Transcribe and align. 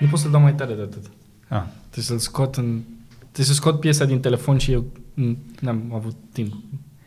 Nu 0.00 0.06
pot 0.06 0.18
să 0.18 0.28
dau 0.28 0.40
mai 0.40 0.54
tare 0.54 0.74
de 0.74 0.80
atât. 0.82 1.02
Ah. 1.48 1.62
Trebuie 1.90 2.04
să-l 2.04 2.18
scot 2.18 2.54
în... 2.56 2.80
Trebuie 3.18 3.46
să 3.46 3.52
scot 3.52 3.80
piesa 3.80 4.04
din 4.04 4.20
telefon 4.20 4.58
și 4.58 4.72
eu 4.72 4.84
mm, 5.14 5.38
n-am 5.60 5.92
avut 5.94 6.14
timp 6.32 6.52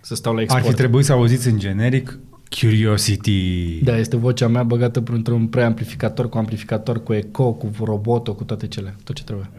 să 0.01 0.15
stau 0.15 0.33
la 0.33 0.37
Ar 0.37 0.43
export. 0.43 0.65
fi 0.67 0.73
trebuit 0.73 1.05
să 1.05 1.11
auziți 1.11 1.47
în 1.47 1.59
generic 1.59 2.19
Curiosity. 2.59 3.79
Da, 3.83 3.97
este 3.97 4.15
vocea 4.17 4.47
mea 4.47 4.63
băgată 4.63 5.03
într-un 5.11 5.47
preamplificator 5.47 6.29
cu 6.29 6.37
amplificator, 6.37 7.03
cu 7.03 7.13
eco, 7.13 7.51
cu 7.53 7.71
robotul, 7.83 8.35
cu 8.35 8.43
toate 8.43 8.67
cele, 8.67 8.95
tot 9.03 9.15
ce 9.15 9.23
trebuie. 9.23 9.49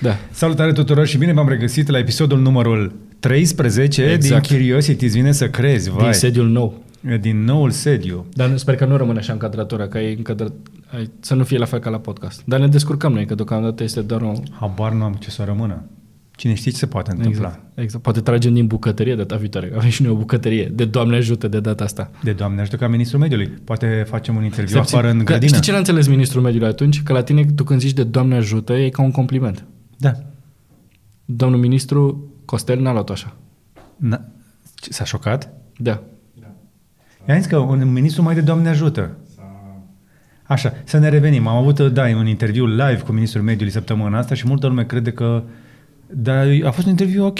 Da. 0.00 0.16
Salutare 0.30 0.72
tuturor 0.72 1.06
și 1.06 1.18
bine 1.18 1.32
v-am 1.32 1.48
regăsit 1.48 1.88
la 1.88 1.98
episodul 1.98 2.38
numărul 2.40 2.92
13 3.18 4.02
Exact. 4.02 4.48
din 4.48 4.56
Curiosity. 4.58 5.04
Îți 5.04 5.14
vine 5.16 5.32
să 5.32 5.48
crezi, 5.48 5.90
vai. 5.90 6.02
Din 6.02 6.12
sediul 6.12 6.48
nou. 6.48 6.82
din 7.20 7.44
noul 7.44 7.70
sediu. 7.70 8.26
Dar 8.32 8.48
nu- 8.48 8.56
sper 8.56 8.74
că 8.76 8.84
nu 8.84 8.96
rămâne 8.96 9.18
așa 9.18 9.32
încadratura, 9.32 9.88
că 9.88 9.98
e 9.98 10.16
încadrat, 10.16 10.52
ai, 10.92 11.10
să 11.20 11.34
nu 11.34 11.44
fie 11.44 11.58
la 11.58 11.64
fel 11.64 11.78
ca 11.78 11.90
la 11.90 11.98
podcast. 11.98 12.42
Dar 12.44 12.60
ne 12.60 12.68
descurcăm 12.68 13.12
noi, 13.12 13.26
că 13.26 13.34
deocamdată 13.34 13.82
este 13.82 14.00
doar 14.00 14.22
o... 14.22 14.32
Habar 14.60 14.92
nu 14.92 15.04
am 15.04 15.12
ce 15.12 15.30
să 15.30 15.44
rămână. 15.44 15.84
Cine 16.30 16.54
știe 16.54 16.70
ce 16.70 16.76
se 16.76 16.86
poate 16.86 17.10
întâmpla. 17.10 17.46
Exact, 17.46 17.78
exact. 17.78 18.02
Poate 18.02 18.20
tragem 18.20 18.54
din 18.54 18.66
bucătărie 18.66 19.14
data 19.14 19.36
viitoare. 19.36 19.72
Avem 19.76 19.88
și 19.88 20.02
noi 20.02 20.10
o 20.10 20.14
bucătărie. 20.14 20.72
De 20.74 20.84
Doamne 20.84 21.16
ajută 21.16 21.48
de 21.48 21.60
data 21.60 21.84
asta. 21.84 22.10
De 22.22 22.32
Doamne 22.32 22.60
ajută 22.60 22.76
ca 22.76 22.88
ministrul 22.88 23.20
mediului. 23.20 23.46
Poate 23.46 24.04
facem 24.08 24.36
un 24.36 24.44
interviu 24.44 24.68
Stai 24.68 24.80
afară 24.80 25.02
puțin. 25.02 25.18
în 25.18 25.24
Că 25.24 25.30
grădină. 25.32 25.50
Știi 25.50 25.62
ce 25.62 25.72
n-a 25.72 25.78
înțeles 25.78 26.06
ministrul 26.06 26.42
mediului 26.42 26.68
atunci? 26.68 27.02
Că 27.02 27.12
la 27.12 27.22
tine, 27.22 27.44
tu 27.44 27.64
când 27.64 27.80
zici 27.80 27.92
de 27.92 28.04
Doamne 28.04 28.34
ajută, 28.34 28.72
e 28.72 28.88
ca 28.88 29.02
un 29.02 29.10
compliment. 29.10 29.64
Da. 29.96 30.12
Domnul 31.24 31.60
ministru 31.60 32.30
Costel 32.44 32.80
n-a 32.80 32.92
luat 32.92 33.10
așa. 33.10 33.36
Na. 33.96 34.24
Ce, 34.74 34.92
S-a 34.92 35.04
șocat? 35.04 35.52
Da. 35.76 36.02
I-am 37.28 37.38
zis 37.38 37.46
că 37.46 37.56
un 37.56 37.92
ministru 37.92 38.22
mai 38.22 38.34
de 38.34 38.40
Doamne 38.40 38.68
ajută. 38.68 39.16
Așa, 40.48 40.72
să 40.84 40.98
ne 40.98 41.08
revenim. 41.08 41.46
Am 41.46 41.56
avut, 41.56 41.80
da, 41.80 42.02
un 42.16 42.26
interviu 42.26 42.66
live 42.66 43.02
cu 43.06 43.12
ministrul 43.12 43.42
mediului 43.42 43.72
săptămâna 43.72 44.18
asta 44.18 44.34
și 44.34 44.46
multă 44.46 44.66
lume 44.66 44.84
crede 44.84 45.10
că 45.10 45.42
dar 46.10 46.46
a 46.64 46.70
fost 46.70 46.84
un 46.86 46.92
interviu 46.92 47.24
ok. 47.24 47.38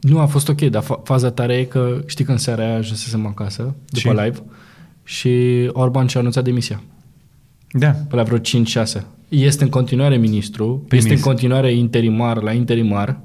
Nu 0.00 0.18
a 0.18 0.26
fost 0.26 0.48
ok, 0.48 0.60
dar 0.60 0.82
fa- 0.82 1.02
faza 1.02 1.30
tare 1.30 1.54
e 1.54 1.64
că 1.64 2.00
știi 2.06 2.24
că 2.24 2.30
în 2.30 2.36
seara 2.38 2.62
aia 2.64 2.76
ajunsesem 2.76 3.26
acasă, 3.26 3.62
după 3.88 4.08
Și? 4.08 4.08
live, 4.24 4.38
și 5.04 5.30
Orban 5.72 6.06
și-a 6.06 6.20
anunțat 6.20 6.44
demisia. 6.44 6.82
Da. 7.70 7.88
Pe 7.90 8.16
la 8.16 8.22
vreo 8.22 8.38
5-6. 8.38 9.02
Este 9.28 9.64
în 9.64 9.70
continuare 9.70 10.16
ministru, 10.16 10.84
Păi 10.88 10.98
este 10.98 11.10
în 11.10 11.16
mis- 11.16 11.24
continuare 11.24 11.72
interimar 11.72 12.42
la 12.42 12.52
interimar 12.52 13.20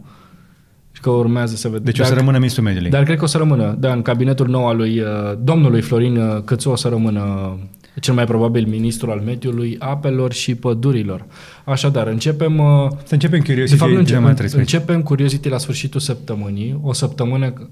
și 0.91 1.01
că 1.01 1.09
urmează 1.09 1.55
să 1.55 1.67
vedem. 1.67 1.83
Deci 1.83 1.99
o 1.99 2.03
să 2.03 2.13
rămână 2.13 2.37
ministrul 2.37 2.63
mediului. 2.65 2.89
Dar 2.89 3.03
cred 3.03 3.17
că 3.17 3.23
o 3.23 3.27
să 3.27 3.37
rămână. 3.37 3.75
Da, 3.79 3.93
în 3.93 4.01
cabinetul 4.01 4.47
nou 4.47 4.67
al 4.67 4.77
lui 4.77 4.99
uh, 4.99 5.07
domnului 5.43 5.81
Florin 5.81 6.17
uh, 6.17 6.41
Cățu 6.45 6.69
o 6.69 6.75
să 6.75 6.87
rămână 6.87 7.57
cel 7.99 8.13
mai 8.13 8.25
probabil 8.25 8.67
ministru 8.67 9.11
al 9.11 9.19
mediului, 9.19 9.75
apelor 9.79 10.33
și 10.33 10.55
pădurilor. 10.55 11.25
Așadar, 11.63 12.07
începem... 12.07 12.57
uh, 12.57 12.89
Să 13.03 13.13
începem 13.13 13.39
De 13.39 13.45
Curiosity 13.45 13.77
fapt, 13.77 13.91
nu 13.91 13.95
din 13.97 14.05
începem, 14.05 14.23
mai 14.23 14.33
13. 14.33 14.75
începem 14.75 15.01
Curiosity 15.03 15.49
la 15.49 15.57
sfârșitul 15.57 15.99
săptămânii, 15.99 16.79
o 16.81 16.93
săptămână 16.93 17.69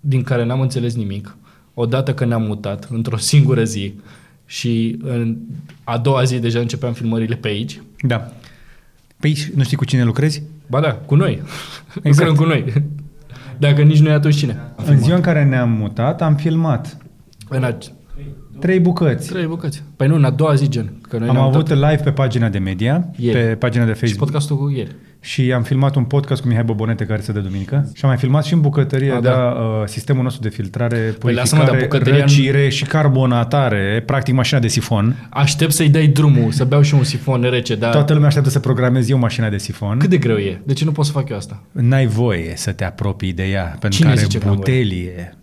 din 0.00 0.22
care 0.22 0.44
n-am 0.44 0.60
înțeles 0.60 0.94
nimic, 0.94 1.36
odată 1.74 2.14
că 2.14 2.24
ne-am 2.24 2.42
mutat 2.42 2.88
într-o 2.90 3.16
singură 3.16 3.64
zi 3.64 3.94
și 4.46 4.98
în 5.02 5.36
a 5.84 5.98
doua 5.98 6.22
zi 6.22 6.38
deja 6.38 6.58
începeam 6.58 6.92
filmările 6.92 7.34
pe 7.34 7.48
aici. 7.48 7.80
Da. 8.00 8.32
Păi 9.20 9.34
și 9.34 9.52
nu 9.54 9.62
știi 9.62 9.76
cu 9.76 9.84
cine 9.84 10.04
lucrezi? 10.04 10.42
Ba 10.66 10.80
da, 10.80 10.92
cu 10.92 11.14
noi. 11.14 11.42
Exact. 12.02 12.28
Lucrăm 12.28 12.34
cu 12.34 12.44
noi. 12.44 12.72
Dacă 13.58 13.82
nici 13.82 14.00
noi, 14.00 14.12
atunci 14.12 14.36
cine? 14.36 14.58
În 14.84 14.98
ziua 14.98 15.16
în 15.16 15.22
care 15.22 15.44
ne-am 15.44 15.70
mutat, 15.70 16.22
am 16.22 16.36
filmat 16.36 16.96
În 17.48 17.64
a... 17.64 17.76
trei 18.60 18.80
bucăți. 18.80 19.28
trei 19.28 19.46
bucăți. 19.46 19.82
Păi 19.96 20.06
nu, 20.06 20.14
în 20.14 20.24
a 20.24 20.30
doua 20.30 20.54
zi, 20.54 20.68
gen. 20.68 20.92
Că 21.08 21.18
noi 21.18 21.28
Am 21.28 21.34
ne-am 21.34 21.46
avut 21.46 21.68
mutat 21.70 21.90
live 21.90 22.02
pe 22.02 22.10
pagina 22.10 22.48
de 22.48 22.58
media, 22.58 23.08
Ieri. 23.16 23.38
pe 23.38 23.54
pagina 23.54 23.84
de 23.84 23.92
și 23.92 23.98
Facebook. 23.98 24.24
podcastul 24.24 24.56
cu 24.56 24.70
ieri. 24.76 24.90
Și 25.20 25.52
am 25.52 25.62
filmat 25.62 25.94
un 25.96 26.04
podcast 26.04 26.42
cu 26.42 26.48
Mihai 26.48 26.64
Bobonete 26.64 27.04
care 27.04 27.20
se 27.20 27.32
dă 27.32 27.40
duminică. 27.40 27.90
Și 27.94 28.00
am 28.04 28.08
mai 28.10 28.18
filmat 28.18 28.44
și 28.44 28.52
în 28.54 28.60
bucătărie, 28.60 29.10
A, 29.12 29.20
da, 29.20 29.30
da. 29.30 29.36
uh, 29.60 29.86
sistemul 29.86 30.22
nostru 30.22 30.42
de 30.42 30.48
filtrare, 30.48 30.96
Păi 31.18 31.34
lasă-mă, 31.34 31.60
dar 31.62 31.70
purificare, 31.70 32.02
bucătăria 32.02 32.24
nu- 32.24 32.30
răcire 32.42 32.68
și 32.68 32.84
carbonatare, 32.84 34.02
practic 34.06 34.34
mașina 34.34 34.58
de 34.60 34.68
sifon. 34.68 35.28
Aștept 35.30 35.72
să-i 35.72 35.88
dai 35.88 36.06
drumul, 36.06 36.50
să 36.52 36.64
beau 36.64 36.82
și 36.82 36.94
un 36.94 37.04
sifon 37.04 37.42
rece, 37.50 37.74
dar 37.74 37.92
Toată 37.92 38.12
lumea 38.12 38.26
așteaptă 38.28 38.50
să 38.50 38.58
programez 38.60 39.08
eu 39.10 39.18
mașina 39.18 39.48
de 39.48 39.58
sifon. 39.58 39.98
cât 39.98 40.10
de 40.10 40.16
greu 40.18 40.36
e? 40.36 40.60
De 40.64 40.72
ce 40.72 40.84
nu 40.84 40.92
pot 40.92 41.04
să 41.04 41.12
fac 41.12 41.28
eu 41.28 41.36
asta? 41.36 41.62
N-ai 41.72 42.06
voie 42.06 42.52
să 42.56 42.72
te 42.72 42.84
apropii 42.84 43.32
de 43.32 43.44
ea, 43.44 43.76
pentru 43.80 43.98
Cine 43.98 44.12
că 44.14 44.18
zice 44.20 44.38
că 44.38 44.44
are 44.46 44.54
n-am 44.54 44.62
voie? 44.64 44.76
butelie. 44.78 45.36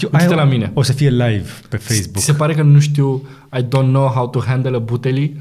Eu, 0.00 0.10
Uite-te 0.12 0.34
la 0.34 0.44
mine. 0.44 0.70
O 0.74 0.82
să 0.82 0.92
fie 0.92 1.10
live 1.10 1.48
pe 1.68 1.76
Ți 1.76 1.84
Facebook. 1.86 2.22
se 2.22 2.32
pare 2.32 2.54
că 2.54 2.62
nu 2.62 2.80
știu, 2.80 3.22
I 3.58 3.62
don't 3.62 3.68
know 3.88 4.06
how 4.08 4.28
to 4.28 4.40
handle 4.40 4.76
a 4.76 4.78
buteli? 4.78 5.36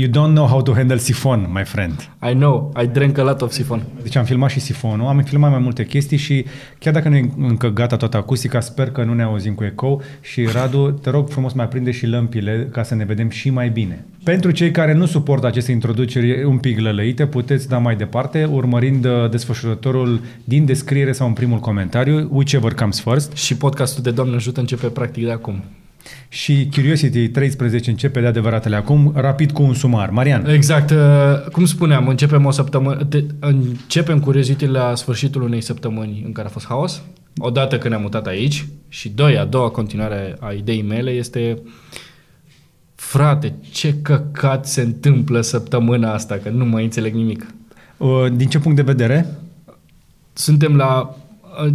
You 0.00 0.08
don't 0.08 0.32
know 0.32 0.46
how 0.46 0.62
to 0.62 0.74
handle 0.74 0.98
sifon, 0.98 1.50
my 1.52 1.64
friend. 1.64 2.10
I 2.30 2.32
know, 2.32 2.72
I 2.82 2.86
drank 2.86 3.18
a 3.18 3.22
lot 3.22 3.40
of 3.40 3.52
sifon. 3.52 3.82
Deci 4.02 4.16
am 4.16 4.24
filmat 4.24 4.50
și 4.50 4.60
sifonul, 4.60 5.06
am 5.06 5.22
filmat 5.22 5.50
mai 5.50 5.58
multe 5.58 5.84
chestii 5.84 6.16
și 6.16 6.44
chiar 6.78 6.92
dacă 6.92 7.08
nu 7.08 7.16
e 7.16 7.30
încă 7.38 7.68
gata 7.68 7.96
toată 7.96 8.16
acustica, 8.16 8.60
sper 8.60 8.90
că 8.90 9.04
nu 9.04 9.14
ne 9.14 9.22
auzim 9.22 9.54
cu 9.54 9.64
eco 9.64 10.00
și 10.20 10.44
Radu, 10.44 10.90
te 10.90 11.10
rog 11.10 11.28
frumos 11.28 11.52
mai 11.52 11.64
aprinde 11.64 11.90
și 11.90 12.06
lămpile 12.06 12.68
ca 12.72 12.82
să 12.82 12.94
ne 12.94 13.04
vedem 13.04 13.28
și 13.28 13.50
mai 13.50 13.68
bine. 13.68 14.04
Pentru 14.24 14.50
cei 14.50 14.70
care 14.70 14.94
nu 14.94 15.06
suportă 15.06 15.46
aceste 15.46 15.72
introduceri 15.72 16.44
un 16.44 16.58
pic 16.58 16.78
lălăite, 16.78 17.26
puteți 17.26 17.68
da 17.68 17.78
mai 17.78 17.96
departe 17.96 18.44
urmărind 18.44 19.04
uh, 19.04 19.30
desfășurătorul 19.30 20.20
din 20.44 20.64
descriere 20.64 21.12
sau 21.12 21.26
în 21.26 21.32
primul 21.32 21.58
comentariu, 21.58 22.28
whichever 22.32 22.74
comes 22.74 23.00
first. 23.00 23.36
Și 23.36 23.56
podcastul 23.56 24.02
de 24.02 24.10
Doamne 24.10 24.34
ajută 24.34 24.60
începe 24.60 24.86
practic 24.86 25.24
de 25.24 25.30
acum. 25.32 25.62
Și 26.28 26.68
Curiosity 26.74 27.28
13 27.28 27.90
începe 27.90 28.20
de 28.20 28.26
adevăratele 28.26 28.76
acum, 28.76 29.12
rapid 29.16 29.50
cu 29.50 29.62
un 29.62 29.74
sumar. 29.74 30.10
Marian, 30.10 30.46
Exact, 30.46 30.90
uh, 30.90 31.50
cum 31.52 31.64
spuneam, 31.64 32.08
începem 32.08 32.44
o 32.44 32.50
săptămână, 32.50 33.04
te, 33.04 33.22
începem 33.38 34.20
Curiosity 34.20 34.66
la 34.66 34.94
sfârșitul 34.94 35.42
unei 35.42 35.60
săptămâni 35.60 36.22
în 36.26 36.32
care 36.32 36.46
a 36.46 36.50
fost 36.50 36.66
haos, 36.66 37.02
odată 37.38 37.78
că 37.78 37.88
ne-am 37.88 38.02
mutat 38.02 38.26
aici 38.26 38.66
și 38.88 39.08
doi, 39.08 39.38
a 39.38 39.44
doua 39.44 39.70
continuare 39.70 40.36
a 40.40 40.52
ideii 40.52 40.82
mele 40.82 41.10
este 41.10 41.58
frate, 42.94 43.54
ce 43.70 43.94
căcat 44.02 44.66
se 44.66 44.80
întâmplă 44.80 45.40
săptămâna 45.40 46.12
asta, 46.12 46.38
că 46.42 46.48
nu 46.48 46.64
mai 46.64 46.84
înțeleg 46.84 47.14
nimic. 47.14 47.46
uh, 47.96 48.08
din 48.32 48.48
ce 48.48 48.58
punct 48.58 48.76
de 48.76 48.82
vedere? 48.82 49.26
Suntem 50.32 50.76
la 50.76 51.16
uh, 51.64 51.72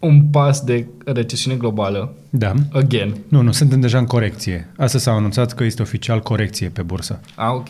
un 0.00 0.22
pas 0.22 0.60
de 0.64 0.86
recesiune 1.04 1.56
globală, 1.56 2.14
Da. 2.30 2.52
again. 2.72 3.16
Nu, 3.28 3.40
nu, 3.42 3.52
suntem 3.52 3.80
deja 3.80 3.98
în 3.98 4.04
corecție. 4.04 4.68
Asta 4.76 4.98
s-a 4.98 5.10
anunțat 5.12 5.52
că 5.54 5.64
este 5.64 5.82
oficial 5.82 6.20
corecție 6.20 6.68
pe 6.68 6.82
bursă. 6.82 7.20
Ah, 7.34 7.50
ok. 7.54 7.66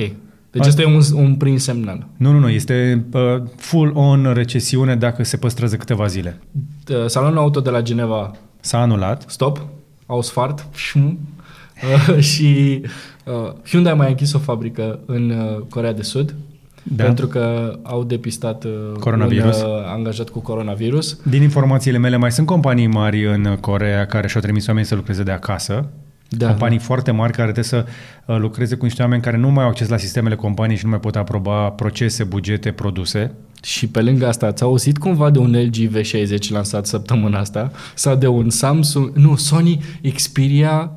Deci 0.51 0.67
asta 0.67 0.83
e 0.83 0.85
un, 0.85 1.01
un 1.15 1.35
prim 1.35 1.57
semnal. 1.57 2.07
Nu, 2.17 2.33
nu, 2.33 2.39
nu, 2.39 2.49
este 2.49 3.05
uh, 3.13 3.21
full-on 3.57 4.33
recesiune 4.35 4.97
dacă 4.97 5.23
se 5.25 5.37
păstrează 5.37 5.77
câteva 5.77 6.07
zile. 6.07 6.41
Uh, 6.91 7.07
Salonul 7.07 7.39
auto 7.39 7.61
de 7.61 7.71
la 7.71 7.83
Geneva, 7.83 8.31
S-a 8.61 8.81
anulat. 8.81 9.25
stop, 9.29 9.67
au 10.07 10.23
sfart, 10.23 10.67
șum, 10.75 11.19
uh, 12.09 12.19
și 12.23 12.81
uh, 13.25 13.53
Hyundai 13.69 13.93
a 13.93 13.95
mai 13.95 14.09
închis 14.09 14.33
o 14.33 14.39
fabrică 14.39 14.99
în 15.07 15.31
uh, 15.31 15.63
Corea 15.69 15.93
de 15.93 16.03
Sud, 16.03 16.35
Da. 16.95 17.05
pentru 17.05 17.27
că 17.27 17.75
au 17.83 18.05
depistat 18.05 18.65
uh, 18.65 18.71
Coronavirus. 18.99 19.63
un 19.63 19.69
uh, 19.69 19.85
angajat 19.87 20.29
cu 20.29 20.39
coronavirus. 20.39 21.19
Din 21.23 21.43
informațiile 21.43 21.99
mele, 21.99 22.17
mai 22.17 22.33
sunt 22.33 22.47
companii 22.47 22.87
mari 22.87 23.27
în 23.27 23.57
Corea 23.61 24.07
care 24.07 24.29
și-au 24.29 24.43
trimis 24.43 24.67
oameni 24.67 24.87
să 24.87 24.95
lucreze 24.95 25.23
de 25.23 25.31
acasă. 25.31 25.89
Da. 26.29 26.49
Companii 26.49 26.79
foarte 26.79 27.11
mari 27.11 27.33
care 27.33 27.53
trebuie 27.53 27.65
să 27.65 27.87
uh, 28.27 28.37
lucreze 28.39 28.77
cu 28.77 28.85
niște 28.85 29.03
oameni 29.03 29.23
care 29.23 29.37
nu 29.37 29.51
mai 29.51 29.65
au 29.65 29.71
acces 29.71 29.89
la 29.89 29.97
sistemele 29.97 30.35
companiei 30.35 30.77
și 30.79 30.85
nu 30.85 30.91
mai 30.91 31.01
pot 31.01 31.17
aproba 31.17 31.71
procese, 31.71 32.25
bugete, 32.25 32.73
produse. 32.73 33.33
Și 33.63 33.89
pe 33.89 34.03
lângă 34.03 34.27
asta, 34.27 34.47
ați 34.47 34.63
auzit 34.63 34.99
cumva 34.99 35.31
de 35.31 35.39
un 35.39 35.53
LG 35.53 35.75
V60 35.75 36.49
lansat 36.49 36.87
săptămâna 36.87 37.39
asta? 37.39 37.71
Sau 37.95 38.15
de 38.17 38.27
un 38.27 38.51
Samsung, 38.51 39.11
nu, 39.15 39.37
Sony 39.37 39.81
Xperia 40.15 40.93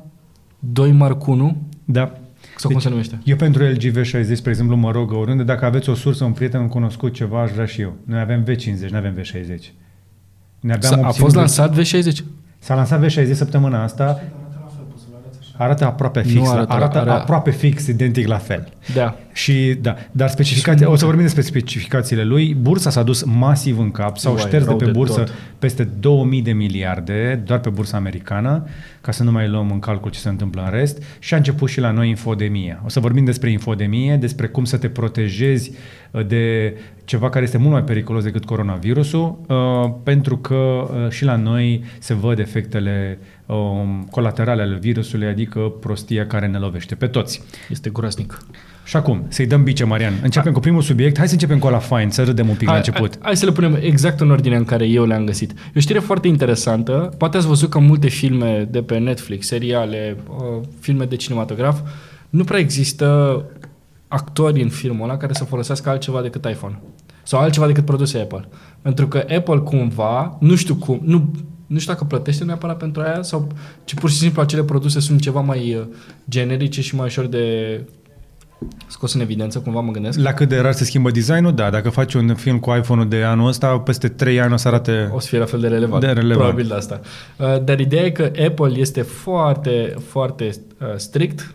2 0.58 0.92
Mark 0.92 1.26
1? 1.26 1.56
Da. 1.84 2.19
Sau 2.60 2.70
cum 2.70 2.80
se 2.80 2.88
numește? 2.88 3.18
Eu 3.24 3.36
pentru 3.36 3.62
LG 3.62 3.80
V60, 4.00 4.32
spre 4.32 4.50
exemplu, 4.50 4.76
mă 4.76 4.90
rog 4.90 5.12
oriunde, 5.12 5.42
dacă 5.42 5.64
aveți 5.64 5.88
o 5.88 5.94
sursă, 5.94 6.24
un 6.24 6.32
prieten, 6.32 6.60
un 6.60 6.68
cunoscut, 6.68 7.14
ceva, 7.14 7.42
aș 7.42 7.50
vrea 7.50 7.66
și 7.66 7.80
eu. 7.80 7.94
Noi 8.04 8.20
avem 8.20 8.44
V50, 8.44 8.88
nu 8.90 8.96
avem 8.96 9.14
V60. 9.20 9.62
Ne 10.60 10.76
S-a- 10.80 11.00
A 11.02 11.10
fost 11.10 11.34
lansat 11.34 11.78
V60? 11.80 12.24
S-a 12.58 12.74
lansat 12.74 13.04
V60 13.06 13.32
săptămâna 13.32 13.82
asta. 13.82 14.22
Arată 15.56 15.84
aproape 15.84 16.20
Nu 16.20 16.28
fix, 16.28 16.48
arată- 16.48 16.72
arată, 16.72 16.96
arată 16.96 16.98
are- 17.10 17.20
aproape 17.20 17.50
fix, 17.50 17.86
identic 17.86 18.26
la 18.26 18.36
fel. 18.38 18.68
Da. 18.94 19.16
Și 19.32 19.78
da, 19.80 19.96
dar 20.12 20.28
specificații, 20.28 20.86
o 20.86 20.96
să 20.96 21.04
vorbim 21.04 21.22
despre 21.22 21.42
specificațiile 21.42 22.24
lui. 22.24 22.54
Bursa 22.54 22.90
s-a 22.90 23.02
dus 23.02 23.24
masiv 23.24 23.78
în 23.78 23.90
cap, 23.90 24.16
s-au 24.16 24.32
Uai, 24.32 24.42
șters 24.42 24.62
de 24.62 24.68
rău 24.68 24.76
pe 24.76 24.84
de 24.84 24.90
bursă 24.90 25.20
tot. 25.20 25.34
peste 25.58 25.84
2000 25.84 26.42
de 26.42 26.52
miliarde, 26.52 27.42
doar 27.46 27.60
pe 27.60 27.68
bursa 27.68 27.96
americană, 27.96 28.66
ca 29.00 29.12
să 29.12 29.22
nu 29.22 29.30
mai 29.30 29.48
luăm 29.48 29.70
în 29.70 29.78
calcul 29.78 30.10
ce 30.10 30.18
se 30.18 30.28
întâmplă 30.28 30.62
în 30.64 30.70
rest. 30.70 31.02
Și 31.18 31.34
a 31.34 31.36
început 31.36 31.68
și 31.68 31.80
la 31.80 31.90
noi 31.90 32.08
infodemia. 32.08 32.82
O 32.84 32.88
să 32.88 33.00
vorbim 33.00 33.24
despre 33.24 33.50
infodemie, 33.50 34.16
despre 34.16 34.46
cum 34.46 34.64
să 34.64 34.76
te 34.76 34.88
protejezi 34.88 35.72
uh, 36.10 36.26
de 36.26 36.74
ceva 37.04 37.28
care 37.28 37.44
este 37.44 37.58
mult 37.58 37.72
mai 37.72 37.84
periculos 37.84 38.24
decât 38.24 38.44
coronavirusul, 38.44 39.38
uh, 39.48 39.90
pentru 40.02 40.38
că 40.38 40.54
uh, 40.54 41.10
și 41.10 41.24
la 41.24 41.36
noi 41.36 41.84
se 41.98 42.14
văd 42.14 42.38
efectele 42.38 43.18
um, 43.46 44.08
colaterale 44.10 44.62
ale 44.62 44.78
virusului, 44.80 45.26
adică 45.26 45.60
prostia 45.60 46.26
care 46.26 46.46
ne 46.46 46.58
lovește 46.58 46.94
pe 46.94 47.06
toți. 47.06 47.42
Este 47.68 47.90
groaznic. 47.90 48.44
Și 48.90 48.96
acum, 48.96 49.24
să-i 49.28 49.46
dăm 49.46 49.62
bice, 49.62 49.84
Marian. 49.84 50.20
Începem 50.22 50.52
cu 50.52 50.60
primul 50.60 50.82
subiect. 50.82 51.18
Hai 51.18 51.26
să 51.26 51.32
începem 51.32 51.58
cu 51.58 51.66
ăla 51.66 51.78
fain, 51.78 52.10
să 52.10 52.22
râdem 52.22 52.48
un 52.48 52.54
pic 52.54 52.68
la 52.68 52.76
început. 52.76 53.10
Hai, 53.10 53.20
hai 53.22 53.36
să 53.36 53.44
le 53.44 53.52
punem 53.52 53.78
exact 53.80 54.20
în 54.20 54.30
ordinea 54.30 54.58
în 54.58 54.64
care 54.64 54.86
eu 54.86 55.06
le-am 55.06 55.24
găsit. 55.24 55.50
E 55.50 55.72
o 55.76 55.80
știre 55.80 55.98
foarte 55.98 56.28
interesantă. 56.28 57.14
Poate 57.18 57.36
ați 57.36 57.46
văzut 57.46 57.70
că 57.70 57.78
multe 57.78 58.08
filme 58.08 58.68
de 58.70 58.82
pe 58.82 58.98
Netflix, 58.98 59.46
seriale, 59.46 60.16
uh, 60.28 60.66
filme 60.80 61.04
de 61.04 61.16
cinematograf, 61.16 61.80
nu 62.30 62.44
prea 62.44 62.58
există 62.58 63.44
actori 64.08 64.62
în 64.62 64.68
filmul 64.68 65.08
ăla 65.08 65.16
care 65.16 65.32
să 65.32 65.44
folosească 65.44 65.88
altceva 65.88 66.22
decât 66.22 66.44
iPhone. 66.44 66.78
Sau 67.22 67.40
altceva 67.40 67.66
decât 67.66 67.84
produse 67.84 68.18
Apple. 68.18 68.48
Pentru 68.82 69.08
că 69.08 69.24
Apple 69.36 69.58
cumva, 69.58 70.36
nu 70.40 70.54
știu 70.54 70.74
cum, 70.74 71.00
nu, 71.04 71.30
nu 71.66 71.78
știu 71.78 71.92
dacă 71.92 72.04
plătește 72.04 72.44
neapărat 72.44 72.76
pentru 72.76 73.02
aia 73.02 73.22
sau 73.22 73.46
ci 73.84 73.94
pur 73.94 74.10
și 74.10 74.16
simplu 74.16 74.42
acele 74.42 74.62
produse 74.62 75.00
sunt 75.00 75.20
ceva 75.20 75.40
mai 75.40 75.74
uh, 75.74 75.86
generice 76.28 76.80
și 76.80 76.94
mai 76.94 77.06
ușor 77.06 77.26
de 77.26 77.44
scos 78.86 79.14
în 79.14 79.20
evidență, 79.20 79.58
cumva 79.58 79.80
mă 79.80 79.92
gândesc. 79.92 80.18
La 80.18 80.32
cât 80.32 80.48
de 80.48 80.58
rar 80.58 80.72
se 80.72 80.84
schimbă 80.84 81.10
designul, 81.10 81.54
da. 81.54 81.70
Dacă 81.70 81.88
faci 81.88 82.14
un 82.14 82.34
film 82.34 82.58
cu 82.58 82.74
iPhone-ul 82.74 83.08
de 83.08 83.22
anul 83.22 83.48
ăsta, 83.48 83.78
peste 83.78 84.08
3 84.08 84.40
ani 84.40 84.52
o 84.52 84.56
să 84.56 84.68
arate... 84.68 85.10
O 85.12 85.18
să 85.20 85.28
fie 85.28 85.38
la 85.38 85.44
fel 85.44 85.60
de 85.60 85.68
relevant. 85.68 86.00
De 86.00 86.06
relevant. 86.06 86.38
Probabil 86.38 86.66
de 86.66 86.74
asta. 86.74 87.00
Uh, 87.36 87.62
Dar 87.64 87.80
ideea 87.80 88.04
e 88.04 88.10
că 88.10 88.30
Apple 88.46 88.72
este 88.78 89.02
foarte, 89.02 89.94
foarte 90.08 90.50
uh, 90.80 90.86
strict. 90.96 91.54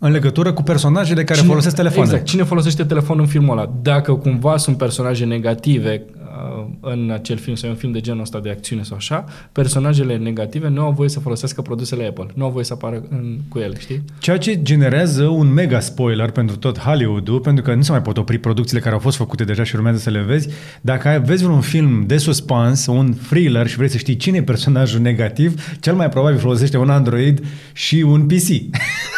În 0.00 0.10
legătură 0.10 0.52
cu 0.52 0.62
personajele 0.62 1.24
care 1.24 1.40
folosesc 1.40 1.76
telefoane. 1.76 2.08
Exact. 2.08 2.24
Cine 2.24 2.42
folosește 2.42 2.84
telefonul 2.84 3.22
în 3.22 3.28
filmul 3.28 3.58
ăla? 3.58 3.72
Dacă 3.82 4.14
cumva 4.14 4.56
sunt 4.56 4.76
personaje 4.76 5.24
negative 5.24 6.04
uh, 6.14 6.66
în 6.80 7.10
acel 7.12 7.36
film 7.36 7.56
sau 7.56 7.70
în 7.70 7.76
film 7.76 7.92
de 7.92 8.00
genul 8.00 8.20
ăsta 8.20 8.40
de 8.40 8.50
acțiune 8.50 8.82
sau 8.82 8.96
așa, 8.96 9.24
personajele 9.52 10.16
negative 10.16 10.68
nu 10.68 10.82
au 10.82 10.92
voie 10.92 11.08
să 11.08 11.20
folosească 11.20 11.62
produsele 11.62 12.06
Apple. 12.06 12.26
Nu 12.34 12.44
au 12.44 12.50
voie 12.50 12.64
să 12.64 12.72
apară 12.72 13.02
în, 13.10 13.38
cu 13.48 13.58
ele, 13.58 13.78
știi? 13.78 14.02
Ceea 14.18 14.38
ce 14.38 14.62
generează 14.62 15.24
un 15.24 15.52
mega 15.52 15.80
spoiler 15.80 16.30
pentru 16.30 16.56
tot 16.56 16.78
Hollywood-ul, 16.78 17.40
pentru 17.40 17.64
că 17.64 17.74
nu 17.74 17.82
se 17.82 17.90
mai 17.90 18.02
pot 18.02 18.18
opri 18.18 18.38
producțiile 18.38 18.80
care 18.80 18.94
au 18.94 19.00
fost 19.00 19.16
făcute 19.16 19.44
deja 19.44 19.62
și 19.62 19.74
urmează 19.74 19.98
să 19.98 20.10
le 20.10 20.20
vezi. 20.20 20.48
Dacă 20.80 21.08
ai, 21.08 21.20
vezi 21.20 21.44
un 21.44 21.60
film 21.60 22.04
de 22.06 22.16
suspans, 22.16 22.86
un 22.86 23.14
thriller 23.28 23.66
și 23.66 23.76
vrei 23.76 23.88
să 23.88 23.96
știi 23.96 24.16
cine 24.16 24.36
e 24.36 24.42
personajul 24.42 25.00
negativ, 25.00 25.76
cel 25.80 25.94
mai 25.94 26.08
probabil 26.08 26.38
folosește 26.38 26.76
un 26.76 26.90
Android 26.90 27.44
și 27.72 28.04
un 28.06 28.26
PC. 28.26 28.48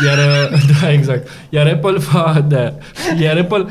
Iar, 0.06 0.18
uh, 0.52 0.68
da, 0.80 0.92
exact. 0.92 1.28
Iar 1.50 1.66
Apple 1.66 1.98
va, 2.12 2.44
da. 2.48 2.74
Iar 3.22 3.36
Apple, 3.38 3.64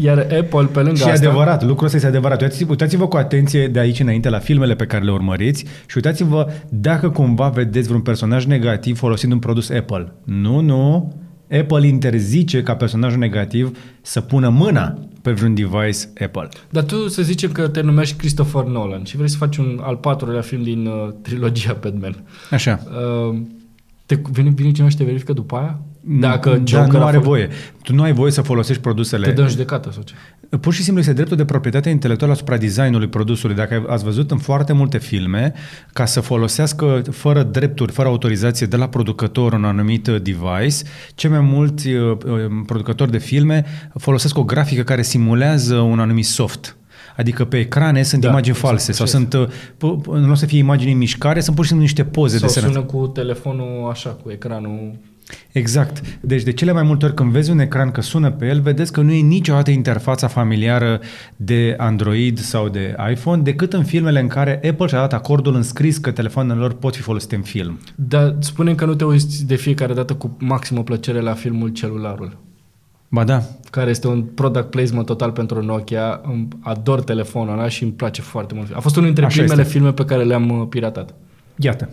iar 0.00 0.18
Apple 0.18 0.64
pe 0.72 0.80
lângă 0.80 0.94
și 0.96 1.02
asta... 1.02 1.24
e 1.24 1.28
adevărat, 1.28 1.64
lucrul 1.64 1.84
ăsta 1.84 1.96
este 1.96 2.08
adevărat. 2.08 2.40
Uitați- 2.42 2.64
Uitați-vă 2.68 3.08
cu 3.08 3.16
atenție 3.16 3.68
de 3.68 3.78
aici 3.78 4.00
înainte 4.00 4.28
la 4.28 4.38
filmele 4.38 4.74
pe 4.74 4.86
care 4.86 5.04
le 5.04 5.10
urmăriți 5.10 5.64
și 5.86 5.96
uitați-vă 5.96 6.46
dacă 6.68 7.10
cumva 7.10 7.48
vedeți 7.48 7.86
vreun 7.86 8.02
personaj 8.02 8.44
negativ 8.46 8.98
folosind 8.98 9.32
un 9.32 9.38
produs 9.38 9.70
Apple. 9.70 10.12
Nu, 10.24 10.60
nu. 10.60 11.14
Apple 11.60 11.86
interzice 11.86 12.62
ca 12.62 12.74
personajul 12.76 13.18
negativ 13.18 13.78
să 14.02 14.20
pună 14.20 14.48
mâna 14.48 14.98
pe 15.22 15.30
vreun 15.30 15.54
device 15.54 15.98
Apple. 16.24 16.48
Dar 16.70 16.82
tu 16.82 17.08
să 17.08 17.22
zicem 17.22 17.52
că 17.52 17.68
te 17.68 17.80
numești 17.80 18.16
Christopher 18.16 18.64
Nolan 18.64 19.04
și 19.04 19.16
vrei 19.16 19.28
să 19.28 19.36
faci 19.36 19.56
un 19.56 19.80
al 19.82 19.96
patrulea 19.96 20.40
film 20.40 20.62
din 20.62 20.86
uh, 20.86 21.08
trilogia 21.22 21.76
Batman. 21.80 22.16
Așa. 22.50 22.80
Uh, 23.30 23.38
te, 24.06 24.18
vine, 24.32 24.50
vine 24.54 24.70
cineva 24.70 24.90
și 24.90 24.96
te 24.96 25.04
verifică 25.04 25.32
după 25.32 25.56
aia? 25.56 25.78
Dacă 26.00 26.50
da, 26.50 26.62
Joker 26.64 26.92
nu 26.92 27.00
a 27.02 27.06
are 27.06 27.16
fost- 27.16 27.28
voie. 27.28 27.48
Tu 27.82 27.94
nu 27.94 28.02
ai 28.02 28.12
voie 28.12 28.30
să 28.32 28.42
folosești 28.42 28.82
produsele. 28.82 29.26
Te 29.26 29.32
dă 29.32 29.42
în 29.42 29.48
judecată 29.48 29.90
sau 29.92 30.02
ce? 30.02 30.14
Pur 30.60 30.72
și 30.72 30.82
simplu 30.82 31.00
este 31.00 31.12
dreptul 31.12 31.36
de 31.36 31.44
proprietate 31.44 31.88
intelectuală 31.90 32.32
asupra 32.32 32.56
designului 32.56 33.08
produsului. 33.08 33.56
Dacă 33.56 33.74
ai- 33.74 33.84
ați 33.88 34.04
văzut 34.04 34.30
în 34.30 34.38
foarte 34.38 34.72
multe 34.72 34.98
filme, 34.98 35.52
ca 35.92 36.04
să 36.04 36.20
folosească 36.20 37.02
fără 37.10 37.42
drepturi, 37.42 37.92
fără 37.92 38.08
autorizație 38.08 38.66
de 38.66 38.76
la 38.76 38.88
producător 38.88 39.52
un 39.52 39.64
anumit 39.64 40.06
uh, 40.06 40.22
device, 40.22 40.84
cei 41.14 41.30
mai 41.30 41.40
mulți 41.40 41.88
uh, 41.88 42.16
uh, 42.26 42.38
producători 42.66 43.10
de 43.10 43.18
filme 43.18 43.64
folosesc 43.98 44.38
o 44.38 44.44
grafică 44.44 44.82
care 44.82 45.02
simulează 45.02 45.74
un 45.76 45.98
anumit 46.00 46.26
soft. 46.26 46.76
Adică 47.16 47.44
pe 47.44 47.58
ecrane 47.58 48.02
sunt 48.02 48.20
Da, 48.20 48.28
imagini 48.28 48.54
exact, 48.56 48.68
false 48.68 48.92
sau 48.92 49.04
așa 49.06 49.16
sunt, 49.18 49.32
uh, 49.34 49.46
p- 49.48 50.02
p- 50.02 50.20
nu 50.20 50.30
o 50.30 50.34
să 50.34 50.46
fie 50.46 50.58
imagini 50.58 50.92
în 50.92 50.98
mișcare, 50.98 51.40
sunt 51.40 51.54
pur 51.54 51.64
și 51.64 51.70
simplu 51.70 51.86
niște 51.86 52.04
poze 52.04 52.38
Sau 52.38 52.46
desenate. 52.46 52.72
sună 52.72 52.84
cu 52.84 53.06
telefonul 53.06 53.88
așa, 53.90 54.10
cu 54.10 54.30
ecranul... 54.30 54.98
Exact. 55.52 56.00
Deci 56.20 56.42
de 56.42 56.52
cele 56.52 56.72
mai 56.72 56.82
multe 56.82 57.04
ori 57.04 57.14
când 57.14 57.32
vezi 57.32 57.50
un 57.50 57.58
ecran 57.58 57.90
că 57.90 58.00
sună 58.00 58.30
pe 58.30 58.46
el, 58.46 58.60
vedeți 58.60 58.92
că 58.92 59.00
nu 59.00 59.12
e 59.12 59.20
niciodată 59.20 59.70
interfața 59.70 60.26
familiară 60.26 61.00
de 61.36 61.74
Android 61.78 62.38
sau 62.38 62.68
de 62.68 62.96
iPhone, 63.10 63.42
decât 63.42 63.72
în 63.72 63.84
filmele 63.84 64.20
în 64.20 64.28
care 64.28 64.60
Apple 64.70 64.86
și-a 64.86 64.98
dat 64.98 65.12
acordul 65.12 65.54
înscris 65.54 65.98
că 65.98 66.10
telefoanele 66.10 66.58
lor 66.58 66.72
pot 66.72 66.94
fi 66.94 67.02
folosite 67.02 67.34
în 67.34 67.42
film. 67.42 67.78
Dar 67.94 68.36
spune 68.38 68.74
că 68.74 68.84
nu 68.84 68.94
te 68.94 69.04
uiți 69.04 69.46
de 69.46 69.54
fiecare 69.54 69.94
dată 69.94 70.14
cu 70.14 70.36
maximă 70.38 70.82
plăcere 70.82 71.20
la 71.20 71.32
filmul 71.32 71.68
Celularul, 71.68 72.36
Ba 73.12 73.24
da, 73.24 73.42
care 73.70 73.90
este 73.90 74.06
un 74.08 74.22
product 74.22 74.70
placement 74.70 75.06
total 75.06 75.30
pentru 75.30 75.62
Nokia. 75.64 76.20
Îmi 76.22 76.48
ador 76.60 77.02
telefonul 77.02 77.58
ăla 77.58 77.68
și 77.68 77.82
îmi 77.82 77.92
place 77.92 78.22
foarte 78.22 78.54
mult. 78.54 78.74
A 78.74 78.80
fost 78.80 78.96
unul 78.96 79.06
dintre 79.06 79.24
Așa 79.24 79.38
primele 79.38 79.60
este. 79.60 79.72
filme 79.72 79.92
pe 79.92 80.04
care 80.04 80.22
le-am 80.22 80.50
uh, 80.50 80.66
piratat. 80.68 81.14
Iată. 81.60 81.88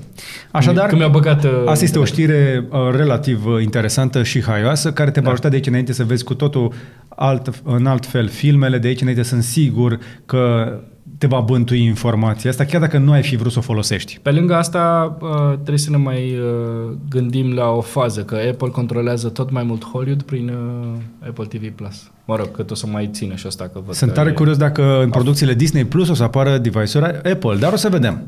Așadar, 0.52 0.88
Când 0.88 1.00
mi-a 1.00 1.10
băgat... 1.10 1.44
uh, 1.44 1.52
asta 1.66 1.84
este 1.84 1.98
o 1.98 2.02
internet. 2.02 2.08
știre 2.08 2.68
uh, 2.72 2.80
relativ 2.96 3.46
uh, 3.46 3.62
interesantă 3.62 4.24
și 4.24 4.44
haioasă, 4.44 4.92
care 4.92 5.12
te 5.12 5.20
va 5.20 5.26
Da. 5.26 5.32
ajuta 5.32 5.50
de 5.50 5.56
aici 5.56 5.68
înainte 5.68 5.94
să 5.94 6.04
vezi 6.04 6.24
cu 6.24 6.34
totul 6.34 6.74
alt, 7.08 7.62
în 7.64 7.86
alt 7.86 8.06
fel 8.06 8.28
filmele. 8.28 8.78
De 8.78 8.88
aici 8.88 9.02
înainte 9.02 9.24
sunt 9.24 9.44
sigur 9.44 10.00
că 10.26 10.74
te 11.18 11.28
va 11.28 11.40
bântui 11.40 11.84
informația 11.84 12.50
asta, 12.50 12.64
chiar 12.64 12.82
dacă 12.82 12.98
nu 12.98 13.12
ai 13.12 13.22
fi 13.24 13.36
vrut 13.36 13.52
să 13.52 13.60
o 13.60 13.62
folosești. 13.62 14.20
Pe 14.22 14.32
lângă 14.32 14.56
asta, 14.56 15.18
uh, 15.22 15.54
trebuie 15.54 15.78
să 15.78 15.90
ne 15.90 15.98
mai 15.98 16.38
uh, 16.40 16.96
gândim 17.10 17.54
la 17.54 17.70
o 17.70 17.82
fază, 17.82 18.22
că 18.24 18.36
Apple 18.52 18.68
controlează 18.70 19.30
tot 19.30 19.52
mai 19.52 19.64
mult 19.64 19.86
Hollywood 19.86 20.22
prin 20.22 20.50
uh, 20.50 21.28
Apple 21.28 21.46
TV+. 21.46 21.72
Plus. 21.76 22.12
Mă 22.26 22.36
rog, 22.36 22.52
că 22.52 22.66
o 22.70 22.74
să 22.76 22.88
mai 22.88 23.10
țină 23.14 23.36
și 23.36 23.48
asta 23.48 23.64
că 23.74 23.82
văd 23.86 23.96
Sunt 23.96 24.10
că 24.10 24.16
tare 24.16 24.30
e- 24.30 24.34
curios 24.34 24.58
dacă 24.58 25.02
în 25.04 25.10
producțiile 25.10 25.54
Disney 25.54 25.86
Plus 25.86 26.10
o 26.10 26.14
să 26.14 26.24
apară 26.24 26.58
device-uri 26.58 27.06
Apple, 27.32 27.56
dar 27.60 27.74
o 27.74 27.76
să 27.76 27.90
vedem. 27.90 28.28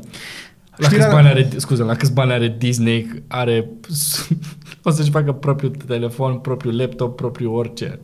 La 0.80 0.88
câți 0.88 1.08
bani 1.08 1.26
are, 1.28 1.48
scuze, 1.56 1.82
la 1.82 1.94
câți 1.94 2.12
bani 2.12 2.32
are 2.32 2.54
Disney, 2.58 3.22
are, 3.26 3.68
o 4.82 4.90
să-și 4.90 5.10
facă 5.10 5.32
propriul 5.32 5.72
telefon, 5.86 6.34
propriul 6.34 6.76
laptop, 6.76 7.16
propriul 7.16 7.54
orice. 7.54 7.98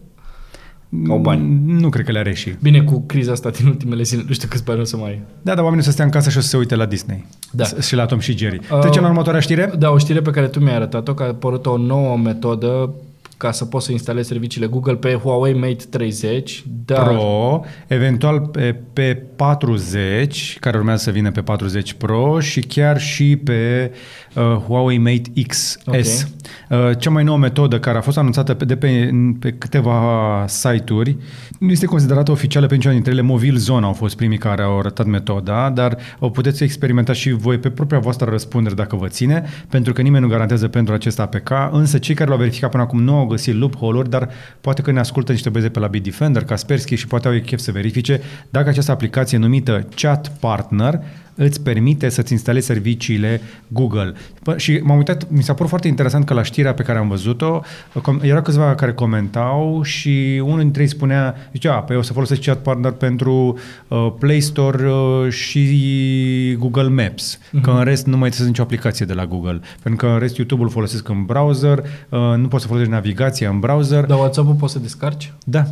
Au 1.08 1.18
bani. 1.18 1.60
Nu 1.66 1.88
cred 1.88 2.04
că 2.04 2.12
le 2.12 2.18
are 2.18 2.34
și. 2.34 2.54
Bine, 2.62 2.82
cu 2.82 3.00
criza 3.06 3.32
asta 3.32 3.50
din 3.50 3.66
ultimele 3.66 4.02
zile, 4.02 4.24
nu 4.26 4.32
știu 4.32 4.48
câți 4.48 4.64
bani 4.64 4.80
o 4.80 4.84
să 4.84 4.96
mai... 4.96 5.22
Da, 5.42 5.54
dar 5.54 5.62
oamenii 5.62 5.80
o 5.80 5.84
să 5.86 5.90
stea 5.90 6.04
în 6.04 6.10
casă 6.10 6.30
și 6.30 6.36
o 6.36 6.40
să 6.40 6.48
se 6.48 6.56
uite 6.56 6.74
la 6.74 6.86
Disney. 6.86 7.26
Da. 7.50 7.64
S- 7.64 7.86
Și 7.86 7.94
la 7.94 8.06
Tom 8.06 8.18
și 8.18 8.36
Jerry. 8.36 8.60
Uh, 8.72 8.78
Trecem 8.78 9.02
la 9.02 9.08
următoarea 9.08 9.40
știre? 9.40 9.72
Da, 9.78 9.90
o 9.90 9.98
știre 9.98 10.20
pe 10.20 10.30
care 10.30 10.46
tu 10.46 10.60
mi-ai 10.60 10.74
arătat-o, 10.74 11.14
că 11.14 11.22
a 11.22 11.26
apărut 11.26 11.66
o 11.66 11.76
nouă 11.76 12.16
metodă 12.16 12.94
ca 13.36 13.52
să 13.52 13.64
poți 13.64 13.86
să 13.86 13.92
instalezi 13.92 14.28
serviciile 14.28 14.66
Google 14.66 14.96
pe 14.96 15.14
Huawei 15.14 15.54
Mate 15.54 15.84
30. 15.90 16.64
Dar 16.84 17.08
Pro, 17.08 17.64
eventual 17.86 18.40
pe, 18.40 18.76
pe 18.92 19.22
40, 19.36 20.58
care 20.60 20.76
urmează 20.76 21.02
să 21.02 21.10
vină 21.10 21.30
pe 21.30 21.42
40 21.42 21.92
Pro 21.92 22.40
și 22.40 22.60
chiar 22.60 23.00
și 23.00 23.36
pe 23.36 23.92
uh, 24.36 24.42
Huawei 24.42 24.98
Mate 24.98 25.46
XS. 25.46 25.78
Ok. 25.86 25.94
Uh, 25.94 26.98
cea 26.98 27.10
mai 27.10 27.24
nouă 27.24 27.38
metodă 27.38 27.78
care 27.78 27.98
a 27.98 28.00
fost 28.00 28.18
anunțată 28.18 28.54
pe, 28.54 28.64
de 28.64 28.76
pe, 28.76 29.10
pe 29.40 29.52
câteva 29.52 30.44
site-uri 30.48 31.16
nu 31.58 31.70
este 31.70 31.86
considerată 31.86 32.30
oficială 32.30 32.66
pe 32.66 32.74
niciuna 32.74 32.94
dintre 32.94 33.12
ele. 33.12 33.20
Movil 33.20 33.56
Zone 33.56 33.86
au 33.86 33.92
fost 33.92 34.16
primii 34.16 34.38
care 34.38 34.62
au 34.62 34.78
arătat 34.78 35.06
metoda, 35.06 35.70
dar 35.70 35.96
o 36.18 36.30
puteți 36.30 36.62
experimenta 36.62 37.12
și 37.12 37.30
voi 37.30 37.58
pe 37.58 37.70
propria 37.70 37.98
voastră 37.98 38.30
răspundere 38.30 38.74
dacă 38.74 38.96
vă 38.96 39.08
ține, 39.08 39.44
pentru 39.68 39.92
că 39.92 40.02
nimeni 40.02 40.24
nu 40.24 40.30
garantează 40.30 40.68
pentru 40.68 40.94
acest 40.94 41.20
APK, 41.20 41.50
însă 41.70 41.98
cei 41.98 42.14
care 42.14 42.28
l-au 42.28 42.38
verificat 42.38 42.70
până 42.70 42.82
acum 42.82 43.02
nu 43.02 43.14
au 43.14 43.26
găsit 43.26 43.54
loophole-uri, 43.54 44.10
dar 44.10 44.28
poate 44.60 44.82
că 44.82 44.92
ne 44.92 44.98
ascultă 44.98 45.32
niște 45.32 45.48
băieți 45.48 45.70
pe 45.70 45.78
la 45.78 45.86
Bitdefender, 45.86 46.44
Kaspersky 46.44 46.94
și 46.94 47.06
poate 47.06 47.28
au 47.28 47.34
chef 47.44 47.58
să 47.58 47.72
verifice 47.72 48.20
dacă 48.50 48.68
această 48.68 48.90
aplicație 48.90 49.38
numită 49.38 49.86
Chat 49.94 50.32
Partner 50.40 51.00
îți 51.36 51.62
permite 51.62 52.08
să-ți 52.08 52.32
instalezi 52.32 52.66
serviciile 52.66 53.40
Google. 53.68 54.12
Pă, 54.42 54.56
și 54.56 54.80
m-am 54.82 54.96
uitat, 54.96 55.30
mi 55.30 55.42
s-a 55.42 55.52
părut 55.52 55.68
foarte 55.68 55.88
interesant 55.88 56.24
că 56.24 56.34
la 56.34 56.42
știrea 56.42 56.74
pe 56.74 56.82
care 56.82 56.98
am 56.98 57.08
văzut-o, 57.08 57.60
com- 57.98 58.22
erau 58.22 58.42
câțiva 58.42 58.74
care 58.74 58.92
comentau 58.92 59.82
și 59.82 60.42
unul 60.44 60.58
dintre 60.58 60.82
ei 60.82 60.88
spunea, 60.88 61.34
zicea, 61.52 61.74
a, 61.74 61.78
păi 61.78 61.96
o 61.96 62.02
să 62.02 62.12
folosesc 62.12 62.40
chat 62.40 62.58
partner 62.58 62.92
pentru 62.92 63.58
uh, 63.88 64.12
Play 64.18 64.40
Store 64.40 64.90
uh, 64.90 65.30
și 65.30 66.56
Google 66.58 66.88
Maps, 66.88 67.38
uh-huh. 67.38 67.60
că 67.62 67.70
în 67.70 67.84
rest 67.84 68.06
nu 68.06 68.16
mai 68.16 68.28
trebuie 68.28 68.48
nicio 68.48 68.62
aplicație 68.62 69.06
de 69.06 69.12
la 69.12 69.26
Google, 69.26 69.60
pentru 69.82 70.06
că 70.06 70.12
în 70.12 70.18
rest 70.18 70.36
YouTube-ul 70.36 70.68
folosesc 70.68 71.08
în 71.08 71.24
browser, 71.24 71.78
uh, 71.78 72.18
nu 72.36 72.48
poți 72.48 72.62
să 72.62 72.68
folosești 72.68 72.94
navigația 72.94 73.48
în 73.48 73.60
browser. 73.60 74.04
Dar 74.04 74.18
WhatsApp-ul 74.18 74.54
poți 74.54 74.72
să 74.72 74.78
descarci? 74.78 75.32
Da, 75.44 75.64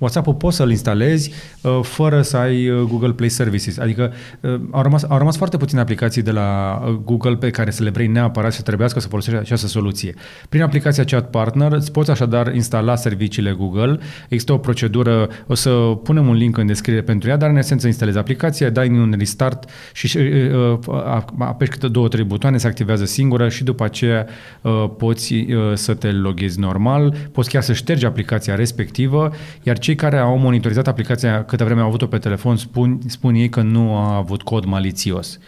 WhatsApp-ul 0.00 0.34
poți 0.34 0.56
să-l 0.56 0.70
instalezi 0.70 1.32
uh, 1.62 1.78
fără 1.82 2.22
să 2.22 2.36
ai 2.36 2.68
uh, 2.68 2.80
Google 2.88 3.12
Play 3.12 3.28
Services. 3.28 3.78
Adică 3.78 4.12
uh, 4.40 4.60
au, 4.70 4.82
rămas, 4.82 5.02
au 5.02 5.18
rămas 5.18 5.36
foarte 5.36 5.56
puține 5.56 5.80
aplicații 5.80 6.22
de 6.22 6.30
la 6.30 6.80
uh, 6.84 6.92
Google 7.04 7.36
pe 7.36 7.50
care 7.50 7.70
să 7.70 7.82
le 7.82 7.90
vrei 7.90 8.06
neapărat 8.06 8.52
să 8.52 8.62
trebuiască 8.62 9.00
să 9.00 9.08
folosești 9.08 9.38
această 9.38 9.66
soluție. 9.66 10.14
Prin 10.48 10.62
aplicația 10.62 11.04
Chat 11.04 11.30
Partner 11.30 11.72
îți 11.72 11.92
poți 11.92 12.10
așadar 12.10 12.54
instala 12.54 12.96
serviciile 12.96 13.50
Google. 13.50 13.98
Există 14.28 14.52
o 14.52 14.58
procedură, 14.58 15.28
o 15.46 15.54
să 15.54 15.70
punem 16.02 16.28
un 16.28 16.34
link 16.34 16.56
în 16.56 16.66
descriere 16.66 17.02
pentru 17.02 17.28
ea, 17.28 17.36
dar 17.36 17.50
în 17.50 17.56
esență 17.56 17.86
instalezi 17.86 18.18
aplicația, 18.18 18.70
dai 18.70 18.88
un 18.88 19.14
restart 19.18 19.70
și 19.92 20.18
uh, 20.18 20.78
uh, 20.86 21.22
apeși 21.38 21.70
câte 21.70 21.88
două, 21.88 22.08
trei 22.08 22.24
butoane, 22.24 22.58
se 22.58 22.66
activează 22.66 23.04
singură 23.04 23.48
și 23.48 23.64
după 23.64 23.84
aceea 23.84 24.26
uh, 24.60 24.84
poți 24.98 25.34
uh, 25.34 25.46
să 25.74 25.94
te 25.94 26.10
loghezi 26.10 26.60
normal, 26.60 27.14
poți 27.32 27.48
chiar 27.48 27.62
să 27.62 27.72
ștergi 27.72 28.06
aplicația 28.06 28.54
respectivă, 28.54 29.30
iar 29.62 29.78
ce 29.78 29.89
cei 29.90 29.98
care 29.98 30.18
au 30.18 30.38
monitorizat 30.38 30.88
aplicația 30.88 31.44
câtă 31.44 31.64
vreme 31.64 31.80
au 31.80 31.86
avut-o 31.86 32.06
pe 32.06 32.18
telefon 32.18 32.56
spun, 32.56 32.98
spun 33.06 33.34
ei 33.34 33.48
că 33.48 33.62
nu 33.62 33.94
a 33.94 34.16
avut 34.16 34.42
cod 34.42 34.64
malițios. 34.64 35.38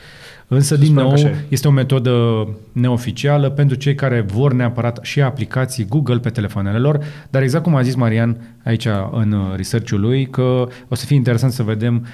Însă, 0.49 0.77
din 0.77 0.95
nou, 0.95 1.15
este 1.49 1.69
o 1.69 1.71
metodă 1.71 2.13
neoficială 2.73 3.51
pentru 3.51 3.77
cei 3.77 3.95
care 3.95 4.21
vor 4.21 4.53
neapărat 4.53 4.99
și 5.03 5.21
aplicații 5.21 5.85
Google 5.85 6.19
pe 6.19 6.31
telefoanele 6.31 6.79
lor, 6.79 6.99
dar 7.31 7.43
exact 7.43 7.65
cum 7.65 7.75
a 7.75 7.83
zis 7.83 7.95
Marian 7.95 8.37
aici 8.65 8.87
în 9.11 9.37
research-ul 9.57 10.01
lui, 10.01 10.27
că 10.27 10.69
o 10.89 10.95
să 10.95 11.07
fie 11.07 11.17
interesant 11.17 11.53
să 11.53 11.63
vedem 11.63 12.07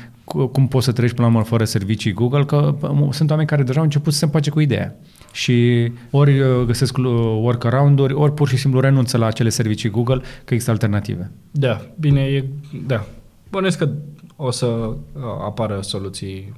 cum 0.52 0.68
poți 0.68 0.84
să 0.84 0.92
treci 0.92 1.12
până 1.12 1.26
la 1.26 1.32
urmă 1.32 1.44
fără 1.44 1.64
servicii 1.64 2.12
Google, 2.12 2.44
că 2.44 2.74
sunt 3.10 3.30
oameni 3.30 3.48
care 3.48 3.62
deja 3.62 3.78
au 3.78 3.84
început 3.84 4.12
să 4.12 4.18
se 4.18 4.24
împace 4.24 4.50
cu 4.50 4.60
ideea 4.60 4.96
și 5.32 5.88
ori 6.10 6.40
uh, 6.40 6.64
găsesc 6.66 6.96
uh, 6.96 7.04
workaround-uri, 7.40 8.12
ori 8.12 8.32
pur 8.32 8.48
și 8.48 8.56
simplu 8.56 8.80
renunță 8.80 9.16
la 9.16 9.26
acele 9.26 9.48
servicii 9.48 9.90
Google, 9.90 10.20
că 10.44 10.52
există 10.54 10.70
alternative. 10.70 11.30
Da, 11.50 11.86
bine, 12.00 12.20
e, 12.20 12.44
da. 12.86 13.06
Bănesc 13.50 13.78
că 13.78 13.88
o 14.36 14.50
să 14.50 14.66
uh, 14.66 14.96
apară 15.44 15.80
soluții 15.80 16.52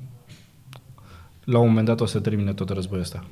la 1.44 1.58
un 1.58 1.66
moment 1.66 1.86
dat 1.86 2.00
o 2.00 2.06
să 2.06 2.18
termine 2.18 2.52
tot 2.52 2.68
războiul 2.68 3.02
ăsta. 3.02 3.24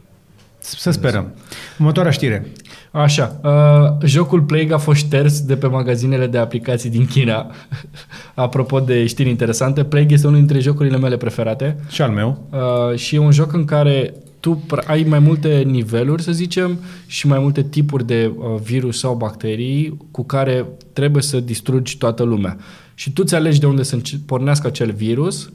Să 0.58 0.90
sperăm. 0.90 1.34
Următoarea 1.78 2.12
știre. 2.12 2.46
Așa, 2.90 3.40
uh, 3.42 4.06
jocul 4.06 4.42
Plague 4.42 4.74
a 4.74 4.78
fost 4.78 4.98
șters 4.98 5.40
de 5.40 5.56
pe 5.56 5.66
magazinele 5.66 6.26
de 6.26 6.38
aplicații 6.38 6.90
din 6.90 7.06
China. 7.06 7.50
Apropo 8.34 8.80
de 8.80 9.06
știri 9.06 9.28
interesante, 9.28 9.84
Plague 9.84 10.14
este 10.14 10.26
unul 10.26 10.38
dintre 10.38 10.58
jocurile 10.58 10.98
mele 10.98 11.16
preferate. 11.16 11.76
Și 11.88 12.02
al 12.02 12.10
meu. 12.10 12.48
Uh, 12.50 12.98
și 12.98 13.14
e 13.14 13.18
un 13.18 13.30
joc 13.30 13.52
în 13.52 13.64
care 13.64 14.14
tu 14.40 14.66
ai 14.86 15.02
mai 15.08 15.18
multe 15.18 15.62
niveluri, 15.66 16.22
să 16.22 16.32
zicem, 16.32 16.78
și 17.06 17.26
mai 17.26 17.38
multe 17.38 17.62
tipuri 17.62 18.06
de 18.06 18.32
uh, 18.36 18.60
virus 18.62 18.98
sau 18.98 19.14
bacterii 19.14 19.96
cu 20.10 20.24
care 20.24 20.66
trebuie 20.92 21.22
să 21.22 21.40
distrugi 21.40 21.98
toată 21.98 22.22
lumea. 22.22 22.56
Și 22.94 23.12
tu 23.12 23.24
ți 23.24 23.34
alegi 23.34 23.60
de 23.60 23.66
unde 23.66 23.82
să 23.82 24.00
pornească 24.26 24.66
acel 24.66 24.92
virus 24.92 25.52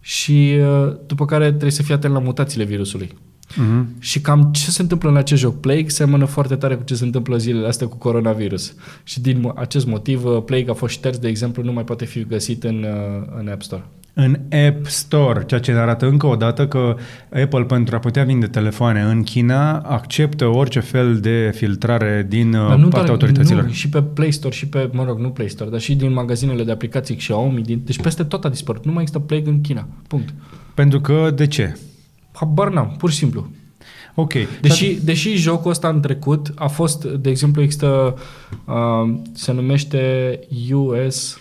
și 0.00 0.54
uh, 0.60 0.94
după 1.06 1.24
care 1.24 1.48
trebuie 1.48 1.70
să 1.70 1.82
fii 1.82 1.94
atent 1.94 2.12
la 2.12 2.18
mutațiile 2.18 2.64
virusului. 2.64 3.10
Uh-huh. 3.52 3.84
Și 3.98 4.20
cam 4.20 4.50
ce 4.52 4.70
se 4.70 4.82
întâmplă 4.82 5.08
în 5.08 5.16
acest 5.16 5.40
joc 5.40 5.60
Plague 5.60 5.88
seamănă 5.88 6.24
foarte 6.24 6.56
tare 6.56 6.74
cu 6.74 6.84
ce 6.84 6.94
se 6.94 7.04
întâmplă 7.04 7.36
zilele 7.36 7.66
astea 7.66 7.86
cu 7.86 7.96
coronavirus. 7.96 8.74
Și 9.04 9.20
din 9.20 9.52
acest 9.54 9.86
motiv 9.86 10.24
uh, 10.24 10.42
Plague 10.44 10.70
a 10.70 10.74
fost 10.74 10.92
șters, 10.92 11.18
de 11.18 11.28
exemplu, 11.28 11.62
nu 11.62 11.72
mai 11.72 11.84
poate 11.84 12.04
fi 12.04 12.24
găsit 12.24 12.64
în, 12.64 12.82
uh, 12.82 13.38
în 13.38 13.48
App 13.48 13.62
Store 13.62 13.84
în 14.18 14.38
App 14.66 14.86
Store, 14.86 15.44
ceea 15.46 15.60
ce 15.60 15.72
ne 15.72 15.78
arată 15.78 16.06
încă 16.06 16.26
o 16.26 16.36
dată 16.36 16.68
că 16.68 16.96
Apple, 17.42 17.64
pentru 17.64 17.96
a 17.96 17.98
putea 17.98 18.24
vinde 18.24 18.46
telefoane 18.46 19.00
în 19.00 19.22
China, 19.22 19.78
acceptă 19.78 20.46
orice 20.46 20.80
fel 20.80 21.20
de 21.20 21.52
filtrare 21.54 22.26
din 22.28 22.50
dar 22.50 22.70
uh, 22.70 22.76
nu 22.76 22.88
partea 22.88 22.90
doar, 22.90 23.08
autorităților. 23.08 23.64
Nu, 23.64 23.70
și 23.70 23.88
pe 23.88 24.02
Play 24.02 24.30
Store, 24.30 24.54
și 24.54 24.68
pe, 24.68 24.90
mă 24.92 25.04
rog, 25.04 25.18
nu 25.18 25.30
Play 25.30 25.48
Store, 25.48 25.70
dar 25.70 25.80
și 25.80 25.94
din 25.94 26.12
magazinele 26.12 26.64
de 26.64 26.70
aplicații 26.70 27.16
Xiaomi, 27.16 27.62
din, 27.62 27.82
deci 27.84 28.00
peste 28.00 28.24
tot 28.24 28.44
a 28.44 28.48
dispărut. 28.48 28.84
Nu 28.84 28.92
mai 28.92 29.02
există 29.02 29.22
Play 29.26 29.42
în 29.46 29.60
China. 29.60 29.88
Punct. 30.08 30.34
Pentru 30.74 31.00
că, 31.00 31.32
de 31.34 31.46
ce? 31.46 31.76
Habar 32.32 32.72
n-am, 32.72 32.94
pur 32.98 33.10
și 33.10 33.16
simplu. 33.16 33.50
Ok. 34.14 34.32
Deși, 34.60 35.04
deși 35.04 35.36
jocul 35.36 35.70
ăsta 35.70 35.88
în 35.88 36.00
trecut 36.00 36.52
a 36.54 36.66
fost, 36.66 37.04
de 37.04 37.30
exemplu, 37.30 37.62
există, 37.62 38.14
uh, 38.64 39.14
se 39.32 39.52
numește 39.52 40.40
US 40.72 41.40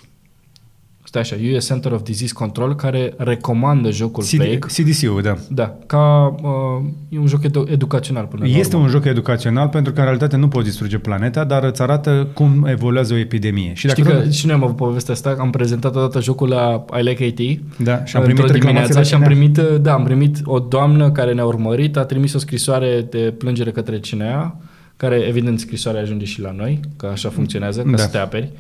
stai 1.21 1.37
așa, 1.39 1.57
US 1.57 1.65
Center 1.65 1.91
of 1.91 2.03
Disease 2.03 2.33
Control, 2.33 2.75
care 2.75 3.13
recomandă 3.17 3.91
jocul 3.91 4.23
CD, 4.23 4.35
Plague. 4.35 4.57
CDC-ul, 4.57 5.21
da. 5.21 5.35
Da, 5.49 5.75
ca 5.85 6.35
uh, 6.41 6.85
e 7.09 7.19
un 7.19 7.27
joc 7.27 7.43
edu- 7.43 7.65
educațional 7.69 8.25
până 8.25 8.47
Este 8.47 8.75
un 8.75 8.87
joc 8.87 9.05
educațional 9.05 9.67
pentru 9.67 9.93
că 9.93 9.99
în 9.99 10.05
realitate 10.05 10.35
nu 10.35 10.47
poți 10.47 10.65
distruge 10.65 10.97
planeta, 10.97 11.43
dar 11.43 11.63
îți 11.63 11.81
arată 11.81 12.27
cum 12.33 12.65
evoluează 12.69 13.13
o 13.13 13.17
epidemie. 13.17 13.71
Și 13.73 13.85
dacă 13.87 14.01
Știi 14.01 14.13
că 14.13 14.29
și 14.29 14.45
noi 14.45 14.55
am 14.55 14.63
avut 14.63 14.75
povestea 14.75 15.13
asta, 15.13 15.35
am 15.39 15.49
prezentat 15.49 15.95
odată 15.95 16.21
jocul 16.21 16.49
la 16.49 16.85
I 16.99 17.03
Like 17.03 17.25
IT. 17.25 17.61
Da, 17.77 18.05
și 18.05 18.15
am 18.15 18.23
primit 18.23 18.51
dimineața 18.51 19.01
și 19.01 19.13
am 19.13 19.21
primit, 19.21 19.57
da, 19.57 19.93
am 19.93 20.03
primit 20.03 20.37
o 20.43 20.59
doamnă 20.59 21.11
care 21.11 21.33
ne-a 21.33 21.45
urmărit, 21.45 21.97
a 21.97 22.03
trimis 22.03 22.33
o 22.33 22.37
scrisoare 22.37 23.07
de 23.09 23.33
plângere 23.37 23.71
către 23.71 23.99
cineva, 23.99 24.55
care 24.97 25.15
evident 25.15 25.59
scrisoarea 25.59 26.01
ajunge 26.01 26.25
și 26.25 26.41
la 26.41 26.51
noi, 26.51 26.79
că 26.97 27.05
așa 27.05 27.29
funcționează, 27.29 27.81
ca 27.81 27.89
da. 27.89 27.97
să 27.97 28.07
te 28.07 28.17
aperi. 28.17 28.51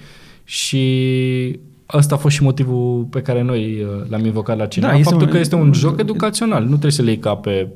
Și 0.43 1.59
Asta 1.85 2.15
a 2.15 2.17
fost 2.17 2.35
și 2.35 2.43
motivul 2.43 3.07
pe 3.09 3.21
care 3.21 3.41
noi 3.41 3.81
uh, 3.81 4.09
l-am 4.09 4.25
invocat 4.25 4.57
la 4.57 4.65
cineva. 4.65 4.91
Da, 4.91 4.97
faptul 5.03 5.25
un... 5.25 5.31
că 5.31 5.37
este 5.37 5.55
un 5.55 5.73
joc 5.73 5.99
educațional. 5.99 6.61
Nu 6.61 6.69
trebuie 6.69 6.91
să 6.91 7.01
le 7.01 7.09
iei 7.09 7.19
ca 7.19 7.35
pe 7.35 7.67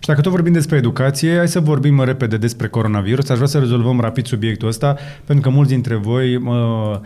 și 0.00 0.06
dacă 0.06 0.20
tot 0.20 0.30
vorbim 0.30 0.52
despre 0.52 0.76
educație, 0.76 1.36
hai 1.36 1.48
să 1.48 1.60
vorbim 1.60 2.00
vrea 2.00 2.36
despre 2.36 2.68
coronavirus. 2.68 3.28
Aș 3.28 3.36
vrea 3.36 3.48
să 3.48 3.58
rezolvăm 3.58 4.00
rapid 4.00 4.26
subiectul 4.26 4.68
ăsta, 4.68 4.96
pentru 5.24 5.48
că 5.48 5.56
mulți 5.56 5.72
dintre 5.72 5.94
voi 5.94 6.36
uh, 6.36 6.98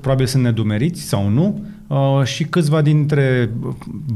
probabil 0.00 0.26
sunt 0.26 0.42
nedumeriți 0.42 1.00
sau 1.00 1.28
nu 1.28 1.66
Uh, 1.88 2.22
și 2.24 2.44
câțiva 2.44 2.82
dintre 2.82 3.50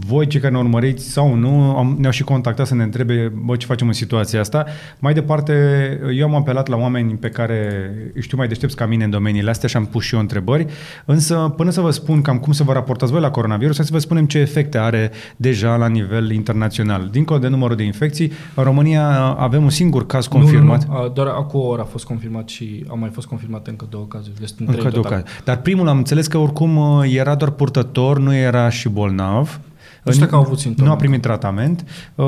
voi, 0.06 0.26
cei 0.26 0.40
care 0.40 0.52
ne 0.52 0.58
urmăriți 0.58 1.10
sau 1.10 1.34
nu, 1.34 1.76
am, 1.76 1.96
ne-au 1.98 2.12
și 2.12 2.22
contactat 2.22 2.66
să 2.66 2.74
ne 2.74 2.82
întrebe 2.82 3.32
bă, 3.44 3.56
ce 3.56 3.66
facem 3.66 3.86
în 3.86 3.92
situația 3.92 4.40
asta. 4.40 4.64
Mai 4.98 5.14
departe, 5.14 5.54
eu 6.16 6.26
am 6.26 6.34
apelat 6.34 6.68
la 6.68 6.76
oameni 6.76 7.14
pe 7.14 7.28
care 7.28 7.90
știu 8.20 8.36
mai 8.36 8.48
deștepți 8.48 8.76
ca 8.76 8.86
mine 8.86 9.04
în 9.04 9.10
domeniile 9.10 9.50
astea 9.50 9.68
și 9.68 9.76
am 9.76 9.86
pus 9.86 10.04
și 10.04 10.14
eu 10.14 10.20
întrebări, 10.20 10.66
însă 11.04 11.54
până 11.56 11.70
să 11.70 11.80
vă 11.80 11.90
spun 11.90 12.22
cam 12.22 12.38
cum 12.38 12.52
să 12.52 12.62
vă 12.62 12.72
raportați 12.72 13.12
voi 13.12 13.20
la 13.20 13.30
coronavirus, 13.30 13.76
să 13.76 13.88
vă 13.90 13.98
spunem 13.98 14.26
ce 14.26 14.38
efecte 14.38 14.78
are 14.78 15.10
deja 15.36 15.76
la 15.76 15.86
nivel 15.86 16.30
internațional. 16.30 17.08
Dincolo 17.10 17.38
de 17.38 17.48
numărul 17.48 17.76
de 17.76 17.82
infecții, 17.82 18.32
în 18.54 18.64
România 18.64 19.08
avem 19.38 19.62
un 19.62 19.70
singur 19.70 20.06
caz 20.06 20.26
confirmat. 20.26 20.88
Nu, 20.88 21.02
nu, 21.02 21.08
doar 21.08 21.26
acum 21.26 21.60
o 21.60 21.66
oră 21.66 21.82
a 21.82 21.84
fost 21.84 22.04
confirmat 22.04 22.48
și 22.48 22.84
au 22.88 22.98
mai 22.98 23.10
fost 23.12 23.26
confirmate 23.26 23.70
încă 23.70 23.86
două 23.90 24.04
cazuri. 24.04 24.34
Deci 24.38 24.50
încă 24.58 24.88
două 24.88 25.04
cazuri. 25.04 25.30
Dar 25.44 25.56
primul 25.56 25.88
am 25.88 25.96
înțeles 25.96 26.26
că 26.26 26.38
oricum 26.38 27.02
era 27.08 27.34
doar 27.34 27.50
purtător, 27.62 28.18
nu 28.18 28.34
era 28.34 28.68
și 28.68 28.88
bolnav. 28.88 29.60
Nu 30.02 30.12
știu 30.12 30.26
că 30.26 30.34
au 30.34 30.40
avut 30.40 30.58
simptome. 30.58 30.88
Nu 30.88 30.94
a 30.94 30.96
primit 30.96 31.20
tratament 31.20 31.84
uh, 32.14 32.26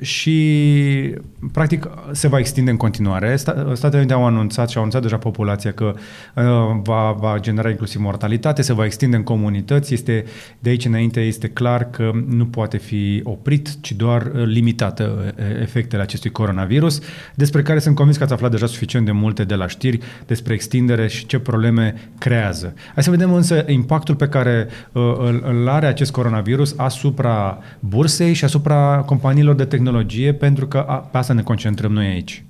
și 0.00 1.14
practic 1.52 1.88
se 2.12 2.28
va 2.28 2.38
extinde 2.38 2.70
în 2.70 2.76
continuare. 2.76 3.36
Statele 3.36 3.98
Unite 3.98 4.12
au 4.12 4.26
anunțat 4.26 4.68
și 4.68 4.76
au 4.76 4.82
anunțat 4.82 5.02
deja 5.02 5.16
populația 5.16 5.72
că 5.72 5.94
uh, 5.94 6.44
va, 6.82 7.16
va 7.18 7.36
genera 7.40 7.68
inclusiv 7.68 8.00
mortalitate, 8.00 8.62
se 8.62 8.72
va 8.72 8.84
extinde 8.84 9.16
în 9.16 9.22
comunități. 9.22 9.94
Este, 9.94 10.24
de 10.58 10.70
aici 10.70 10.84
înainte 10.84 11.20
este 11.20 11.48
clar 11.48 11.90
că 11.90 12.10
nu 12.28 12.46
poate 12.46 12.76
fi 12.76 13.20
oprit, 13.24 13.80
ci 13.80 13.92
doar 13.92 14.22
uh, 14.22 14.44
limitată 14.44 15.34
uh, 15.38 15.44
efectele 15.60 16.02
acestui 16.02 16.30
coronavirus, 16.30 17.00
despre 17.34 17.62
care 17.62 17.78
sunt 17.78 17.94
convins 17.94 18.16
că 18.16 18.24
ați 18.24 18.32
aflat 18.32 18.50
deja 18.50 18.66
suficient 18.66 19.04
de 19.04 19.12
multe 19.12 19.44
de 19.44 19.54
la 19.54 19.66
știri 19.66 19.98
despre 20.26 20.54
extindere 20.54 21.08
și 21.08 21.26
ce 21.26 21.38
probleme 21.38 21.94
creează. 22.18 22.74
Hai 22.94 23.02
să 23.02 23.10
vedem 23.10 23.32
însă 23.32 23.64
impactul 23.66 24.14
pe 24.14 24.28
care 24.28 24.68
uh, 24.92 25.02
îl, 25.18 25.42
îl 25.46 25.68
are 25.68 25.86
acest 25.86 26.12
coronavirus 26.12 26.74
asupra 26.88 27.58
bursei 27.80 28.32
și 28.32 28.44
asupra 28.44 29.02
companiilor 29.06 29.54
de 29.54 29.64
tehnologie, 29.64 30.32
pentru 30.32 30.66
că 30.66 30.78
a, 30.78 30.94
pe 30.94 31.18
asta 31.18 31.32
ne 31.32 31.42
concentrăm 31.42 31.92
noi 31.92 32.06
aici. 32.06 32.44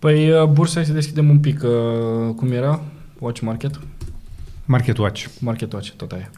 Păi 0.00 0.30
uh, 0.30 0.44
bursa 0.44 0.82
să 0.82 0.92
deschidem 0.92 1.28
un 1.28 1.38
pic. 1.38 1.62
Uh, 1.62 2.34
cum 2.34 2.52
era? 2.52 2.82
Watch 3.18 3.40
Market? 3.40 3.80
Market 4.64 4.98
Watch. 4.98 5.26
Market 5.40 5.72
Watch, 5.72 5.90
tot 5.90 6.12
aia. 6.12 6.30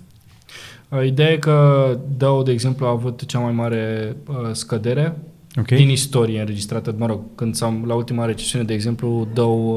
Uh, 0.88 1.06
ideea 1.06 1.30
e 1.30 1.36
că 1.36 1.98
Dow, 2.16 2.42
de 2.42 2.50
exemplu, 2.50 2.86
a 2.86 2.90
avut 2.90 3.26
cea 3.26 3.38
mai 3.38 3.52
mare 3.52 4.16
uh, 4.28 4.36
scădere 4.52 5.16
okay. 5.58 5.78
din 5.78 5.88
istorie 5.88 6.40
înregistrată. 6.40 6.94
Mă 6.98 7.06
rog, 7.06 7.20
când 7.34 7.54
s-am, 7.54 7.84
la 7.86 7.94
ultima 7.94 8.24
recesiune, 8.24 8.64
de 8.64 8.74
exemplu, 8.74 9.28
Dow 9.34 9.68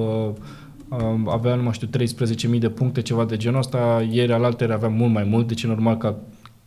uh, 0.90 0.98
uh, 1.00 1.22
avea, 1.26 1.56
nu 1.56 1.64
mai 1.64 1.74
știu, 1.74 1.88
13.000 2.54 2.60
de 2.60 2.70
puncte, 2.70 3.02
ceva 3.02 3.26
de 3.26 3.38
genul 3.38 3.60
ăsta. 3.60 4.08
Ieri, 4.12 4.34
alaltă 4.34 4.74
avea 4.74 4.90
mult 4.90 5.14
mai 5.14 5.24
mult, 5.24 5.48
deci 5.48 5.64
e 5.64 5.68
normal 5.68 5.98
ca 5.98 6.16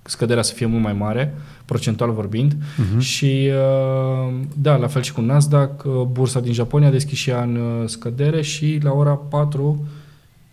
scăderea 0.08 0.42
să 0.42 0.54
fie 0.54 0.66
mult 0.66 0.82
mai 0.82 0.92
mare, 0.92 1.34
procentual 1.64 2.12
vorbind. 2.12 2.54
Uh-huh. 2.54 2.98
Și 2.98 3.50
uh, 3.50 4.34
da, 4.54 4.76
la 4.76 4.86
fel 4.86 5.02
și 5.02 5.12
cu 5.12 5.20
Nasdaq, 5.20 5.84
uh, 5.84 5.92
bursa 6.10 6.40
din 6.40 6.52
Japonia 6.52 6.88
a 6.88 6.90
deschis 6.90 7.18
și 7.18 7.30
ea 7.30 7.42
în 7.42 7.56
uh, 7.56 7.88
scădere 7.88 8.42
și 8.42 8.78
la 8.82 8.92
ora 8.92 9.14
4 9.14 9.86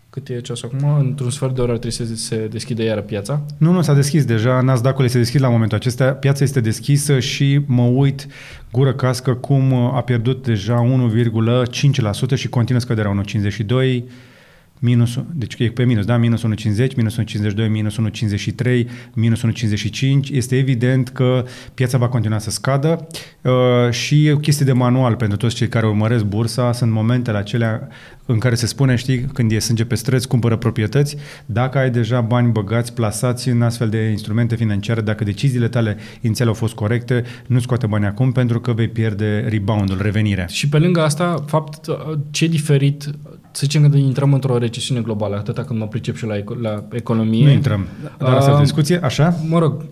cât 0.10 0.30
e 0.30 0.42
ceasul 0.42 0.70
acum? 0.74 1.00
Într-un 1.00 1.30
sfert 1.30 1.56
de 1.56 1.62
oră 1.62 1.72
ar 1.72 1.78
trebui 1.78 1.96
să 2.06 2.16
se 2.16 2.48
deschide 2.52 2.84
iară 2.84 3.02
piața. 3.02 3.42
Nu, 3.58 3.72
nu, 3.72 3.82
s-a 3.82 3.94
deschis 3.94 4.26
deja. 4.26 4.62
Nasdaq-ul 4.62 5.06
este 5.06 5.18
deschis 5.18 5.42
la 5.42 5.50
momentul 5.50 5.78
acesta. 5.78 6.12
Piața 6.12 6.44
este 6.44 6.60
deschisă 6.60 7.20
și 7.20 7.62
mă 7.66 7.82
uit 7.82 8.28
gură 8.72 8.94
cască 8.94 9.34
cum 9.34 9.74
a 9.74 10.02
pierdut 10.02 10.44
deja 10.44 11.10
1,5% 12.32 12.36
și 12.36 12.48
continuă 12.48 12.82
scăderea 12.82 13.24
1,52% 14.00 14.04
minus, 14.79 15.20
deci 15.34 15.55
e 15.58 15.70
pe 15.70 15.84
minus, 15.84 16.05
da? 16.05 16.17
Minus 16.17 16.44
1,50, 16.46 16.96
minus 16.96 17.17
1,52, 17.20 17.70
minus 17.70 17.98
1,53, 18.00 18.86
minus 19.13 19.41
1,55. 19.46 20.32
Este 20.32 20.58
evident 20.58 21.10
că 21.10 21.46
piața 21.74 21.98
va 21.98 22.08
continua 22.08 22.38
să 22.39 22.50
scadă 22.50 23.08
uh, 23.41 23.51
și 23.91 24.25
e 24.25 24.32
o 24.32 24.38
chestie 24.38 24.65
de 24.65 24.72
manual 24.72 25.15
pentru 25.15 25.38
toți 25.38 25.55
cei 25.55 25.67
care 25.67 25.88
urmăresc 25.88 26.24
bursa. 26.24 26.72
Sunt 26.72 26.91
momentele 26.91 27.38
acelea 27.38 27.88
în 28.25 28.39
care 28.39 28.55
se 28.55 28.65
spune, 28.65 28.96
știi, 28.96 29.22
când 29.22 29.51
e 29.51 29.60
sânge 29.60 29.86
pe 29.86 29.96
străzi, 29.96 30.27
cumpără 30.27 30.55
proprietăți. 30.55 31.15
Dacă 31.46 31.77
ai 31.77 31.89
deja 31.89 32.22
bani 32.22 32.51
băgați, 32.51 32.94
plasați 32.94 33.50
în 33.50 33.62
astfel 33.62 33.89
de 33.89 33.98
instrumente 33.98 34.55
financiare, 34.55 35.01
dacă 35.01 35.24
deciziile 35.24 35.67
tale 35.67 35.98
inițiale 36.22 36.50
au 36.50 36.55
fost 36.55 36.74
corecte, 36.74 37.24
nu 37.48 37.60
scoate 37.60 37.88
bani 37.88 38.05
acum 38.05 38.32
pentru 38.32 38.60
că 38.60 38.74
vei 38.74 38.88
pierde 38.88 39.46
rebound-ul, 39.50 40.01
revenirea. 40.01 40.46
Și 40.46 40.70
pe 40.70 40.77
lângă 40.77 41.01
asta, 41.01 41.44
fapt, 41.48 41.86
ce 42.32 42.48
diferit, 42.48 43.10
să 43.56 43.62
zicem 43.64 43.90
că 43.90 43.98
intrăm 43.98 44.34
într-o 44.34 44.58
recesiune 44.58 45.02
globală, 45.02 45.36
atâta 45.36 45.64
când 45.64 45.80
mă 45.80 45.88
pricep 45.88 46.16
și 46.16 46.26
la, 46.26 46.36
la 46.62 46.84
economie. 46.92 47.46
Nu 47.46 47.52
intrăm, 47.52 47.86
dar 48.18 48.34
asta 48.34 48.52
uh, 48.52 48.60
discuție, 48.60 49.00
așa? 49.04 49.36
Mă 49.50 49.60
rog, 49.60 49.84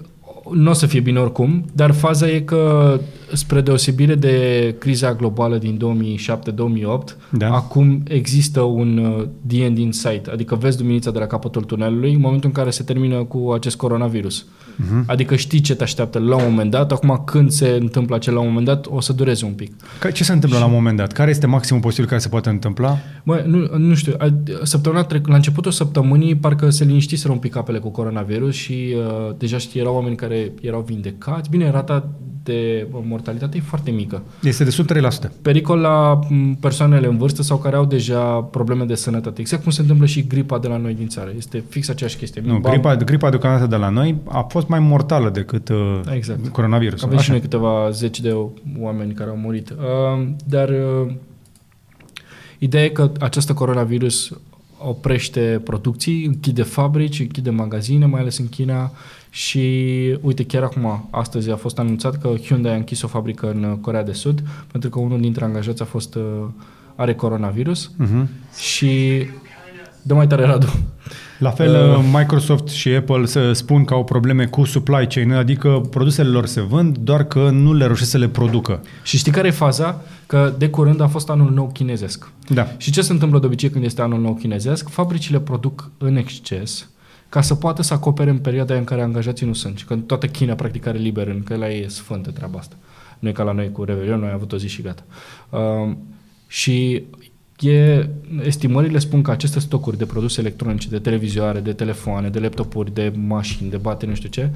nu 0.51 0.70
o 0.70 0.74
să 0.74 0.86
fie 0.86 1.00
bine 1.00 1.20
oricum, 1.20 1.65
dar 1.74 1.91
faza 1.91 2.29
e 2.29 2.39
că, 2.39 3.00
spre 3.34 3.62
deosebire 3.62 4.15
de 4.15 4.75
criza 4.79 5.13
globală 5.13 5.58
din 5.58 5.79
2007-2008, 6.20 7.17
da. 7.29 7.50
acum 7.50 8.03
există 8.08 8.62
un 8.62 8.98
uh, 8.98 9.25
the 9.48 9.63
end 9.63 9.77
in 9.77 9.91
sight, 9.91 10.27
adică 10.27 10.55
vezi 10.55 10.77
duminița 10.77 11.12
de 11.12 11.20
la 11.20 11.27
capătul 11.27 11.63
tunelului 11.63 12.13
în 12.13 12.20
momentul 12.20 12.50
în 12.50 12.55
care 12.55 12.70
se 12.70 12.84
termină 12.84 13.24
cu 13.24 13.51
acest 13.51 13.75
coronavirus. 13.75 14.46
Uh-huh. 14.74 15.06
Adică 15.06 15.36
știi 15.36 15.62
ce 15.62 15.75
te 15.75 15.84
așteaptă 15.84 16.20
la 16.20 16.36
un 16.36 16.44
moment 16.44 16.72
dat, 16.72 16.92
acum 16.92 17.22
când 17.25 17.51
se 17.51 17.77
întâmplă 17.80 18.15
acel 18.15 18.34
la 18.34 18.39
un 18.39 18.48
moment 18.48 18.65
dat, 18.65 18.86
o 18.89 19.01
să 19.01 19.13
dureze 19.13 19.46
un 19.46 19.51
pic. 19.51 19.74
Ce 20.13 20.24
se 20.24 20.32
întâmplă 20.32 20.58
și... 20.58 20.63
la 20.63 20.70
un 20.70 20.75
moment 20.75 20.98
dat? 20.98 21.12
Care 21.12 21.30
este 21.30 21.48
maximul 21.48 21.82
posibil 21.82 22.10
care 22.10 22.22
se 22.22 22.30
poate 22.30 22.50
întâmpla? 22.50 22.98
Bă, 23.24 23.44
nu, 23.46 23.77
nu 23.77 23.94
știu, 23.94 24.15
săptămâna 24.63 25.03
trec, 25.03 25.27
la 25.27 25.36
începutul 25.36 25.72
săptămânii 25.72 26.36
parcă 26.36 26.70
se 26.70 26.84
liniștiseră 26.84 27.34
un 27.34 27.39
pic 27.39 27.56
apele 27.56 27.80
cu 27.80 27.89
coronavirus 27.89 28.56
și 28.56 28.96
uh, 28.98 29.36
deja 29.38 29.58
știi, 29.58 29.80
erau 29.80 29.96
oameni 29.96 30.15
care 30.15 30.51
erau 30.62 30.82
vindecați. 30.82 31.50
Bine, 31.50 31.70
rata 31.70 32.10
de 32.44 32.88
mortalitate 32.92 33.58
e 33.58 33.62
foarte 33.62 33.92
mică. 33.92 34.22
Este 34.44 34.63
de 34.63 34.70
sub 34.70 34.86
3%. 34.94 35.32
Pericol 35.42 35.80
la 35.80 36.20
persoanele 36.60 37.08
în 37.08 37.18
vârstă 37.18 37.42
sau 37.42 37.58
care 37.58 37.75
au 37.75 37.86
deja 37.86 38.24
probleme 38.42 38.84
de 38.84 38.96
sănătate. 38.96 39.42
Exact 39.42 39.63
cum 39.63 39.72
se 39.72 39.82
întâmplă 39.82 40.06
și 40.06 40.27
gripa 40.27 40.60
de 40.60 40.68
la 40.68 40.77
noi 40.77 40.94
din 40.94 41.08
țară. 41.08 41.32
Este 41.38 41.63
fix 41.70 41.89
aceeași 41.89 42.18
chestie. 42.18 42.42
Nu, 42.46 42.60
gripa, 42.60 42.96
gripa 42.96 43.30
deocamdată 43.30 43.68
de 43.68 43.75
la 43.75 43.89
noi 43.89 44.18
a 44.25 44.42
fost 44.50 44.62
mai 44.67 44.79
mortală 44.79 45.29
decât 45.29 45.70
uh, 45.70 46.01
exact. 46.13 46.48
coronavirusul. 46.48 47.08
Avem 47.08 47.20
și 47.20 47.29
noi 47.29 47.39
câteva 47.39 47.89
zeci 47.89 48.20
de 48.20 48.36
oameni 48.79 49.13
care 49.13 49.29
au 49.29 49.36
murit. 49.36 49.70
Uh, 49.70 50.27
dar 50.46 50.70
uh, 50.70 51.13
ideea 52.58 52.84
e 52.84 52.89
că 52.89 53.12
această 53.20 53.53
coronavirus 53.53 54.32
oprește 54.77 55.62
producții, 55.63 56.25
închide 56.25 56.63
fabrici, 56.63 57.20
închide 57.20 57.50
magazine, 57.50 58.05
mai 58.05 58.22
ales 58.22 58.38
în 58.38 58.50
China 58.50 58.91
și 59.29 59.60
uite, 60.22 60.46
chiar 60.46 60.63
acum, 60.63 61.08
astăzi 61.12 61.51
a 61.51 61.55
fost 61.55 61.79
anunțat 61.79 62.17
că 62.17 62.34
Hyundai 62.46 62.72
a 62.72 62.75
închis 62.75 63.01
o 63.01 63.08
fabrică 63.08 63.50
în 63.50 63.77
Corea 63.82 64.03
de 64.03 64.12
Sud 64.12 64.43
pentru 64.72 64.89
că 64.89 65.00
unul 65.00 65.20
dintre 65.22 65.43
angajați 65.43 65.82
a 65.82 65.86
fost 65.86 66.15
uh, 66.15 66.24
are 66.96 67.15
coronavirus 67.15 67.91
uh-huh. 67.91 68.27
și 68.58 69.24
dă 70.01 70.13
mai 70.13 70.27
tare 70.27 70.46
Radu. 70.46 70.67
La 71.43 71.51
fel, 71.51 71.75
uh, 71.75 72.05
Microsoft 72.13 72.67
și 72.67 72.89
Apple 72.89 73.25
se 73.25 73.53
spun 73.53 73.85
că 73.85 73.93
au 73.93 74.03
probleme 74.03 74.45
cu 74.45 74.63
supply 74.63 75.07
chain, 75.07 75.31
adică 75.31 75.88
produsele 75.89 76.29
lor 76.29 76.45
se 76.45 76.62
vând, 76.62 76.97
doar 76.97 77.23
că 77.23 77.50
nu 77.50 77.73
le 77.73 77.85
reușesc 77.85 78.09
să 78.09 78.17
le 78.17 78.27
producă. 78.27 78.81
Și 79.03 79.17
știi 79.17 79.31
care 79.31 79.47
e 79.47 79.51
faza? 79.51 80.01
Că 80.25 80.53
de 80.57 80.69
curând 80.69 81.01
a 81.01 81.07
fost 81.07 81.29
anul 81.29 81.51
nou 81.51 81.69
chinezesc. 81.73 82.31
Da. 82.47 82.67
Și 82.77 82.91
ce 82.91 83.01
se 83.01 83.12
întâmplă 83.12 83.39
de 83.39 83.45
obicei 83.45 83.69
când 83.69 83.83
este 83.83 84.01
anul 84.01 84.19
nou 84.19 84.33
chinezesc? 84.33 84.89
Fabricile 84.89 85.39
produc 85.39 85.91
în 85.97 86.15
exces 86.15 86.88
ca 87.29 87.41
să 87.41 87.55
poată 87.55 87.81
să 87.81 87.93
acopere 87.93 88.29
în 88.29 88.38
perioada 88.38 88.75
în 88.75 88.83
care 88.83 89.01
angajații 89.01 89.45
nu 89.45 89.53
sunt. 89.53 89.77
Și 89.77 89.85
când 89.85 90.07
toată 90.07 90.27
China 90.27 90.53
practic 90.53 90.85
are 90.85 90.97
liber 90.97 91.27
în 91.27 91.43
că 91.43 91.55
la 91.55 91.71
ei 91.71 91.83
e 91.83 91.88
sfântă 91.88 92.31
treaba 92.31 92.59
asta. 92.59 92.75
Nu 93.19 93.29
e 93.29 93.31
ca 93.31 93.43
la 93.43 93.51
noi 93.51 93.71
cu 93.71 93.83
Revelion, 93.83 94.19
noi 94.19 94.29
am 94.29 94.35
avut 94.35 94.51
o 94.51 94.57
zi 94.57 94.68
și 94.68 94.81
gata. 94.81 95.03
Uh, 95.50 95.96
și 96.48 97.03
e, 97.59 98.09
estimările 98.42 99.00
spun 99.00 99.22
că 99.22 99.31
aceste 99.31 99.59
stocuri 99.59 99.98
de 99.98 100.05
produse 100.05 100.39
electronice, 100.39 100.89
de 100.89 101.00
televizioare, 101.00 101.59
de 101.59 101.74
telefoane, 101.74 102.29
de 102.29 102.39
laptopuri, 102.39 102.94
de 102.94 103.13
mașini, 103.27 103.70
de 103.70 103.77
baterii, 103.77 104.09
nu 104.09 104.16
știu 104.16 104.29
ce, 104.29 104.50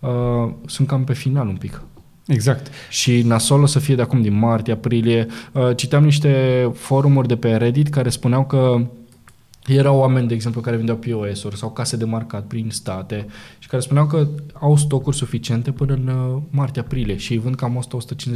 uh, 0.00 0.52
sunt 0.66 0.88
cam 0.88 1.04
pe 1.04 1.12
final 1.12 1.48
un 1.48 1.56
pic. 1.56 1.82
Exact. 2.26 2.70
Și 2.90 3.22
nasol 3.22 3.62
o 3.62 3.66
să 3.66 3.78
fie 3.78 3.94
de 3.94 4.02
acum 4.02 4.22
din 4.22 4.38
martie, 4.38 4.72
aprilie. 4.72 5.26
Uh, 5.52 5.70
citeam 5.76 6.04
niște 6.04 6.70
forumuri 6.74 7.28
de 7.28 7.36
pe 7.36 7.56
Reddit 7.56 7.88
care 7.88 8.08
spuneau 8.08 8.46
că 8.46 8.86
erau 9.66 9.98
oameni, 9.98 10.28
de 10.28 10.34
exemplu, 10.34 10.60
care 10.60 10.76
vindeau 10.76 10.96
POS-uri 10.96 11.56
sau 11.56 11.70
case 11.70 11.96
de 11.96 12.04
marcat 12.04 12.46
prin 12.46 12.70
state 12.70 13.26
și 13.58 13.68
care 13.68 13.82
spuneau 13.82 14.06
că 14.06 14.28
au 14.52 14.76
stocuri 14.76 15.16
suficiente 15.16 15.70
până 15.70 15.92
în 15.94 16.06
uh, 16.06 16.42
martie-aprilie 16.50 17.16
și 17.16 17.32
îi 17.32 17.38
vând 17.38 17.54
cam 17.54 17.84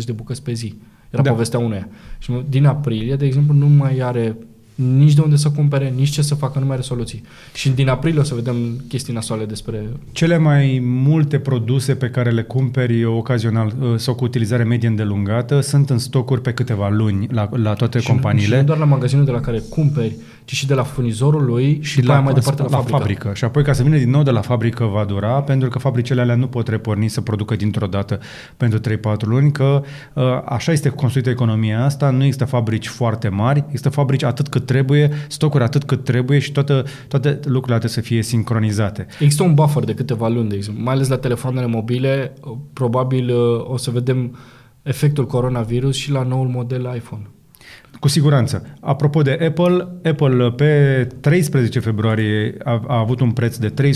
100-150 0.00 0.05
de 0.05 0.12
bucăți 0.12 0.42
pe 0.42 0.52
zi. 0.52 0.74
Era 1.16 1.24
da. 1.24 1.31
povestea 1.31 1.59
uneia. 1.59 1.88
Și 2.18 2.33
din 2.48 2.66
aprilie, 2.66 3.16
de 3.16 3.26
exemplu, 3.26 3.55
nu 3.55 3.66
mai 3.66 3.98
are 3.98 4.37
nici 4.76 5.14
de 5.14 5.20
unde 5.20 5.36
să 5.36 5.50
cumpere, 5.50 5.92
nici 5.96 6.08
ce 6.08 6.22
să 6.22 6.34
facă, 6.34 6.58
nu 6.58 6.64
mai 6.64 6.74
are 6.74 6.84
soluții. 6.84 7.22
Și 7.54 7.68
din 7.68 7.88
aprilie 7.88 8.20
o 8.20 8.22
să 8.22 8.34
vedem 8.34 8.56
chestii 8.88 9.12
nasoale 9.12 9.44
despre... 9.44 9.86
Cele 10.12 10.38
mai 10.38 10.80
multe 10.82 11.38
produse 11.38 11.94
pe 11.94 12.10
care 12.10 12.30
le 12.30 12.42
cumperi 12.42 13.04
ocazional 13.04 13.74
uh, 13.80 13.94
sau 13.96 14.14
cu 14.14 14.24
utilizare 14.24 14.64
medie 14.64 14.88
îndelungată 14.88 15.60
sunt 15.60 15.90
în 15.90 15.98
stocuri 15.98 16.40
pe 16.40 16.52
câteva 16.52 16.88
luni 16.88 17.28
la, 17.30 17.48
la 17.52 17.74
toate 17.74 17.98
și 17.98 18.06
companiile. 18.06 18.48
Nu, 18.48 18.54
și 18.54 18.60
nu 18.60 18.66
doar 18.66 18.78
la 18.78 18.84
magazinul 18.84 19.24
de 19.24 19.30
la 19.30 19.40
care 19.40 19.58
cumperi, 19.58 20.16
ci 20.44 20.54
și 20.54 20.66
de 20.66 20.74
la 20.74 20.82
furnizorul 20.82 21.44
lui 21.44 21.78
și, 21.82 21.90
și 21.90 22.02
la, 22.02 22.20
mai 22.20 22.34
departe 22.34 22.62
la, 22.62 22.68
la 22.68 22.76
fabrică. 22.76 22.96
fabrică. 22.98 23.30
Și 23.34 23.44
apoi 23.44 23.62
ca 23.62 23.72
să 23.72 23.82
vină 23.82 23.96
din 23.96 24.10
nou 24.10 24.22
de 24.22 24.30
la 24.30 24.40
fabrică 24.40 24.84
va 24.84 25.04
dura, 25.04 25.42
pentru 25.42 25.68
că 25.68 25.78
fabricele 25.78 26.20
alea 26.20 26.34
nu 26.34 26.46
pot 26.46 26.68
reporni 26.68 27.08
să 27.08 27.20
producă 27.20 27.56
dintr-o 27.56 27.86
dată 27.86 28.20
pentru 28.56 28.78
3-4 28.78 29.00
luni, 29.20 29.52
că 29.52 29.82
uh, 30.12 30.24
așa 30.44 30.72
este 30.72 30.88
construită 30.88 31.30
economia 31.30 31.84
asta, 31.84 32.10
nu 32.10 32.22
există 32.22 32.44
fabrici 32.44 32.88
foarte 32.88 33.28
mari, 33.28 33.64
există 33.66 33.88
fabrici 33.88 34.22
atât 34.22 34.48
cât 34.48 34.65
trebuie, 34.66 35.11
stocuri 35.29 35.64
atât 35.64 35.85
cât 35.85 36.05
trebuie 36.05 36.38
și 36.38 36.52
toate, 36.52 36.83
toate 37.09 37.29
lucrurile 37.29 37.79
trebuie 37.79 37.90
să 37.90 38.00
fie 38.00 38.22
sincronizate. 38.22 39.07
Există 39.20 39.42
un 39.42 39.55
buffer 39.55 39.85
de 39.85 39.94
câteva 39.94 40.29
luni, 40.29 40.48
de 40.48 40.57
exemplu, 40.57 40.83
mai 40.83 40.94
ales 40.94 41.09
la 41.09 41.18
telefoanele 41.18 41.66
mobile, 41.66 42.33
probabil 42.72 43.31
uh, 43.31 43.70
o 43.70 43.76
să 43.76 43.90
vedem 43.90 44.37
efectul 44.83 45.26
coronavirus 45.26 45.96
și 45.96 46.11
la 46.11 46.22
noul 46.22 46.48
model 46.48 46.92
iPhone. 46.96 47.31
Cu 48.00 48.09
siguranță. 48.09 48.66
Apropo 48.80 49.22
de 49.22 49.38
Apple, 49.48 49.88
Apple 50.04 50.50
pe 50.50 51.09
13 51.20 51.78
februarie 51.78 52.54
a, 52.64 52.82
a 52.87 52.98
avut 52.98 53.20
un 53.20 53.30
preț 53.30 53.56
de 53.56 53.72
324,6 53.82 53.94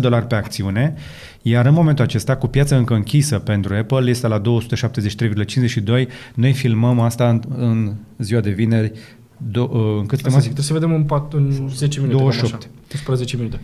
dolari 0.00 0.26
pe 0.26 0.34
acțiune, 0.34 0.94
iar 1.42 1.66
în 1.66 1.72
momentul 1.72 2.04
acesta, 2.04 2.36
cu 2.36 2.46
piața 2.46 2.76
încă 2.76 2.94
închisă 2.94 3.38
pentru 3.38 3.74
Apple, 3.74 4.10
este 4.10 4.26
la 4.26 4.40
273,52. 4.40 4.42
Noi 6.34 6.52
filmăm 6.52 7.00
asta 7.00 7.28
în, 7.28 7.42
în 7.56 7.94
ziua 8.18 8.40
de 8.40 8.50
vineri 8.50 8.92
do, 9.50 9.68
în 9.98 10.06
câte 10.06 10.22
Asta 10.26 10.38
zic, 10.38 10.58
să 10.58 10.72
vedem 10.72 10.94
în, 10.94 11.02
pat, 11.02 11.32
în 11.32 11.68
10 11.74 12.00
minute. 12.00 12.18
28. 12.18 12.68
10 13.14 13.36
minute. 13.36 13.60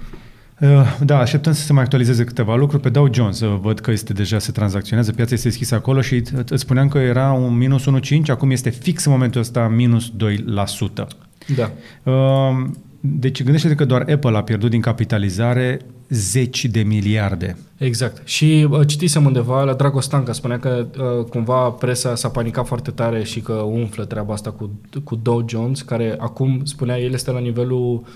Uh, 0.60 0.98
da, 1.04 1.18
așteptăm 1.18 1.52
să 1.52 1.62
se 1.62 1.72
mai 1.72 1.82
actualizeze 1.82 2.24
câteva 2.24 2.56
lucruri. 2.56 2.82
Pe 2.82 2.88
Dow 2.88 3.14
Jones 3.14 3.40
uh, 3.40 3.58
văd 3.60 3.78
că 3.78 3.90
este 3.90 4.12
deja 4.12 4.38
se 4.38 4.52
tranzacționează, 4.52 5.12
piața 5.12 5.34
este 5.34 5.48
deschisă 5.48 5.74
acolo 5.74 6.00
și 6.00 6.22
îți 6.48 6.62
spuneam 6.62 6.88
că 6.88 6.98
era 6.98 7.32
un 7.32 7.56
minus 7.56 7.84
1,5, 7.84 8.20
acum 8.26 8.50
este 8.50 8.70
fix 8.70 9.04
în 9.04 9.12
momentul 9.12 9.40
ăsta 9.40 9.68
minus 9.68 10.12
2%. 10.12 10.12
Da. 11.56 11.70
Uh, 12.02 12.68
deci 13.00 13.42
gândește-te 13.42 13.74
că 13.74 13.84
doar 13.84 14.00
Apple 14.00 14.36
a 14.36 14.42
pierdut 14.42 14.70
din 14.70 14.80
capitalizare 14.80 15.80
zeci 16.08 16.64
de 16.64 16.80
miliarde. 16.80 17.56
Exact. 17.76 18.28
Și 18.28 18.66
uh, 18.70 18.86
citisem 18.86 19.24
undeva 19.24 19.62
la 19.62 19.74
Dragostanca, 19.74 20.32
spunea 20.32 20.58
că 20.58 20.86
uh, 20.98 21.24
cumva 21.24 21.70
presa 21.70 22.14
s-a 22.14 22.28
panicat 22.28 22.66
foarte 22.66 22.90
tare 22.90 23.24
și 23.24 23.40
că 23.40 23.52
umflă 23.52 24.04
treaba 24.04 24.32
asta 24.32 24.50
cu, 24.50 24.70
cu 25.04 25.14
Dow 25.14 25.44
Jones, 25.48 25.82
care 25.82 26.14
acum 26.18 26.60
spunea 26.64 26.98
el 26.98 27.12
este 27.12 27.30
la 27.30 27.38
nivelul 27.38 27.92
uh, 27.94 28.06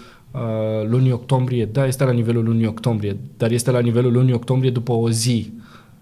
lunii 0.89 1.13
octombrie. 1.13 1.65
Da, 1.65 1.87
este 1.87 2.05
la 2.05 2.13
nivelul 2.13 2.45
lunii 2.45 2.67
octombrie, 2.67 3.17
dar 3.37 3.51
este 3.51 3.71
la 3.71 3.81
nivelul 3.81 4.13
lunii 4.13 4.33
octombrie 4.33 4.71
după 4.71 4.93
o 4.93 5.11
zi. 5.11 5.53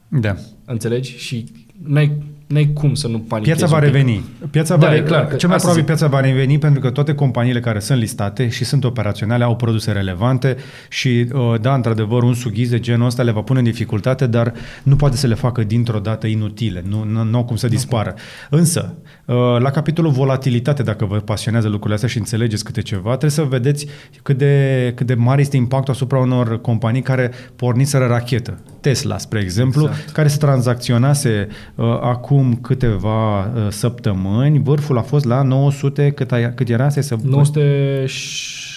Da. 0.09 0.35
Înțelegi? 0.65 1.17
Și 1.17 1.45
n-ai 1.87 2.13
N-ai 2.51 2.71
cum 2.75 2.95
să 2.95 3.09
nu 3.09 3.19
panichezi. 3.19 3.57
Piața 3.59 3.73
va 3.75 3.79
un 3.79 3.85
pic. 3.85 3.93
reveni. 3.97 4.25
Piața 4.51 4.77
Da, 4.77 4.87
va 4.87 4.95
e 4.95 4.99
re- 4.99 5.03
clar 5.05 5.27
că 5.27 5.37
Cel 5.37 5.49
mai 5.49 5.57
asta 5.57 5.69
probabil 5.69 5.75
zic. 5.75 5.85
piața 5.85 6.07
va 6.07 6.21
reveni 6.21 6.59
pentru 6.59 6.81
că 6.81 6.91
toate 6.91 7.15
companiile 7.15 7.61
care 7.61 7.79
sunt 7.79 7.99
listate 7.99 8.49
și 8.49 8.65
sunt 8.65 8.85
operaționale 8.85 9.45
au 9.45 9.57
produse 9.57 9.93
relevante 9.93 10.57
și, 10.89 11.27
uh, 11.33 11.61
da, 11.61 11.75
într-adevăr, 11.75 12.23
un 12.23 12.35
sughiz 12.35 12.71
de 12.71 12.79
genul 12.81 13.07
ăsta 13.07 13.23
le 13.23 13.31
va 13.31 13.41
pune 13.41 13.59
în 13.59 13.65
dificultate, 13.65 14.27
dar 14.27 14.53
nu 14.83 14.97
poate 14.97 15.17
să 15.17 15.27
le 15.27 15.35
facă 15.35 15.63
dintr-o 15.65 15.99
dată 15.99 16.27
inutile. 16.27 16.85
Nu, 16.89 17.05
nu, 17.05 17.23
nu 17.25 17.37
au 17.37 17.45
cum 17.45 17.57
să 17.57 17.69
dispară. 17.69 18.15
Însă, 18.51 18.95
uh, 19.20 19.20
la 19.59 19.71
capitolul 19.71 20.11
volatilitate, 20.11 20.83
dacă 20.83 21.05
vă 21.05 21.17
pasionează 21.17 21.67
lucrurile 21.67 21.95
astea 21.95 22.09
și 22.09 22.19
înțelegeți 22.19 22.65
câte 22.65 22.83
ceva, 22.83 23.09
trebuie 23.09 23.31
să 23.31 23.43
vedeți 23.43 23.87
cât 24.23 24.39
de, 24.39 24.93
cât 24.97 25.07
de 25.07 25.15
mare 25.15 25.41
este 25.41 25.57
impactul 25.57 25.93
asupra 25.93 26.19
unor 26.19 26.61
companii 26.61 27.03
care 27.03 27.31
porniseră 27.57 28.07
rachetă. 28.07 28.59
Tesla, 28.81 29.19
spre 29.19 29.41
exemplu, 29.41 29.83
Exact. 29.83 30.11
care 30.11 30.29
se 30.29 30.39
tranzacționase 30.39 31.49
uh, 31.75 31.85
acum 32.01 32.55
câteva 32.55 33.41
uh, 33.41 33.67
săptămâni, 33.69 34.63
vârful 34.63 34.99
a 34.99 35.03
fost 35.03 35.25
la 35.25 35.43
900, 35.43 36.11
cât, 36.11 36.33
a, 36.33 36.53
cât 36.55 36.69
era 36.69 36.89
să 36.89 37.17
900 37.23 38.05
și... 38.07 38.69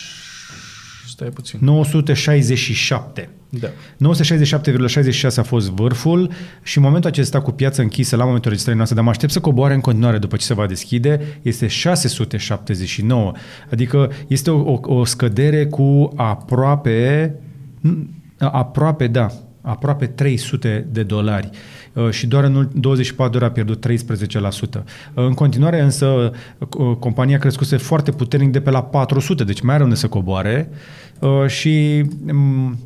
Stai 1.07 1.29
puțin. 1.29 1.59
967. 1.61 3.29
Da. 3.59 3.67
967,66 3.67 5.35
a 5.35 5.41
fost 5.41 5.69
vârful 5.69 6.31
și 6.63 6.77
în 6.77 6.83
momentul 6.83 7.09
acesta 7.09 7.41
cu 7.41 7.51
piața 7.51 7.81
închisă 7.81 8.15
la 8.15 8.23
momentul 8.23 8.49
registrării 8.49 8.77
noastre, 8.77 8.95
dar 8.97 9.05
mă 9.05 9.11
aștept 9.11 9.31
să 9.31 9.39
coboare 9.39 9.73
în 9.73 9.79
continuare 9.79 10.17
după 10.17 10.35
ce 10.35 10.45
se 10.45 10.53
va 10.53 10.65
deschide, 10.65 11.39
este 11.41 11.67
679. 11.67 13.31
Adică 13.71 14.11
este 14.27 14.51
o, 14.51 14.71
o, 14.71 14.79
o 14.81 15.05
scădere 15.05 15.65
cu 15.65 16.11
aproape, 16.15 17.35
aproape, 18.37 19.07
da, 19.07 19.27
aproape 19.61 20.05
300 20.05 20.87
de 20.91 21.03
dolari 21.03 21.49
Uh, 21.93 22.09
și 22.09 22.27
doar 22.27 22.43
în 22.43 22.55
ult- 22.55 22.73
24 22.73 23.31
de 23.31 23.37
ore 23.37 23.45
a 23.45 23.51
pierdut 23.51 23.85
13%. 23.87 24.83
Uh, 25.13 25.25
În 25.25 25.33
continuare 25.33 25.81
însă 25.81 26.31
uh, 26.77 26.95
compania 26.99 27.35
a 27.35 27.39
crescuse 27.39 27.77
foarte 27.77 28.11
puternic 28.11 28.51
de 28.51 28.61
pe 28.61 28.69
la 28.69 28.83
400, 28.83 29.43
deci 29.43 29.61
mai 29.61 29.75
are 29.75 29.83
unde 29.83 29.95
să 29.95 30.07
coboare 30.07 30.69
uh, 31.19 31.47
și 31.47 32.03
mm, 32.31 32.77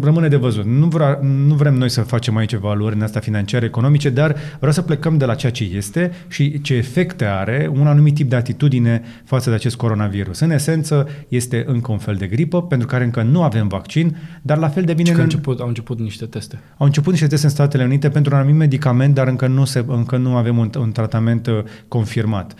rămâne 0.00 0.28
de 0.28 0.36
văzut. 0.36 0.64
Nu, 0.64 0.86
vrea, 0.86 1.18
nu 1.22 1.54
vrem 1.54 1.74
noi 1.74 1.88
să 1.90 2.00
facem 2.00 2.36
aici 2.36 2.54
valori 2.54 2.94
în 2.94 3.02
astea 3.02 3.20
financiare, 3.20 3.64
economice, 3.64 4.10
dar 4.10 4.36
vreau 4.56 4.72
să 4.72 4.82
plecăm 4.82 5.16
de 5.18 5.24
la 5.24 5.34
ceea 5.34 5.52
ce 5.52 5.64
este 5.64 6.12
și 6.28 6.60
ce 6.60 6.74
efecte 6.74 7.24
are 7.24 7.70
un 7.72 7.86
anumit 7.86 8.14
tip 8.14 8.28
de 8.28 8.36
atitudine 8.36 9.02
față 9.24 9.48
de 9.48 9.54
acest 9.56 9.76
coronavirus. 9.76 10.40
În 10.40 10.50
esență, 10.50 11.08
este 11.28 11.64
încă 11.66 11.92
un 11.92 11.98
fel 11.98 12.14
de 12.14 12.26
gripă, 12.26 12.62
pentru 12.62 12.86
care 12.86 13.04
încă 13.04 13.22
nu 13.22 13.42
avem 13.42 13.68
vaccin, 13.68 14.16
dar 14.42 14.58
la 14.58 14.68
fel 14.68 14.84
de 14.84 14.92
bine... 14.92 15.08
Și 15.08 15.14
că 15.14 15.20
în- 15.20 15.24
început, 15.24 15.60
au 15.60 15.66
început 15.68 15.98
niște 15.98 16.24
teste. 16.24 16.58
au 16.76 16.86
început 16.86 17.12
niște 17.12 17.26
teste 17.26 17.46
în 17.46 17.52
Statele 17.52 17.84
Unite 17.84 18.08
pentru 18.08 18.34
un 18.34 18.40
anumit 18.40 18.58
medicament, 18.58 19.14
dar 19.14 19.28
încă 19.28 19.46
nu, 19.46 19.64
se, 19.64 19.84
încă 19.86 20.16
nu 20.16 20.36
avem 20.36 20.58
un, 20.58 20.70
un 20.78 20.92
tratament 20.92 21.46
uh, 21.46 21.58
confirmat. 21.88 22.54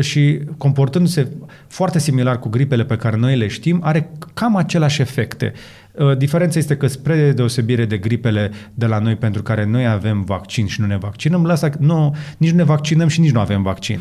Și 0.00 0.40
comportându-se 0.56 1.28
foarte 1.66 1.98
similar 1.98 2.38
cu 2.38 2.48
gripele 2.48 2.84
pe 2.84 2.96
care 2.96 3.16
noi 3.16 3.36
le 3.36 3.46
știm, 3.46 3.80
are 3.82 4.10
cam 4.34 4.56
aceleași 4.56 5.00
efecte. 5.00 5.52
Uh, 5.92 6.16
Diferența 6.16 6.58
este 6.58 6.76
că 6.76 6.86
spre 6.86 7.32
deosebire 7.32 7.84
de 7.84 7.96
gripele 7.96 8.50
de 8.74 8.86
la 8.86 8.98
noi 8.98 9.16
pentru 9.16 9.42
care 9.42 9.64
noi 9.64 9.86
avem 9.86 10.22
vaccin 10.24 10.66
și 10.66 10.80
nu 10.80 10.86
ne 10.86 10.96
vaccinăm, 10.96 11.46
la 11.46 11.52
asta 11.52 11.70
nu, 11.78 12.16
nici 12.36 12.50
nu 12.50 12.56
ne 12.56 12.64
vaccinăm 12.64 13.08
și 13.08 13.20
nici 13.20 13.32
nu 13.32 13.40
avem 13.40 13.62
vaccin. 13.62 14.00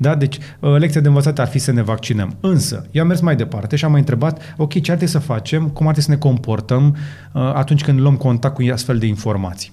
Da? 0.00 0.14
Deci 0.14 0.38
uh, 0.60 0.76
lecția 0.78 1.00
de 1.00 1.08
învățat 1.08 1.38
ar 1.38 1.46
fi 1.46 1.58
să 1.58 1.72
ne 1.72 1.82
vaccinăm. 1.82 2.36
Însă, 2.40 2.86
eu 2.90 3.02
am 3.02 3.08
mers 3.08 3.20
mai 3.20 3.36
departe 3.36 3.76
și 3.76 3.84
am 3.84 3.90
mai 3.90 4.00
întrebat, 4.00 4.54
ok, 4.56 4.70
ce 4.70 4.90
ar 4.90 4.96
trebui 4.96 5.06
să 5.06 5.18
facem, 5.18 5.68
cum 5.68 5.86
ar 5.86 5.92
trebui 5.92 6.02
să 6.02 6.10
ne 6.10 6.16
comportăm 6.16 6.96
uh, 7.32 7.42
atunci 7.54 7.84
când 7.84 8.00
luăm 8.00 8.16
contact 8.16 8.54
cu 8.54 8.62
astfel 8.72 8.98
de 8.98 9.06
informații. 9.06 9.70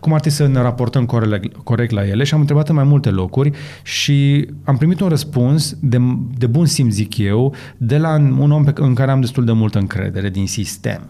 Cum 0.00 0.12
ar 0.12 0.20
trebui 0.20 0.38
să 0.38 0.46
ne 0.46 0.60
raportăm 0.60 1.06
corect, 1.06 1.56
corect 1.56 1.90
la 1.90 2.06
ele 2.06 2.24
și 2.24 2.34
am 2.34 2.40
întrebat 2.40 2.68
în 2.68 2.74
mai 2.74 2.84
multe 2.84 3.10
locuri 3.10 3.50
și 3.82 4.48
am 4.64 4.76
primit 4.76 5.00
un 5.00 5.08
răspuns 5.08 5.76
de, 5.80 5.98
de 6.38 6.46
bun 6.46 6.66
simț, 6.66 6.92
zic 6.92 7.18
eu, 7.18 7.54
de 7.76 7.98
la 7.98 8.14
un 8.38 8.50
om 8.50 8.64
pe, 8.64 8.72
în 8.74 8.94
care 8.94 9.10
am 9.10 9.20
destul 9.20 9.44
de 9.44 9.52
multă 9.52 9.78
încredere 9.78 10.30
din 10.30 10.46
sistem, 10.46 11.02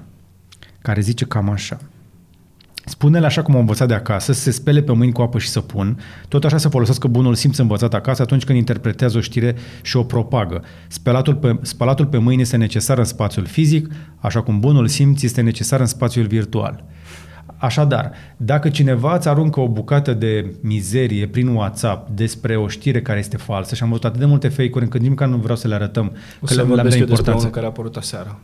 care 0.83 1.01
zice 1.01 1.25
cam 1.25 1.51
așa. 1.51 1.79
Spune-le 2.85 3.27
așa 3.27 3.43
cum 3.43 3.55
au 3.55 3.61
învățat 3.61 3.89
de 3.89 3.95
acasă, 3.95 4.33
să 4.33 4.41
se 4.41 4.51
spele 4.51 4.83
pe 4.83 4.93
mâini 4.93 5.13
cu 5.13 5.23
apă 5.23 5.39
și 5.39 5.49
săpun, 5.49 6.01
tot 6.29 6.45
așa 6.45 6.57
să 6.57 6.69
folosească 6.69 7.07
bunul 7.09 7.35
simț 7.35 7.57
învățat 7.59 7.95
acasă 7.95 8.23
atunci 8.23 8.45
când 8.45 8.59
interpretează 8.59 9.19
o 9.19 9.21
știre 9.21 9.55
și 9.83 9.97
o 9.97 10.03
propagă. 10.03 10.63
Spălatul 10.89 11.35
pe, 11.35 11.59
spălatul 11.63 12.07
pe 12.07 12.19
mâini 12.19 12.43
este 12.43 12.57
necesar 12.57 12.99
în 12.99 13.05
spațiul 13.05 13.47
fizic, 13.47 13.89
așa 14.19 14.43
cum 14.43 14.61
bunul 14.61 14.87
simț 14.89 15.23
este 15.23 15.41
necesar 15.41 15.81
în 15.81 15.87
spațiul 15.87 16.27
virtual. 16.27 16.85
Așadar, 17.57 18.13
dacă 18.37 18.69
cineva 18.69 19.15
îți 19.17 19.29
aruncă 19.29 19.61
o 19.61 19.69
bucată 19.69 20.13
de 20.15 20.55
mizerie 20.61 21.27
prin 21.27 21.49
WhatsApp 21.49 22.09
despre 22.11 22.57
o 22.57 22.69
știre 22.69 23.03
care 23.03 23.19
este 23.19 23.37
falsă 23.37 23.75
și 23.75 23.83
am 23.83 23.89
văzut 23.89 24.05
atât 24.05 24.19
de 24.21 24.27
multe 24.27 24.49
fake-uri 24.49 24.85
încât 24.85 25.01
nici 25.01 25.09
măcar 25.09 25.29
nu 25.29 25.37
vreau 25.37 25.57
să 25.57 25.69
le 25.69 25.75
arătăm, 25.75 26.07
O 26.41 26.45
că 26.45 26.53
să 26.53 26.55
le-am 26.55 26.67
dat 26.67 26.77
vorbesc 26.77 26.99
eu 26.99 27.05
despre 27.05 27.33
importanță. 27.33 27.41
unul 27.41 27.51
care 27.51 27.65
a 27.65 27.69
apărut 27.69 27.97
aseară. 27.97 28.39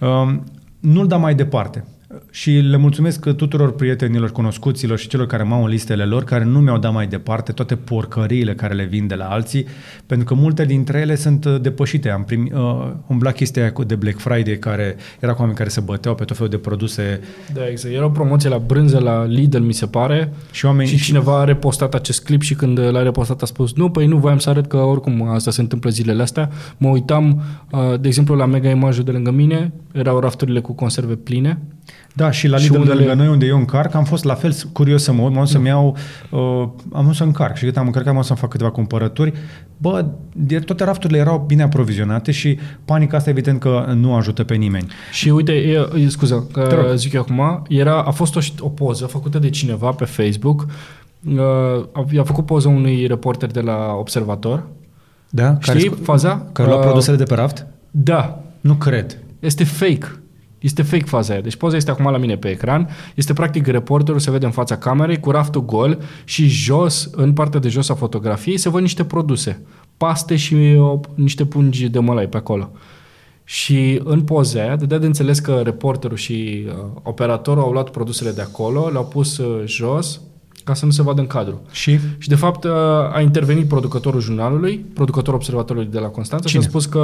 Um, 0.00 0.44
nu-l 0.80 1.06
da 1.06 1.16
mai 1.16 1.34
departe. 1.34 1.84
Și 2.30 2.50
le 2.50 2.76
mulțumesc 2.76 3.30
tuturor 3.30 3.72
prietenilor, 3.74 4.32
cunoscuților 4.32 4.98
și 4.98 5.08
celor 5.08 5.26
care 5.26 5.42
m-au 5.42 5.62
în 5.62 5.68
listele 5.68 6.04
lor, 6.04 6.24
care 6.24 6.44
nu 6.44 6.58
mi-au 6.60 6.78
dat 6.78 6.92
mai 6.92 7.06
departe 7.06 7.52
toate 7.52 7.76
porcăriile 7.76 8.54
care 8.54 8.74
le 8.74 8.84
vin 8.84 9.06
de 9.06 9.14
la 9.14 9.24
alții, 9.24 9.66
pentru 10.06 10.26
că 10.26 10.34
multe 10.34 10.64
dintre 10.64 10.98
ele 11.00 11.14
sunt 11.14 11.44
uh, 11.44 11.60
depășite. 11.60 12.10
Am 12.10 12.24
primit, 12.24 12.52
uh, 12.52 12.88
umbla 13.06 13.30
chestia 13.30 13.62
aia 13.62 13.72
cu- 13.72 13.84
de 13.84 13.94
Black 13.94 14.18
Friday, 14.18 14.58
care 14.58 14.96
era 15.20 15.32
cu 15.32 15.38
oameni 15.40 15.58
care 15.58 15.68
se 15.68 15.80
băteau 15.80 16.14
pe 16.14 16.24
tot 16.24 16.36
felul 16.36 16.50
de 16.50 16.58
produse 16.58 17.20
Da, 17.54 17.68
exact. 17.68 17.94
Era 17.94 18.04
o 18.04 18.08
promoție 18.08 18.48
la 18.48 18.58
brânză 18.58 18.98
la 18.98 19.24
Lidl, 19.24 19.58
mi 19.62 19.72
se 19.72 19.86
pare. 19.86 20.32
și 20.50 20.64
oameni... 20.64 20.88
Și 20.88 20.96
cineva 21.04 21.40
a 21.40 21.44
repostat 21.44 21.94
acest 21.94 22.24
clip 22.24 22.42
și 22.42 22.54
când 22.54 22.78
l-a 22.78 23.02
repostat 23.02 23.42
a 23.42 23.46
spus 23.46 23.74
nu, 23.74 23.90
păi 23.90 24.06
nu 24.06 24.16
voiam 24.16 24.38
să 24.38 24.50
arăt 24.50 24.66
că 24.66 24.76
oricum 24.76 25.28
asta 25.28 25.50
se 25.50 25.60
întâmplă 25.60 25.90
zilele 25.90 26.22
astea. 26.22 26.50
Mă 26.76 26.88
uitam, 26.88 27.42
uh, 27.70 28.00
de 28.00 28.08
exemplu, 28.08 28.34
la 28.34 28.46
Mega 28.46 28.70
Image 28.70 29.02
de 29.02 29.10
lângă 29.10 29.30
mine, 29.30 29.72
erau 29.92 30.18
rafturile 30.20 30.60
cu 30.60 30.72
conserve 30.72 31.14
pline. 31.14 31.58
Da, 32.14 32.30
și 32.30 32.48
la 32.48 32.56
Și 32.56 32.62
Lidl 32.62 32.74
de 32.74 32.80
unele- 32.90 32.98
lângă 33.06 33.14
noi 33.22 33.32
unde 33.32 33.46
eu 33.46 33.56
încarc, 33.58 33.94
am 33.94 34.04
fost 34.04 34.24
la 34.24 34.34
fel 34.34 34.54
curios 34.72 35.02
să 35.02 35.12
mă 35.12 35.22
uit, 35.22 35.32
m-am 35.32 35.42
dus 35.42 35.50
să-mi 35.52 35.66
iau, 35.66 35.96
uh, 36.30 36.40
am 36.92 37.02
vrut 37.04 37.14
să 37.14 37.22
încarc 37.24 37.56
și 37.56 37.64
cât 37.64 37.76
am 37.76 37.86
încărcat, 37.86 38.08
am 38.08 38.14
vrut 38.14 38.26
să 38.26 38.34
fac 38.34 38.50
câteva 38.50 38.70
cumpărături. 38.70 39.32
Bă, 39.76 40.04
de- 40.32 40.58
toate 40.58 40.84
rafturile 40.84 41.18
erau 41.18 41.44
bine 41.46 41.62
aprovizionate 41.62 42.30
și 42.32 42.58
panica 42.84 43.16
asta 43.16 43.30
evident 43.30 43.60
că 43.60 43.92
nu 43.94 44.14
ajută 44.14 44.44
pe 44.44 44.54
nimeni. 44.54 44.86
Și 45.12 45.28
uite, 45.28 45.52
e, 45.52 45.88
e, 45.96 46.08
scuză, 46.08 46.46
Te 46.52 46.60
că 46.60 46.74
rog. 46.86 46.94
zic 46.96 47.12
eu 47.12 47.20
acum, 47.20 47.62
era, 47.68 48.02
a 48.02 48.10
fost 48.10 48.36
o, 48.36 48.40
șt- 48.40 48.60
o 48.60 48.68
poză 48.68 49.06
făcută 49.06 49.38
de 49.38 49.50
cineva 49.50 49.90
pe 49.90 50.04
Facebook, 50.04 50.66
uh, 51.28 51.38
a, 51.92 52.04
i-a 52.10 52.22
făcut 52.24 52.46
poză 52.46 52.68
unui 52.68 53.06
reporter 53.06 53.50
de 53.50 53.60
la 53.60 53.92
Observator. 53.98 54.66
Da? 55.30 55.56
Știi 55.60 55.90
sco- 55.90 56.02
faza? 56.02 56.46
Care 56.52 56.68
lua 56.68 56.78
Uh, 56.78 56.84
produsele 56.84 57.16
de 57.16 57.24
pe 57.24 57.34
raft? 57.34 57.66
Da, 57.90 58.40
Nu 58.60 58.74
cred. 58.74 59.18
Este 59.40 59.64
fake. 59.64 60.20
Este 60.66 60.82
fake 60.82 61.04
faza 61.04 61.32
aia. 61.32 61.42
Deci 61.42 61.56
poza 61.56 61.76
este 61.76 61.90
acum 61.90 62.10
la 62.10 62.18
mine 62.18 62.36
pe 62.36 62.48
ecran. 62.48 62.88
Este 63.14 63.32
practic 63.32 63.66
reporterul 63.66 64.20
se 64.20 64.30
vede 64.30 64.44
în 64.46 64.52
fața 64.52 64.76
camerei 64.76 65.20
cu 65.20 65.30
raftul 65.30 65.64
gol 65.64 65.98
și 66.24 66.46
jos, 66.46 67.10
în 67.12 67.32
partea 67.32 67.60
de 67.60 67.68
jos 67.68 67.88
a 67.88 67.94
fotografiei, 67.94 68.56
se 68.56 68.68
văd 68.68 68.80
niște 68.80 69.04
produse. 69.04 69.62
Paste 69.96 70.36
și 70.36 70.54
o, 70.78 71.00
niște 71.14 71.44
pungi 71.44 71.88
de 71.88 71.98
mălai 71.98 72.28
pe 72.28 72.36
acolo. 72.36 72.70
Și 73.44 74.00
în 74.04 74.22
poza 74.22 74.60
aia, 74.60 74.76
dădea 74.76 74.98
de 74.98 75.06
înțeles 75.06 75.38
că 75.38 75.60
reporterul 75.64 76.16
și 76.16 76.64
uh, 76.66 76.74
operatorul 77.02 77.62
au 77.62 77.72
luat 77.72 77.90
produsele 77.90 78.30
de 78.30 78.40
acolo, 78.40 78.88
le-au 78.88 79.06
pus 79.06 79.38
uh, 79.38 79.62
jos 79.66 80.20
ca 80.66 80.74
să 80.74 80.84
nu 80.84 80.90
se 80.90 81.02
vadă 81.02 81.20
în 81.20 81.26
cadru. 81.26 81.60
Și? 81.70 81.98
Și 82.18 82.28
de 82.28 82.34
fapt 82.34 82.64
uh, 82.64 82.72
a 83.12 83.20
intervenit 83.20 83.68
producătorul 83.68 84.20
jurnalului, 84.20 84.76
producătorul 84.94 85.38
observatorului 85.38 85.88
de 85.90 85.98
la 85.98 86.06
Constanța 86.06 86.48
Cine? 86.48 86.60
și 86.60 86.66
a 86.66 86.70
spus 86.70 86.86
că, 86.86 87.00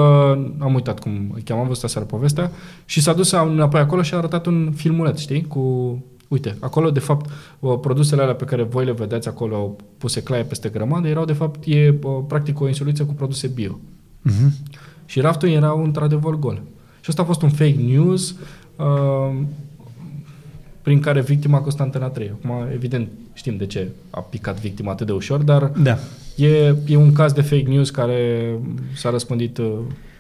am 0.59 0.75
uitat 0.75 0.98
cum 0.98 1.31
îi 1.35 1.42
cheamă, 1.42 1.61
am 1.61 1.66
văzut 1.66 1.85
aseară 1.85 2.07
povestea, 2.07 2.51
și 2.85 3.01
s-a 3.01 3.12
dus 3.12 3.31
înapoi 3.31 3.81
acolo 3.81 4.03
și 4.03 4.14
a 4.14 4.16
arătat 4.16 4.46
un 4.46 4.72
filmuleț, 4.77 5.20
știi, 5.20 5.46
cu... 5.46 5.98
Uite, 6.29 6.57
acolo, 6.61 6.90
de 6.90 7.01
fapt, 7.01 7.31
uh, 7.59 7.79
produsele 7.81 8.22
alea 8.22 8.35
pe 8.35 8.44
care 8.44 8.62
voi 8.62 8.85
le 8.85 8.92
vedeți 8.92 9.29
acolo 9.29 9.77
puse 9.98 10.22
claie 10.22 10.42
peste 10.42 10.68
grămadă, 10.68 11.09
erau, 11.09 11.25
de 11.25 11.33
fapt, 11.33 11.64
e 11.66 11.94
uh, 12.03 12.11
practic 12.29 12.61
o 12.61 12.68
insuliță 12.68 13.05
cu 13.05 13.12
produse 13.12 13.46
bio. 13.46 13.79
Uh-huh. 14.29 14.51
Și 15.05 15.20
raftul 15.20 15.48
era 15.48 15.81
într-adevăr 15.85 16.35
gol. 16.35 16.62
Și 17.01 17.11
asta 17.11 17.22
a 17.22 17.25
fost 17.25 17.42
un 17.42 17.51
fake 17.51 17.81
news 17.87 18.35
uh, 18.77 19.40
prin 20.83 21.01
care 21.01 21.21
victima 21.21 21.57
a 21.59 21.61
costat 21.61 21.87
antena 21.87 22.07
3. 22.07 22.31
Acum, 22.42 22.68
evident, 22.73 23.09
știm 23.33 23.57
de 23.57 23.66
ce 23.66 23.88
a 24.11 24.21
picat 24.21 24.61
victima 24.61 24.90
atât 24.90 25.07
de 25.07 25.12
ușor, 25.12 25.42
dar 25.42 25.73
Da. 25.83 25.99
e, 26.37 26.75
e 26.87 26.97
un 26.97 27.12
caz 27.12 27.33
de 27.33 27.40
fake 27.40 27.68
news 27.68 27.90
care 27.90 28.49
s-a 28.95 29.11
răspândit 29.11 29.59
uh, 29.59 29.66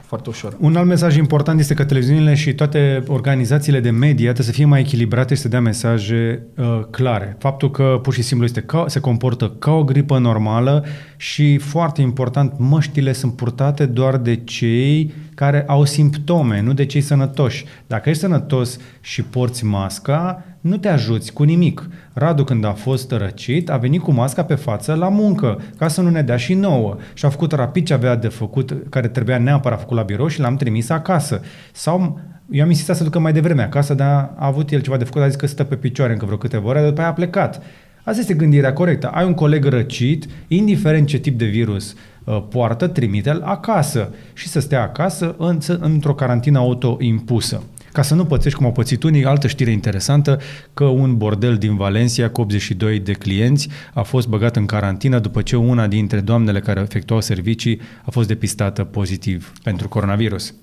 foarte 0.06 0.30
ușor. 0.30 0.56
Un 0.60 0.76
alt 0.76 0.86
mesaj 0.86 1.16
important 1.16 1.60
este 1.60 1.74
că 1.74 1.84
televiziunile 1.84 2.34
și 2.34 2.54
toate 2.54 3.02
organizațiile 3.06 3.80
de 3.80 3.90
media 3.90 4.24
trebuie 4.32 4.46
să 4.46 4.52
fie 4.52 4.64
mai 4.64 4.80
echilibrate 4.80 5.34
și 5.34 5.40
să 5.40 5.48
dea 5.48 5.60
mesaje 5.60 6.42
uh, 6.56 6.80
clare. 6.90 7.36
Faptul 7.38 7.70
că 7.70 7.98
pur 8.02 8.14
și 8.14 8.22
simplu 8.22 8.46
este 8.46 8.60
ca, 8.60 8.84
se 8.88 9.00
comportă 9.00 9.54
ca 9.58 9.70
o 9.70 9.84
gripă 9.84 10.18
normală 10.18 10.84
și, 11.16 11.58
foarte 11.58 12.00
important, 12.00 12.52
măștile 12.58 13.12
sunt 13.12 13.32
purtate 13.32 13.86
doar 13.86 14.16
de 14.16 14.36
cei 14.36 15.12
care 15.34 15.64
au 15.66 15.84
simptome, 15.84 16.60
nu 16.60 16.72
de 16.72 16.86
cei 16.86 17.00
sănătoși. 17.00 17.64
Dacă 17.86 18.08
ești 18.08 18.20
sănătos 18.22 18.78
și 19.00 19.22
porți 19.22 19.64
masca, 19.64 20.44
nu 20.62 20.76
te 20.76 20.88
ajuți 20.88 21.32
cu 21.32 21.42
nimic. 21.42 21.88
Radu, 22.12 22.44
când 22.44 22.64
a 22.64 22.72
fost 22.72 23.10
răcit, 23.10 23.70
a 23.70 23.76
venit 23.76 24.00
cu 24.00 24.12
masca 24.12 24.44
pe 24.44 24.54
față 24.54 24.94
la 24.94 25.08
muncă, 25.08 25.60
ca 25.78 25.88
să 25.88 26.00
nu 26.00 26.10
ne 26.10 26.22
dea 26.22 26.36
și 26.36 26.54
nouă. 26.54 26.96
Și 27.14 27.24
a 27.24 27.28
făcut 27.28 27.52
rapid 27.52 27.86
ce 27.86 27.94
avea 27.94 28.16
de 28.16 28.28
făcut, 28.28 28.76
care 28.88 29.08
trebuia 29.08 29.38
neapărat 29.38 29.80
făcut 29.80 29.96
la 29.96 30.02
birou 30.02 30.26
și 30.26 30.40
l-am 30.40 30.56
trimis 30.56 30.90
acasă. 30.90 31.40
Sau 31.72 32.20
eu 32.50 32.62
am 32.62 32.68
insistat 32.68 32.96
să 32.96 33.04
ducă 33.04 33.18
mai 33.18 33.32
devreme 33.32 33.62
acasă, 33.62 33.94
dar 33.94 34.32
a 34.36 34.46
avut 34.46 34.70
el 34.70 34.80
ceva 34.80 34.96
de 34.96 35.04
făcut, 35.04 35.22
a 35.22 35.28
zis 35.28 35.36
că 35.36 35.46
stă 35.46 35.64
pe 35.64 35.74
picioare 35.74 36.12
încă 36.12 36.24
vreo 36.24 36.36
câteva 36.36 36.68
ore, 36.68 36.84
după 36.84 37.00
aia 37.00 37.08
a 37.08 37.12
plecat. 37.12 37.62
Asta 38.04 38.20
este 38.20 38.34
gândirea 38.34 38.72
corectă. 38.72 39.08
Ai 39.08 39.24
un 39.24 39.34
coleg 39.34 39.64
răcit, 39.64 40.26
indiferent 40.48 41.06
ce 41.06 41.18
tip 41.18 41.38
de 41.38 41.44
virus 41.44 41.94
uh, 42.24 42.42
poartă, 42.48 42.86
trimite-l 42.86 43.42
acasă 43.44 44.14
și 44.32 44.48
să 44.48 44.60
stea 44.60 44.82
acasă 44.82 45.34
în, 45.38 45.58
într-o 45.80 46.14
carantină 46.14 46.58
auto-impusă. 46.58 47.62
Ca 47.92 48.02
să 48.02 48.14
nu 48.14 48.24
pățești 48.24 48.56
cum 48.58 48.66
au 48.66 48.72
pățit 48.72 49.02
unii, 49.02 49.24
altă 49.24 49.46
știre 49.46 49.70
interesantă, 49.70 50.40
că 50.74 50.84
un 50.84 51.16
bordel 51.16 51.56
din 51.56 51.76
Valencia 51.76 52.28
cu 52.30 52.40
82 52.40 52.98
de 52.98 53.12
clienți 53.12 53.68
a 53.94 54.02
fost 54.02 54.28
băgat 54.28 54.56
în 54.56 54.66
carantină 54.66 55.18
după 55.18 55.42
ce 55.42 55.56
una 55.56 55.86
dintre 55.86 56.20
doamnele 56.20 56.60
care 56.60 56.80
efectuau 56.80 57.20
servicii 57.20 57.80
a 58.04 58.10
fost 58.10 58.28
depistată 58.28 58.84
pozitiv 58.84 59.52
pentru 59.62 59.88
coronavirus. 59.88 60.54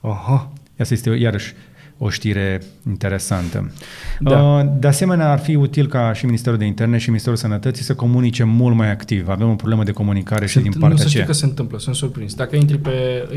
Aha. 0.00 0.52
Asta 0.78 0.94
este 0.94 1.10
iarăși 1.10 1.54
o 1.98 2.10
știre 2.10 2.62
interesantă. 2.88 3.72
Da. 4.20 4.42
Uh, 4.42 4.64
de 4.78 4.86
asemenea, 4.86 5.30
ar 5.30 5.38
fi 5.38 5.54
util 5.54 5.86
ca 5.86 6.12
și 6.12 6.24
Ministerul 6.24 6.58
de 6.58 6.64
Interne 6.64 6.98
și 6.98 7.08
Ministerul 7.08 7.38
Sănătății 7.38 7.84
să 7.84 7.94
comunice 7.94 8.44
mult 8.44 8.76
mai 8.76 8.90
activ. 8.90 9.28
Avem 9.28 9.50
o 9.50 9.54
problemă 9.54 9.84
de 9.84 9.92
comunicare 9.92 10.46
și 10.46 10.58
din 10.58 10.70
partea 10.70 10.88
Nu 10.88 10.96
să 10.96 11.04
aceea. 11.06 11.22
știi 11.22 11.34
că 11.34 11.38
se 11.38 11.44
întâmplă, 11.44 11.78
sunt 11.78 11.94
surprins. 11.94 12.34
Dacă 12.34 12.56
intri 12.56 12.78
pe 12.78 12.90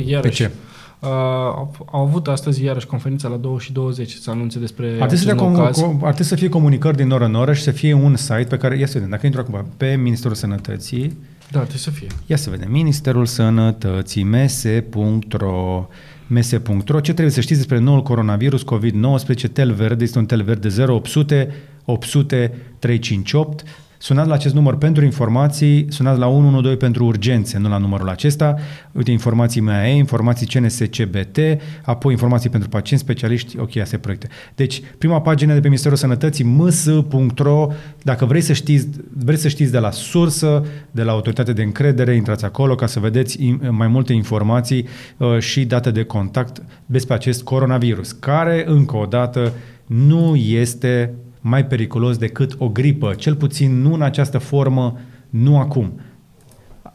iarăși... 0.05 0.21
Pe 0.21 0.29
ce? 0.29 0.51
Uh, 0.99 1.09
au, 1.09 1.75
au 1.91 2.01
avut 2.01 2.27
astăzi 2.27 2.63
iarăși 2.63 2.85
conferința 2.85 3.27
la 3.27 3.35
2 3.35 3.55
și 3.59 3.71
20 3.71 4.11
să 4.13 4.29
anunțe 4.29 4.59
despre 4.59 4.85
Ar 4.85 4.91
trebui, 4.91 5.07
să 5.17 5.23
acest 5.23 5.25
dea 5.25 5.47
nou 5.47 5.51
com- 5.53 5.65
caz. 5.65 5.77
com- 5.83 5.93
ar 6.01 6.07
trebui 6.13 6.25
să 6.25 6.35
fie 6.35 6.49
comunicări 6.49 6.97
din 6.97 7.11
oră 7.11 7.25
în 7.25 7.35
oră 7.35 7.53
și 7.53 7.61
să 7.61 7.71
fie 7.71 7.93
un 7.93 8.15
site 8.15 8.45
pe 8.49 8.57
care, 8.57 8.77
ia 8.77 8.85
să 8.85 8.93
vedem, 8.93 9.09
dacă 9.09 9.25
intru 9.25 9.41
acum 9.41 9.65
pe 9.77 9.95
Ministerul 9.95 10.35
Sănătății, 10.35 11.17
Da, 11.51 11.57
trebuie 11.57 11.77
să 11.77 11.89
fie. 11.89 12.07
ia 12.25 12.35
să 12.35 12.49
vedem, 12.49 12.71
Ministerul 12.71 13.25
Sănătății, 13.25 14.23
mese.ro, 14.23 15.87
mese.ro, 16.27 16.99
ce 16.99 17.11
trebuie 17.13 17.33
să 17.33 17.41
știți 17.41 17.57
despre 17.59 17.79
noul 17.79 18.01
coronavirus 18.01 18.63
COVID-19, 18.63 19.51
tel 19.53 19.71
verde, 19.73 20.03
este 20.03 20.17
un 20.17 20.25
tel 20.25 20.43
verde 20.43 20.67
0800 20.87 21.53
800 21.85 22.51
358, 22.79 23.63
Sunați 23.97 24.27
la 24.27 24.33
acest 24.33 24.53
număr 24.53 24.77
pentru 24.77 25.03
informații, 25.03 25.85
sunați 25.89 26.19
la 26.19 26.27
112 26.27 26.85
pentru 26.85 27.05
urgențe, 27.05 27.57
nu 27.57 27.69
la 27.69 27.77
numărul 27.77 28.09
acesta. 28.09 28.55
Uite, 28.91 29.11
informații 29.11 29.61
MAE, 29.61 29.95
informații 29.95 30.47
CNSCBT, 30.47 31.37
apoi 31.83 32.11
informații 32.11 32.49
pentru 32.49 32.69
pacienți, 32.69 33.03
specialiști, 33.03 33.59
ok, 33.59 33.77
astea 33.77 33.99
proiecte. 33.99 34.27
Deci, 34.55 34.81
prima 34.97 35.21
pagină 35.21 35.53
de 35.53 35.59
pe 35.59 35.67
Ministerul 35.67 35.97
Sănătății, 35.97 36.43
ms.ro, 36.43 37.67
dacă 38.01 38.25
vrei 38.25 38.41
să 38.41 38.53
știți, 38.53 38.87
vrei 39.17 39.37
să 39.37 39.47
știți 39.47 39.71
de 39.71 39.79
la 39.79 39.91
sursă, 39.91 40.65
de 40.91 41.03
la 41.03 41.11
autoritate 41.11 41.53
de 41.53 41.63
încredere, 41.63 42.15
intrați 42.15 42.45
acolo 42.45 42.75
ca 42.75 42.85
să 42.85 42.99
vedeți 42.99 43.37
im- 43.37 43.69
mai 43.69 43.87
multe 43.87 44.13
informații 44.13 44.87
uh, 45.17 45.39
și 45.39 45.65
date 45.65 45.91
de 45.91 46.03
contact 46.03 46.61
despre 46.85 47.13
acest 47.13 47.43
coronavirus, 47.43 48.11
care, 48.11 48.63
încă 48.67 48.97
o 48.97 49.05
dată, 49.05 49.53
nu 49.85 50.35
este 50.35 51.13
mai 51.47 51.65
periculos 51.65 52.17
decât 52.17 52.55
o 52.57 52.69
gripă, 52.69 53.13
cel 53.13 53.35
puțin 53.35 53.81
nu 53.81 53.93
în 53.93 54.01
această 54.01 54.37
formă, 54.37 54.99
nu 55.29 55.59
acum. 55.59 55.99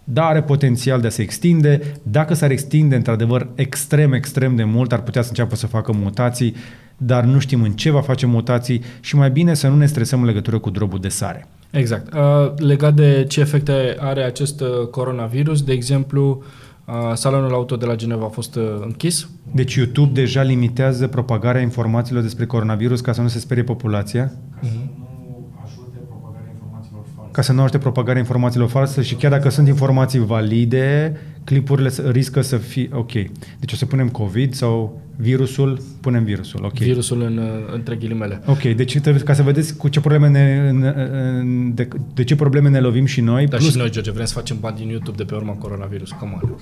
Da, 0.05 0.25
are 0.25 0.43
potențial 0.43 1.01
de 1.01 1.07
a 1.07 1.11
se 1.11 1.23
extinde. 1.23 1.81
Dacă 2.03 2.35
s-ar 2.35 2.51
extinde 2.51 2.97
într-adevăr 2.97 3.49
extrem, 3.55 4.13
extrem 4.13 4.57
de 4.57 4.65
mult, 4.65 4.93
ar 4.93 5.03
putea 5.03 5.23
să 5.23 5.29
înceapă 5.29 5.57
să 5.57 5.67
facă 5.67 5.93
mutații, 5.93 6.55
dar 6.97 7.25
nu 7.25 7.39
știm 7.39 7.63
în 7.63 7.73
ce 7.73 7.91
va 7.91 8.01
face 8.01 8.27
mutații 8.27 8.83
și 9.01 9.17
mai 9.17 9.31
bine 9.31 9.55
să 9.55 9.69
nu 9.69 9.77
ne 9.77 9.87
stresăm 9.87 10.21
în 10.21 10.27
legătură 10.27 10.59
cu 10.59 10.71
drobul 10.71 10.99
de 11.01 11.09
sare. 11.09 11.47
Exact. 11.71 12.15
Uh, 12.15 12.53
legat 12.57 12.95
de 12.95 13.25
ce 13.29 13.41
efecte 13.41 13.97
are 13.99 14.23
acest 14.23 14.61
uh, 14.61 14.69
coronavirus, 14.91 15.63
de 15.63 15.73
exemplu, 15.73 16.43
uh, 16.43 16.70
salonul 17.15 17.53
auto 17.53 17.77
de 17.77 17.87
la 17.87 17.95
Geneva 17.95 18.25
a 18.25 18.29
fost 18.29 18.55
uh, 18.55 18.63
închis. 18.83 19.29
Deci 19.53 19.75
YouTube 19.75 20.13
deja 20.13 20.43
limitează 20.43 21.07
propagarea 21.07 21.61
informațiilor 21.61 22.23
despre 22.23 22.47
coronavirus 22.47 23.01
ca 23.01 23.13
să 23.13 23.21
nu 23.21 23.29
se 23.29 23.39
sperie 23.39 23.63
populația? 23.63 24.33
ca 27.33 27.43
să 27.43 27.53
nu 27.53 27.61
ajute 27.61 27.79
propagarea 27.79 28.21
informațiilor 28.21 28.69
false 28.69 29.03
și 29.03 29.15
chiar 29.15 29.31
dacă 29.31 29.49
sunt 29.49 29.69
informații 29.69 30.19
valide, 30.19 31.17
clipurile 31.45 31.89
să- 31.89 32.03
riscă 32.11 32.41
să 32.41 32.57
fie... 32.57 32.89
Ok. 32.93 33.13
Deci 33.59 33.73
o 33.73 33.77
să 33.77 33.87
punem 33.87 34.09
COVID 34.09 34.55
sau 34.55 35.01
virusul, 35.21 35.81
punem 36.01 36.25
virusul. 36.25 36.65
Ok. 36.65 36.79
Virusul 36.79 37.21
în, 37.23 37.37
uh, 37.37 37.73
între 37.75 37.95
ghilimele. 37.97 38.41
Ok, 38.47 38.63
deci 38.63 38.99
trebuie, 38.99 39.23
ca 39.23 39.33
să 39.33 39.43
vedeți 39.43 39.77
cu 39.77 39.89
ce 39.89 40.01
probleme 40.01 40.29
ne, 40.29 40.71
ne- 40.71 41.73
de, 41.75 41.89
de 42.15 42.25
ce 42.25 42.37
probleme 42.37 42.69
ne 42.69 42.81
lovim 42.81 43.05
și 43.05 43.21
noi. 43.21 43.47
Dar 43.47 43.59
plus 43.59 43.71
și 43.71 43.77
noi, 43.79 43.91
George, 43.91 44.11
vrem 44.11 44.27
să 44.27 44.33
facem 44.35 44.57
bani 44.61 44.77
din 44.77 44.89
YouTube 44.89 45.17
de 45.17 45.25
pe 45.25 45.35
urma 45.35 45.53
coronavirus. 45.53 46.11
Come 46.11 46.39
on. 46.43 46.57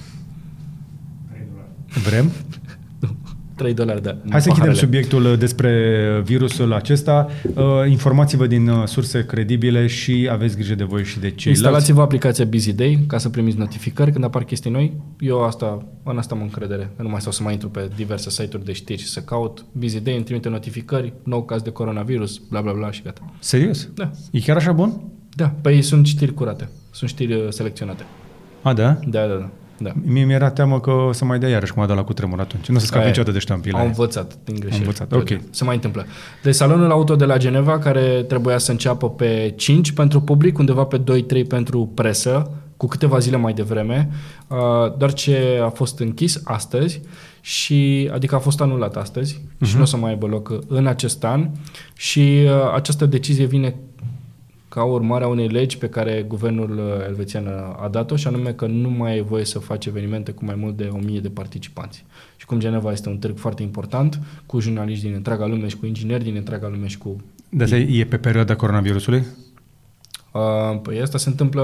vrem. 2.05 2.31
3 3.59 3.75
dolari 3.75 4.03
de 4.03 4.09
Hai 4.09 4.41
să 4.41 4.49
închidem 4.49 4.53
paharele. 4.55 4.75
subiectul 4.75 5.25
uh, 5.25 5.39
despre 5.39 6.23
virusul 6.25 6.73
acesta. 6.73 7.29
Uh, 7.55 7.65
Informați-vă 7.89 8.47
din 8.47 8.69
uh, 8.69 8.87
surse 8.87 9.25
credibile 9.25 9.87
și 9.87 10.29
aveți 10.33 10.57
grijă 10.57 10.75
de 10.75 10.85
voi 10.85 11.05
și 11.05 11.15
de 11.19 11.31
ceilalți. 11.31 11.49
Instalați-vă 11.49 12.01
aplicația 12.01 12.45
Busy 12.45 12.73
Day 12.73 13.05
ca 13.07 13.19
să 13.19 13.29
primiți 13.29 13.59
notificări 13.59 14.13
când 14.13 14.25
apar 14.25 14.45
chestii 14.45 14.71
noi. 14.71 14.97
Eu 15.21 15.45
asta, 15.45 15.87
în 16.05 16.19
asta 16.19 16.35
am 16.35 16.41
încredere. 16.41 16.83
Eu 16.99 17.05
nu 17.05 17.09
mai 17.09 17.21
stau 17.21 17.33
să 17.33 17.43
mai 17.43 17.53
intru 17.53 17.69
pe 17.69 17.89
diverse 17.97 18.31
site-uri 18.31 18.65
de 18.65 18.73
știri 18.73 19.01
și 19.01 19.07
să 19.07 19.21
caut. 19.21 19.65
Busy 19.73 20.01
Day 20.01 20.15
îmi 20.15 20.25
trimite 20.25 20.49
notificări, 20.49 21.13
nou 21.23 21.43
caz 21.45 21.63
de 21.63 21.71
coronavirus, 21.71 22.39
bla 22.51 22.61
bla 22.61 22.73
bla 22.73 22.91
și 22.91 23.03
gata. 23.03 23.21
Serios? 23.39 23.89
Da. 23.95 24.11
E 24.31 24.41
chiar 24.41 24.57
așa 24.57 24.73
bun? 24.73 25.01
Da, 25.37 25.55
păi 25.63 25.83
sunt 25.83 26.07
știri 26.07 26.35
curate. 26.35 26.69
Sunt 26.91 27.11
știri 27.11 27.33
uh, 27.35 27.47
selecționate. 27.49 28.03
A, 28.63 28.73
da? 28.73 28.99
Da, 29.07 29.27
da, 29.27 29.35
da. 29.35 29.51
Da. 29.79 29.93
Mie 30.05 30.25
mi-era 30.25 30.51
teamă 30.51 30.81
că 30.81 30.91
o 30.91 31.13
să 31.13 31.25
mai 31.25 31.39
dea 31.39 31.49
iarăși 31.49 31.73
cum 31.73 31.83
a 31.83 31.87
dat 31.87 31.97
la 31.97 32.05
cutremur 32.05 32.41
atunci. 32.41 32.69
Nu 32.69 32.77
o 32.77 32.79
să 32.79 32.85
scape 32.85 32.99
Aia 32.99 33.07
e. 33.07 33.11
niciodată 33.11 33.35
de 33.37 33.43
ștampila. 33.43 33.75
Au 33.75 33.81
aia. 33.81 33.89
învățat 33.89 34.37
din 34.45 34.55
greșeli. 34.55 34.81
învățat, 34.81 35.11
George. 35.11 35.35
ok. 35.35 35.41
Se 35.51 35.65
mai 35.65 35.75
întâmplă. 35.75 36.07
Deci 36.43 36.55
salonul 36.55 36.91
auto 36.91 37.17
de 37.17 37.25
la 37.25 37.37
Geneva, 37.37 37.79
care 37.79 38.25
trebuia 38.29 38.59
să 38.59 38.71
înceapă 38.71 39.11
pe 39.11 39.53
5 39.57 39.93
pentru 39.93 40.21
public, 40.21 40.59
undeva 40.59 40.85
pe 40.85 41.01
2-3 41.43 41.47
pentru 41.49 41.91
presă, 41.95 42.51
cu 42.77 42.87
câteva 42.87 43.19
zile 43.19 43.37
mai 43.37 43.53
devreme, 43.53 44.09
uh, 44.47 44.57
doar 44.99 45.13
ce 45.13 45.61
a 45.63 45.69
fost 45.69 45.99
închis 45.99 46.41
astăzi, 46.45 47.01
și, 47.41 48.11
adică 48.13 48.35
a 48.35 48.39
fost 48.39 48.61
anulat 48.61 48.97
astăzi 48.97 49.41
uh-huh. 49.41 49.67
și 49.67 49.77
nu 49.77 49.83
o 49.83 49.85
să 49.85 49.97
mai 49.97 50.11
aibă 50.11 50.27
loc 50.27 50.59
în 50.67 50.87
acest 50.87 51.25
an 51.25 51.51
și 51.95 52.21
uh, 52.45 52.73
această 52.75 53.07
decizie 53.07 53.45
vine 53.45 53.75
ca 54.69 54.85
urmare 54.85 55.25
a 55.25 55.29
unei 55.29 55.49
legi 55.49 55.79
pe 55.79 55.89
care 55.89 56.25
guvernul 56.29 56.71
uh, 56.79 57.07
elvețian 57.07 57.47
a 57.81 57.89
dat-o 57.89 58.17
și 58.17 58.27
anume 58.27 58.53
că 58.53 58.67
nu 58.67 58.91
mai 58.91 59.17
e 59.17 59.23
voie 59.23 59.45
să 59.45 59.59
faci 59.59 59.87
evenimente 59.87 60.31
cu 60.31 60.45
mai 60.45 60.55
mult 60.55 60.77
de 60.77 60.89
1000 60.93 61.21
de 61.21 61.29
participanți. 61.29 62.05
Și 62.37 62.47
cum 62.47 62.59
Geneva 62.59 62.93
este 62.93 63.09
un 63.09 63.19
târg 63.19 63.39
foarte 63.39 63.63
important, 63.63 64.21
cu 64.47 64.61
jurnaliști 64.61 65.05
din 65.05 65.15
întreaga 65.15 65.47
lume 65.47 65.69
și 65.69 65.77
cu 65.77 65.87
ingineri 65.87 66.25
din 66.25 66.37
întreaga 66.37 66.69
lume 66.69 66.87
și 66.87 66.99
cu... 66.99 67.17
Dar 67.49 67.63
asta 67.65 67.77
e 67.77 68.05
pe 68.05 68.17
perioada 68.17 68.57
coronavirusului? 68.57 69.25
Uh, 70.33 70.81
păi 70.83 71.01
asta 71.01 71.19
se 71.19 71.29
întâmplă 71.29 71.63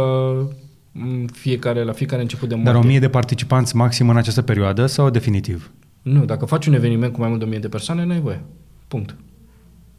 în 0.93 1.27
fiecare, 1.33 1.83
la 1.85 1.93
fiecare 1.93 2.23
început 2.23 2.49
de 2.49 2.55
Dar 2.55 2.65
martie. 2.65 2.83
o 2.83 2.87
mie 2.87 2.99
de 2.99 3.09
participanți 3.09 3.77
maxim 3.77 4.09
în 4.09 4.17
această 4.17 4.43
perioadă 4.43 4.87
sau 4.87 5.11
definitiv? 5.11 5.71
Nu, 6.03 6.25
dacă 6.25 6.45
faci 6.45 6.67
un 6.67 6.75
eveniment 6.75 7.13
cu 7.13 7.19
mai 7.21 7.29
mult 7.29 7.41
de 7.41 7.47
1000 7.47 7.59
de 7.59 7.69
persoane, 7.69 8.05
n-ai 8.05 8.21
voie. 8.21 8.41
Punct. 8.89 9.17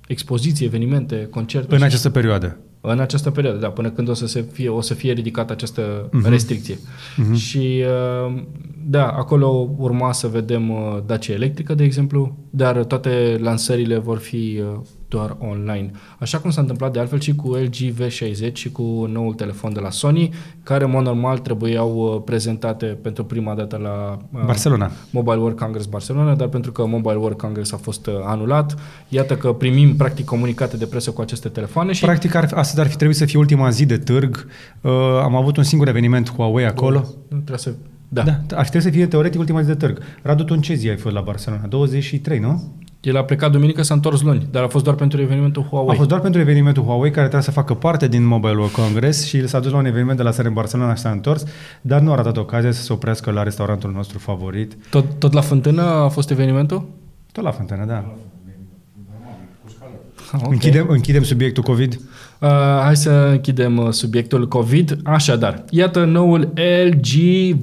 Expoziții, 0.08 0.66
evenimente, 0.66 1.28
concerte. 1.32 1.74
În 1.74 1.78
și- 1.80 1.84
această 1.86 2.10
perioadă. 2.10 2.58
În 2.88 3.00
această 3.00 3.32
perioadă, 3.32 3.58
da, 3.60 3.68
până 3.68 3.90
când 3.90 4.10
o 4.10 4.14
să, 4.14 4.28
se 4.28 4.46
fie, 4.52 4.70
o 4.70 4.82
să 4.82 4.94
fie 4.94 5.12
ridicată 5.12 5.54
această 5.54 6.10
Mhm. 6.12 6.26
uh-huh. 6.26 6.30
restricție. 6.30 6.78
Mhm. 7.16 7.34
Uh-huh. 7.34 7.38
Și, 7.38 7.84
uh, 8.28 8.42
da, 8.88 9.08
acolo 9.08 9.70
urma 9.78 10.12
să 10.12 10.28
vedem 10.28 10.70
uh, 10.70 10.98
Dacia 11.06 11.34
electrică, 11.34 11.74
de 11.74 11.84
exemplu, 11.84 12.38
dar 12.50 12.84
toate 12.84 13.38
lansările 13.42 13.98
vor 13.98 14.18
fi 14.18 14.62
uh, 14.74 14.80
doar 15.16 15.36
online. 15.40 15.92
Așa 16.20 16.38
cum 16.38 16.50
s-a 16.50 16.62
întâmplat 16.62 16.94
de 16.94 17.00
altfel 17.00 17.20
și 17.20 17.36
cu 17.36 17.54
LG 17.54 17.76
V60 17.76 18.54
și 18.54 18.72
cu 18.72 19.10
noul 19.12 19.34
telefon 19.34 19.74
de 19.74 19.80
la 19.80 19.90
Sony, 19.90 20.34
care, 20.64 20.84
în 20.84 20.90
mod 20.90 21.04
normal, 21.04 21.38
trebuiau 21.38 21.96
uh, 21.96 22.22
prezentate 22.26 22.86
pentru 22.86 23.24
prima 23.26 23.54
dată 23.54 23.78
la 23.78 24.20
uh, 24.34 24.46
Barcelona. 24.46 24.92
Mobile 25.10 25.36
World 25.36 25.58
Congress 25.58 25.86
Barcelona, 25.86 26.36
dar 26.36 26.48
pentru 26.48 26.72
că 26.72 26.86
Mobile 26.86 27.16
World 27.16 27.38
Congress 27.38 27.72
a 27.72 27.78
fost 27.78 28.08
uh, 28.08 28.14
anulat, 28.26 28.76
iată 29.10 29.36
că 29.36 29.54
primim 29.54 29.96
practic 29.96 30.26
comunicate 30.26 30.78
de 30.78 30.86
presă 30.86 31.12
cu 31.12 31.22
aceste 31.22 31.50
telefoane 31.50 31.92
și 31.92 32.06
Practic, 32.06 32.36
ar, 32.36 32.50
astăzi 32.54 32.80
ar 32.80 32.88
fi 32.88 32.96
trebuit 32.96 33.18
să 33.18 33.26
fie 33.26 33.40
ultima 33.40 33.70
zi 33.70 33.86
de 33.86 33.98
târg. 33.98 34.48
Uh, 34.82 34.92
am 35.24 35.36
avut 35.36 35.58
un 35.58 35.64
singur 35.64 35.88
eveniment 35.88 36.32
Huawei 36.32 36.66
acolo. 36.66 37.06
Nu 37.28 37.38
trebuie 37.38 37.58
să... 37.58 37.74
Da. 38.10 38.22
Da, 38.22 38.32
ar 38.32 38.64
fi 38.64 38.70
trebuit 38.70 38.84
să 38.84 38.90
fie 38.90 39.08
teoretic 39.08 39.40
ultima 39.40 39.62
zi 39.62 39.68
de 39.68 39.76
târg. 39.76 40.00
Radu, 40.22 40.44
tu 40.44 40.54
în 40.54 40.62
ce 40.62 40.74
zi 40.74 40.90
ai 40.90 40.98
fost 40.98 41.16
la 41.16 41.22
Barcelona? 41.22 41.68
23, 41.68 42.40
nu? 42.40 42.74
El 43.06 43.18
a 43.18 43.24
plecat 43.24 43.52
duminică, 43.52 43.82
s-a 43.82 43.94
întors 43.94 44.22
luni, 44.22 44.48
dar 44.52 44.64
a 44.64 44.68
fost 44.68 44.84
doar 44.84 44.96
pentru 44.96 45.22
evenimentul 45.22 45.64
Huawei. 45.64 45.94
A 45.94 45.98
fost 45.98 46.10
doar 46.10 46.22
pentru 46.22 46.42
evenimentul 46.42 46.84
Huawei 46.84 47.12
care 47.12 47.28
trebuia 47.28 47.42
să 47.42 47.52
facă 47.52 47.74
parte 47.74 48.08
din 48.08 48.26
Mobile 48.26 48.54
World 48.54 48.72
Congress 48.72 49.26
și 49.26 49.38
el 49.38 49.46
s-a 49.46 49.60
dus 49.60 49.72
la 49.72 49.78
un 49.78 49.86
eveniment 49.86 50.18
de 50.18 50.24
la 50.24 50.32
seară 50.32 50.48
în 50.48 50.54
Barcelona 50.54 50.96
și 50.96 51.02
s-a 51.02 51.10
întors, 51.10 51.44
dar 51.82 52.02
nu 52.02 52.12
a 52.12 52.16
ratat 52.16 52.38
ocazia 52.38 52.72
să 52.72 52.82
se 52.82 52.94
oprească 52.94 53.32
la 53.32 53.44
restaurantul 53.44 53.92
nostru 53.92 54.18
favorit. 54.18 54.78
Tot, 54.90 55.06
tot 55.20 55.34
la 55.34 55.42
fântână 55.42 55.82
a 55.82 56.08
fost 56.08 56.32
evenimentul? 56.32 56.88
Tot 57.32 57.44
la 57.44 57.52
fântână, 57.52 57.86
da. 57.86 58.16
Okay. 60.34 60.48
Închidem, 60.52 60.86
închidem 60.90 61.24
subiectul 61.24 61.64
COVID? 61.64 62.00
Uh, 62.40 62.50
hai 62.84 62.96
să 62.96 63.10
închidem 63.32 63.78
uh, 63.78 63.90
subiectul 63.90 64.48
COVID. 64.48 64.98
Așadar, 65.04 65.64
iată 65.70 66.04
noul 66.04 66.54
LG 66.86 67.08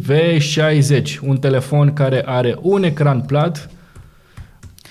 V60, 0.07 1.19
un 1.23 1.37
telefon 1.37 1.93
care 1.93 2.23
are 2.27 2.59
un 2.61 2.83
ecran 2.83 3.21
plat, 3.21 3.71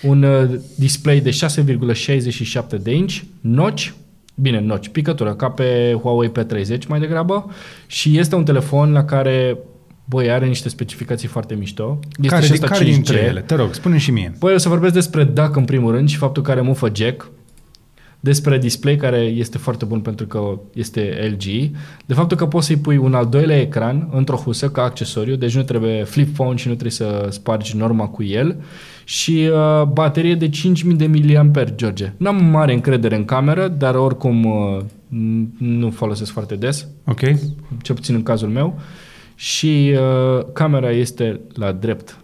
un 0.01 0.23
uh, 0.23 0.49
display 0.75 1.19
de 1.19 1.29
6,67 1.29 2.81
de 2.81 2.95
inch, 2.95 3.21
notch, 3.41 3.89
bine, 4.35 4.59
notch, 4.59 4.87
picătură, 4.87 5.33
ca 5.33 5.49
pe 5.49 5.97
Huawei 6.01 6.31
P30 6.31 6.87
mai 6.87 6.99
degrabă 6.99 7.51
și 7.87 8.17
este 8.17 8.35
un 8.35 8.43
telefon 8.43 8.91
la 8.91 9.05
care 9.05 9.57
Băi, 10.05 10.31
are 10.31 10.45
niște 10.45 10.69
specificații 10.69 11.27
foarte 11.27 11.55
mișto. 11.55 11.99
Este 12.21 12.27
care, 12.27 12.45
și 12.45 12.59
care 12.59 12.85
5G. 12.85 12.87
dintre 12.87 13.17
ele? 13.17 13.41
Te 13.41 13.55
rog, 13.55 13.73
spune 13.73 13.97
și 13.97 14.11
mie. 14.11 14.33
Păi 14.39 14.53
o 14.53 14.57
să 14.57 14.69
vorbesc 14.69 14.93
despre 14.93 15.23
DAC 15.23 15.55
în 15.55 15.65
primul 15.65 15.91
rând 15.91 16.09
și 16.09 16.17
faptul 16.17 16.43
că 16.43 16.51
are 16.51 16.61
mufă 16.61 16.91
jack, 16.95 17.31
despre 18.19 18.57
display 18.57 18.95
care 18.95 19.17
este 19.17 19.57
foarte 19.57 19.85
bun 19.85 19.99
pentru 19.99 20.25
că 20.25 20.59
este 20.73 21.31
LG, 21.31 21.71
de 22.05 22.13
faptul 22.13 22.37
că 22.37 22.45
poți 22.45 22.65
să-i 22.65 22.77
pui 22.77 22.97
un 22.97 23.13
al 23.13 23.27
doilea 23.27 23.59
ecran 23.59 24.09
într-o 24.11 24.35
husă 24.35 24.69
ca 24.69 24.81
accesoriu, 24.81 25.35
deci 25.35 25.55
nu 25.55 25.63
trebuie 25.63 26.03
flip 26.03 26.33
phone 26.33 26.55
și 26.55 26.67
nu 26.67 26.73
trebuie 26.73 26.91
să 26.91 27.27
spargi 27.29 27.77
norma 27.77 28.07
cu 28.07 28.23
el 28.23 28.63
și 29.11 29.49
uh, 29.51 29.83
baterie 29.83 30.35
de 30.35 30.49
5000 30.49 30.95
de 30.95 31.07
mAh, 31.07 31.67
George. 31.75 32.13
N-am 32.17 32.45
mare 32.45 32.73
încredere 32.73 33.15
în 33.15 33.25
cameră, 33.25 33.67
dar 33.67 33.95
oricum 33.95 34.43
uh, 34.45 34.77
nu 35.57 35.89
folosesc 35.89 36.31
foarte 36.31 36.55
des. 36.55 36.87
Ok. 37.05 37.19
Cel 37.81 37.95
puțin 37.95 38.15
în 38.15 38.23
cazul 38.23 38.49
meu. 38.49 38.79
Și 39.35 39.93
uh, 39.93 40.45
camera 40.53 40.91
este 40.91 41.39
la 41.53 41.71
drept 41.71 42.17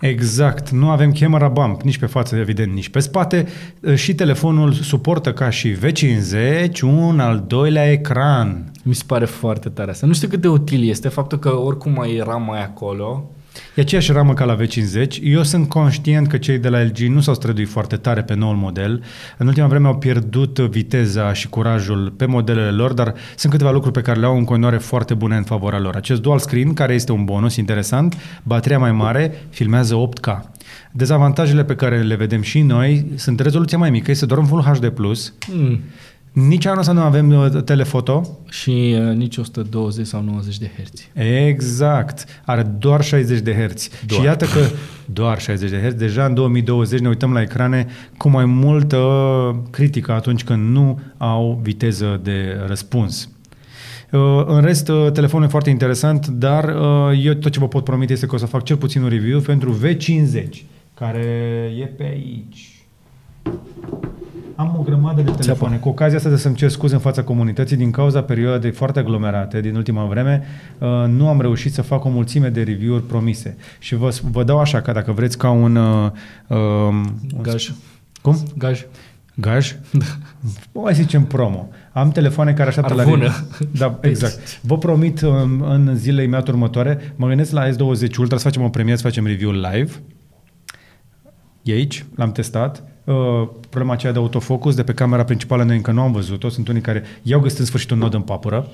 Exact. 0.00 0.70
Nu 0.70 0.90
avem 0.90 1.12
camera 1.12 1.48
bump 1.48 1.82
nici 1.82 1.98
pe 1.98 2.06
față, 2.06 2.36
evident, 2.36 2.72
nici 2.72 2.88
pe 2.88 2.98
spate. 2.98 3.46
Și 3.94 4.14
telefonul 4.14 4.72
suportă 4.72 5.32
ca 5.32 5.50
și 5.50 5.76
V50 5.76 6.80
un 6.82 7.20
al 7.20 7.44
doilea 7.46 7.90
ecran. 7.90 8.70
Mi 8.82 8.94
se 8.94 9.04
pare 9.06 9.24
foarte 9.24 9.68
tare 9.68 9.90
asta. 9.90 10.06
Nu 10.06 10.12
știu 10.12 10.28
cât 10.28 10.40
de 10.40 10.48
util 10.48 10.88
este 10.88 11.08
faptul 11.08 11.38
că 11.38 11.56
oricum 11.56 11.92
mai 11.92 12.14
era 12.14 12.36
mai 12.36 12.62
acolo 12.62 13.30
E 13.74 13.80
aceeași 13.80 14.12
ramă 14.12 14.34
ca 14.34 14.44
la 14.44 14.56
V50. 14.56 15.06
Eu 15.22 15.42
sunt 15.42 15.68
conștient 15.68 16.28
că 16.28 16.36
cei 16.36 16.58
de 16.58 16.68
la 16.68 16.82
LG 16.82 16.98
nu 16.98 17.20
s-au 17.20 17.34
străduit 17.34 17.68
foarte 17.68 17.96
tare 17.96 18.22
pe 18.22 18.34
noul 18.34 18.56
model. 18.56 19.02
În 19.38 19.46
ultima 19.46 19.66
vreme 19.66 19.86
au 19.86 19.96
pierdut 19.96 20.58
viteza 20.58 21.32
și 21.32 21.48
curajul 21.48 22.10
pe 22.16 22.26
modelele 22.26 22.70
lor, 22.70 22.92
dar 22.92 23.14
sunt 23.36 23.52
câteva 23.52 23.70
lucruri 23.70 23.94
pe 23.94 24.00
care 24.00 24.20
le 24.20 24.26
au 24.26 24.36
în 24.36 24.44
continuare 24.44 24.78
foarte 24.78 25.14
bune 25.14 25.36
în 25.36 25.42
favoarea 25.42 25.78
lor. 25.78 25.96
Acest 25.96 26.20
dual 26.20 26.38
screen, 26.38 26.72
care 26.72 26.94
este 26.94 27.12
un 27.12 27.24
bonus 27.24 27.56
interesant, 27.56 28.16
bateria 28.42 28.78
mai 28.78 28.92
mare, 28.92 29.46
filmează 29.50 30.08
8K. 30.08 30.40
Dezavantajele 30.92 31.64
pe 31.64 31.74
care 31.74 32.02
le 32.02 32.14
vedem 32.14 32.42
și 32.42 32.60
noi 32.60 33.06
sunt 33.14 33.40
rezoluția 33.40 33.78
mai 33.78 33.90
mică, 33.90 34.10
este 34.10 34.26
doar 34.26 34.40
un 34.40 34.46
Full 34.46 34.62
HD+. 34.62 34.92
Mm. 35.52 35.80
Nici 36.32 36.66
anul 36.66 36.78
ăsta 36.78 36.92
nu 36.92 37.00
avem 37.00 37.30
uh, 37.30 37.62
telefoto. 37.64 38.38
Și 38.48 38.96
uh, 38.98 39.14
nici 39.16 39.36
120 39.36 40.06
sau 40.06 40.22
90 40.22 40.58
de 40.58 40.70
herți. 40.76 41.10
Exact. 41.46 42.24
Are 42.44 42.62
doar 42.62 43.02
60 43.02 43.40
de 43.40 43.54
herți. 43.54 43.90
Doar. 44.06 44.20
Și 44.20 44.26
iată 44.26 44.44
că 44.44 44.60
doar 45.20 45.40
60 45.40 45.70
de 45.70 45.80
herți. 45.80 45.96
Deja 45.96 46.24
în 46.24 46.34
2020 46.34 47.00
ne 47.00 47.08
uităm 47.08 47.32
la 47.32 47.40
ecrane 47.40 47.86
cu 48.16 48.28
mai 48.28 48.44
multă 48.44 48.98
critică 49.70 50.12
atunci 50.12 50.44
când 50.44 50.70
nu 50.70 51.00
au 51.16 51.60
viteză 51.62 52.20
de 52.22 52.64
răspuns. 52.66 53.28
Uh, 54.12 54.44
în 54.46 54.60
rest, 54.60 54.88
uh, 54.88 55.10
telefonul 55.12 55.46
e 55.46 55.50
foarte 55.50 55.70
interesant, 55.70 56.26
dar 56.26 56.64
uh, 56.64 57.20
eu 57.24 57.34
tot 57.34 57.52
ce 57.52 57.58
vă 57.58 57.68
pot 57.68 57.84
promite 57.84 58.12
este 58.12 58.26
că 58.26 58.34
o 58.34 58.38
să 58.38 58.46
fac 58.46 58.64
cel 58.64 58.76
puțin 58.76 59.02
un 59.02 59.08
review 59.08 59.40
pentru 59.40 59.78
V50, 59.82 60.48
care 60.94 61.24
e 61.80 61.84
pe 61.84 62.04
aici. 62.04 62.86
Am 64.54 64.76
o 64.78 64.82
grămadă 64.82 65.22
de 65.22 65.30
telefoane. 65.30 65.76
Cu 65.76 65.88
ocazia 65.88 66.16
asta 66.16 66.28
de 66.28 66.36
să-mi 66.36 66.54
cer 66.54 66.68
scuze 66.68 66.94
în 66.94 67.00
fața 67.00 67.22
comunității 67.22 67.76
din 67.76 67.90
cauza 67.90 68.22
perioadei 68.22 68.70
foarte 68.70 68.98
aglomerate 68.98 69.60
din 69.60 69.76
ultima 69.76 70.04
vreme, 70.04 70.42
uh, 70.78 70.88
nu 71.08 71.28
am 71.28 71.40
reușit 71.40 71.72
să 71.72 71.82
fac 71.82 72.04
o 72.04 72.08
mulțime 72.08 72.48
de 72.48 72.62
review-uri 72.62 73.02
promise. 73.02 73.56
Și 73.78 73.94
vă, 73.94 74.18
vă 74.30 74.44
dau 74.44 74.58
așa, 74.58 74.80
că 74.80 74.92
dacă 74.92 75.12
vreți 75.12 75.38
ca 75.38 75.50
un... 75.50 75.76
Uh, 75.76 76.10
um, 76.46 77.20
Gaj. 77.42 77.72
Cum? 78.22 78.36
Gaj. 78.56 78.84
Gaj? 79.34 79.76
Mai 80.72 80.94
zicem 80.94 81.24
promo. 81.24 81.68
Am 81.92 82.10
telefoane 82.10 82.52
care 82.52 82.68
așteaptă 82.68 83.00
Arvună. 83.00 83.24
la... 83.24 83.32
Da, 83.78 83.98
exact. 84.00 84.60
Vă 84.60 84.78
promit 84.78 85.20
um, 85.20 85.60
în 85.60 85.96
zilele 85.96 86.22
imediat 86.22 86.48
următoare, 86.48 87.14
mă 87.16 87.26
gândesc 87.26 87.52
la 87.52 87.68
S20 87.68 88.16
Ultra 88.18 88.36
să 88.36 88.42
facem 88.42 88.62
o 88.62 88.68
premieră, 88.68 88.96
să 88.96 89.02
facem 89.02 89.26
review 89.26 89.50
live. 89.50 89.92
E 91.62 91.72
aici, 91.72 92.04
l-am 92.14 92.32
testat 92.32 92.91
Uh, 93.04 93.48
problema 93.68 93.92
aceea 93.92 94.12
de 94.12 94.18
autofocus 94.18 94.74
de 94.74 94.82
pe 94.82 94.92
camera 94.92 95.24
principală 95.24 95.62
noi 95.62 95.76
încă 95.76 95.90
nu 95.90 96.00
am 96.00 96.12
văzut-o. 96.12 96.48
Sunt 96.48 96.68
unii 96.68 96.80
care 96.80 97.02
i-au 97.22 97.40
găsit 97.40 97.58
în 97.58 97.64
sfârșit 97.64 97.90
un 97.90 97.98
nod 97.98 98.14
în 98.14 98.20
papură. 98.20 98.68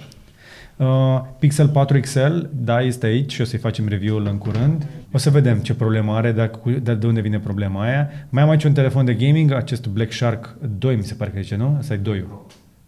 Uh, 0.77 1.21
Pixel 1.39 1.69
4 1.69 2.01
XL, 2.01 2.37
da, 2.51 2.81
este 2.81 3.07
aici 3.07 3.33
și 3.33 3.41
o 3.41 3.45
să-i 3.45 3.59
facem 3.59 3.89
review-ul 3.89 4.27
în 4.27 4.39
curând. 4.39 4.87
O 5.13 5.19
să 5.19 5.31
vedem 5.31 5.59
ce 5.59 5.75
problemă 5.75 6.13
are, 6.13 6.33
dar 6.33 6.51
de, 6.83 6.95
de 6.95 7.07
unde 7.07 7.21
vine 7.21 7.39
problema 7.39 7.83
aia. 7.83 8.11
Mai 8.29 8.43
am 8.43 8.49
aici 8.49 8.65
un 8.65 8.73
telefon 8.73 9.05
de 9.05 9.15
gaming, 9.15 9.53
acest 9.53 9.87
Black 9.87 10.13
Shark 10.13 10.57
2, 10.79 10.97
mi 10.97 11.03
se 11.03 11.15
pare 11.15 11.31
că 11.31 11.41
zice, 11.41 11.57
nu? 11.57 11.77
Asta 11.79 11.95
e 11.95 11.97
2 11.97 12.25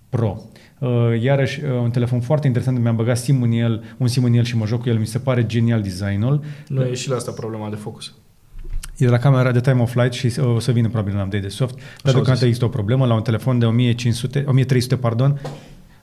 Pro. 0.09 0.43
Uh, 0.79 1.23
iarăși, 1.23 1.65
uh, 1.65 1.71
un 1.71 1.91
telefon 1.91 2.21
foarte 2.21 2.47
interesant, 2.47 2.79
mi-am 2.79 2.97
băgat 2.97 3.19
SIM 3.19 3.43
în 3.43 3.53
el, 3.53 3.83
un 3.97 4.07
SIM 4.07 4.25
în 4.25 4.33
el 4.33 4.45
și 4.45 4.57
mă 4.57 4.67
joc 4.67 4.83
cu 4.83 4.89
el, 4.89 4.99
mi 4.99 5.07
se 5.07 5.19
pare 5.19 5.47
genial 5.47 5.83
designul. 5.83 6.45
Nu 6.69 6.85
e 6.85 6.95
și 6.95 7.09
la 7.09 7.17
asta 7.17 7.33
problema 7.33 7.69
de 7.69 7.77
focus. 7.77 8.15
E 9.01 9.05
de 9.05 9.11
la 9.11 9.19
camera 9.19 9.53
de 9.53 9.61
time 9.61 9.83
of 9.83 9.91
flight 9.91 10.13
și 10.13 10.41
o 10.41 10.59
să 10.59 10.73
vină 10.73 10.89
probabil 10.89 11.15
un 11.15 11.21
update 11.21 11.43
de 11.43 11.49
soft. 11.49 11.75
Dar 11.75 12.13
deocamdată 12.13 12.45
există 12.45 12.65
o 12.65 12.69
problemă 12.69 13.07
la 13.07 13.15
un 13.15 13.23
telefon 13.23 13.59
de 13.59 13.65
1500, 13.65 14.45
1300, 14.47 14.97
pardon. 14.97 15.41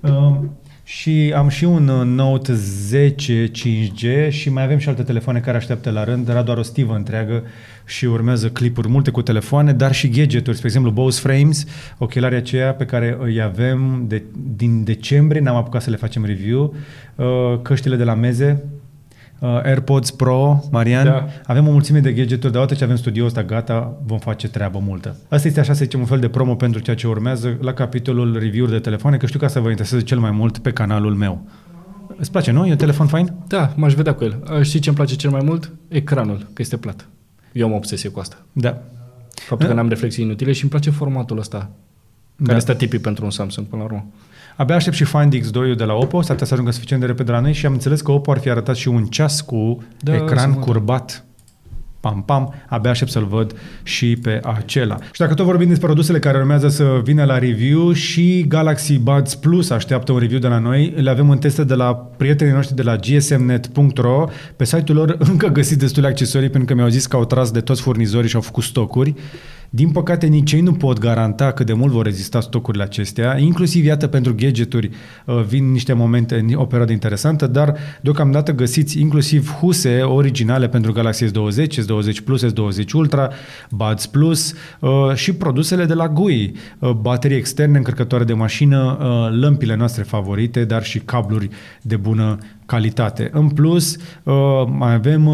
Um, 0.01 0.57
și 0.83 1.33
am 1.35 1.47
și 1.47 1.63
un 1.63 1.87
uh, 1.87 2.05
Note 2.05 2.53
10 2.53 3.51
5G 3.51 4.29
și 4.29 4.49
mai 4.49 4.63
avem 4.63 4.77
și 4.77 4.89
alte 4.89 5.03
telefoane 5.03 5.39
care 5.39 5.57
așteaptă 5.57 5.91
la 5.91 6.03
rând, 6.03 6.25
dar 6.25 6.43
doar 6.43 6.57
o 6.57 6.61
stivă 6.61 6.95
întreagă 6.95 7.43
și 7.85 8.05
urmează 8.05 8.49
clipuri 8.49 8.87
multe 8.87 9.11
cu 9.11 9.21
telefoane, 9.21 9.73
dar 9.73 9.93
și 9.93 10.09
gadgeturi, 10.09 10.55
spre 10.55 10.67
exemplu 10.67 10.91
Bose 10.91 11.19
Frames, 11.19 11.65
ochelarii 11.97 12.37
aceia 12.37 12.73
pe 12.73 12.85
care 12.85 13.17
îi 13.19 13.41
avem 13.41 14.05
de, 14.07 14.23
din 14.55 14.83
decembrie, 14.83 15.41
n-am 15.41 15.55
apucat 15.55 15.81
să 15.81 15.89
le 15.89 15.95
facem 15.95 16.25
review, 16.25 16.75
uh, 17.15 17.25
căștile 17.61 17.95
de 17.95 18.03
la 18.03 18.13
meze, 18.13 18.63
uh, 19.39 19.49
AirPods 19.63 20.11
Pro, 20.11 20.63
Marian. 20.71 21.05
Da. 21.05 21.27
Avem 21.45 21.67
o 21.67 21.71
mulțime 21.71 21.99
de 21.99 22.13
gadgeturi, 22.13 22.67
de 22.67 22.75
ce 22.75 22.83
avem 22.83 22.95
studioul 22.95 23.27
ăsta 23.27 23.43
gata, 23.43 23.97
vom 24.05 24.19
face 24.19 24.47
treabă 24.47 24.79
multă. 24.85 25.15
Asta 25.29 25.47
este 25.47 25.59
așa 25.59 25.73
să 25.73 25.83
zicem 25.83 25.99
un 25.99 26.05
fel 26.05 26.19
de 26.19 26.27
promo 26.27 26.55
pentru 26.55 26.81
ceea 26.81 26.95
ce 26.95 27.07
urmează 27.07 27.57
la 27.61 27.73
capitolul 27.73 28.39
review 28.39 28.65
de 28.65 28.79
telefoane, 28.79 29.17
că 29.17 29.25
știu 29.25 29.39
că 29.39 29.45
asta 29.45 29.59
vă 29.59 29.69
interesează 29.69 30.03
cel 30.03 30.19
mai 30.19 30.31
mult 30.31 30.57
pe 30.57 30.71
canalul 30.71 31.13
meu. 31.13 31.47
Îți 32.17 32.31
place, 32.31 32.51
nu? 32.51 32.65
E 32.65 32.71
un 32.71 32.77
telefon 32.77 33.07
fain? 33.07 33.33
Da, 33.47 33.73
m-aș 33.75 33.93
vedea 33.93 34.13
cu 34.13 34.23
el. 34.23 34.43
Uh, 34.51 34.61
știi 34.61 34.79
ce 34.79 34.87
îmi 34.87 34.97
place 34.97 35.15
cel 35.15 35.29
mai 35.29 35.41
mult? 35.43 35.71
Ecranul, 35.87 36.37
că 36.37 36.61
este 36.61 36.77
plat. 36.77 37.07
Eu 37.51 37.65
am 37.65 37.73
obsesie 37.73 38.09
cu 38.09 38.19
asta. 38.19 38.45
Da. 38.53 38.81
Faptul 39.33 39.67
că 39.67 39.73
n-am 39.73 39.89
reflexii 39.89 40.23
inutile 40.23 40.51
și 40.51 40.61
îmi 40.61 40.69
place 40.69 40.89
formatul 40.89 41.37
ăsta, 41.37 41.57
care 41.57 42.51
da. 42.51 42.55
este 42.55 42.73
tipic 42.73 43.01
pentru 43.01 43.25
un 43.25 43.31
Samsung 43.31 43.67
până 43.67 43.81
la 43.81 43.87
urmă. 43.87 44.05
Abia 44.57 44.75
aștept 44.75 44.95
și 44.95 45.03
Find 45.03 45.35
X2 45.35 45.75
de 45.77 45.83
la 45.83 45.93
Oppo, 45.93 46.21
s-ar 46.21 46.37
să 46.41 46.53
ajungă 46.53 46.71
suficient 46.71 47.01
de 47.01 47.07
repede 47.07 47.31
la 47.31 47.39
noi 47.39 47.53
și 47.53 47.65
am 47.65 47.73
înțeles 47.73 48.01
că 48.01 48.11
Oppo 48.11 48.31
ar 48.31 48.37
fi 48.37 48.49
arătat 48.49 48.75
și 48.75 48.87
un 48.87 49.05
ceas 49.05 49.41
cu 49.41 49.83
da, 49.99 50.15
ecran 50.15 50.53
curbat 50.53 51.27
pam, 51.99 52.23
pam, 52.25 52.53
abia 52.67 52.89
aștept 52.89 53.11
să-l 53.11 53.25
văd 53.25 53.55
și 53.83 54.15
pe 54.15 54.39
acela. 54.43 54.97
Și 55.11 55.19
dacă 55.19 55.33
tot 55.33 55.45
vorbim 55.45 55.67
despre 55.67 55.85
produsele 55.85 56.19
care 56.19 56.37
urmează 56.37 56.67
să 56.67 57.01
vină 57.03 57.23
la 57.23 57.37
review 57.37 57.91
și 57.91 58.45
Galaxy 58.47 58.99
Buds 58.99 59.35
Plus 59.35 59.69
așteaptă 59.69 60.11
un 60.11 60.19
review 60.19 60.39
de 60.39 60.47
la 60.47 60.59
noi, 60.59 60.93
le 60.95 61.09
avem 61.09 61.29
în 61.29 61.37
teste 61.37 61.63
de 61.63 61.73
la 61.73 61.93
prietenii 61.95 62.53
noștri 62.53 62.75
de 62.75 62.81
la 62.81 62.95
gsmnet.ro. 62.95 64.25
Pe 64.55 64.65
site-ul 64.65 64.97
lor 64.97 65.15
încă 65.19 65.47
găsiți 65.47 65.79
destule 65.79 66.07
accesorii 66.07 66.49
pentru 66.49 66.67
că 66.67 66.73
mi-au 66.73 66.89
zis 66.89 67.05
că 67.05 67.15
au 67.15 67.25
tras 67.25 67.51
de 67.51 67.61
toți 67.61 67.81
furnizorii 67.81 68.29
și 68.29 68.35
au 68.35 68.41
făcut 68.41 68.63
stocuri. 68.63 69.13
Din 69.69 69.89
păcate, 69.89 70.25
nici 70.25 70.51
ei 70.51 70.61
nu 70.61 70.73
pot 70.73 70.99
garanta 70.99 71.51
cât 71.51 71.65
de 71.65 71.73
mult 71.73 71.91
vor 71.91 72.05
rezista 72.05 72.41
stocurile 72.41 72.83
acestea. 72.83 73.37
Inclusiv, 73.37 73.85
iată, 73.85 74.07
pentru 74.07 74.35
gadgeturi 74.35 74.89
uh, 75.25 75.43
vin 75.47 75.71
niște 75.71 75.93
momente, 75.93 76.45
o 76.55 76.65
perioadă 76.65 76.91
interesantă, 76.91 77.47
dar 77.47 77.75
deocamdată 78.01 78.51
găsiți 78.51 78.99
inclusiv 78.99 79.51
huse 79.51 80.01
originale 80.01 80.67
pentru 80.67 80.91
Galaxy 80.91 81.25
S20, 81.25 81.67
S20 81.67 82.23
Plus, 82.25 82.45
S20 82.45 82.91
Ultra, 82.93 83.29
Buds 83.69 84.05
Plus 84.05 84.53
uh, 84.79 84.89
și 85.13 85.33
produsele 85.33 85.85
de 85.85 85.93
la 85.93 86.07
GUI, 86.07 86.53
uh, 86.79 86.91
baterii 86.91 87.37
externe, 87.37 87.77
încărcătoare 87.77 88.23
de 88.23 88.33
mașină, 88.33 88.97
lămpile 89.39 89.75
noastre 89.75 90.03
favorite, 90.03 90.65
dar 90.65 90.83
și 90.83 90.99
cabluri 90.99 91.49
de 91.81 91.95
bună 91.95 92.37
calitate. 92.65 93.29
În 93.33 93.49
plus, 93.49 93.97
mai 94.67 94.93
avem 94.93 95.29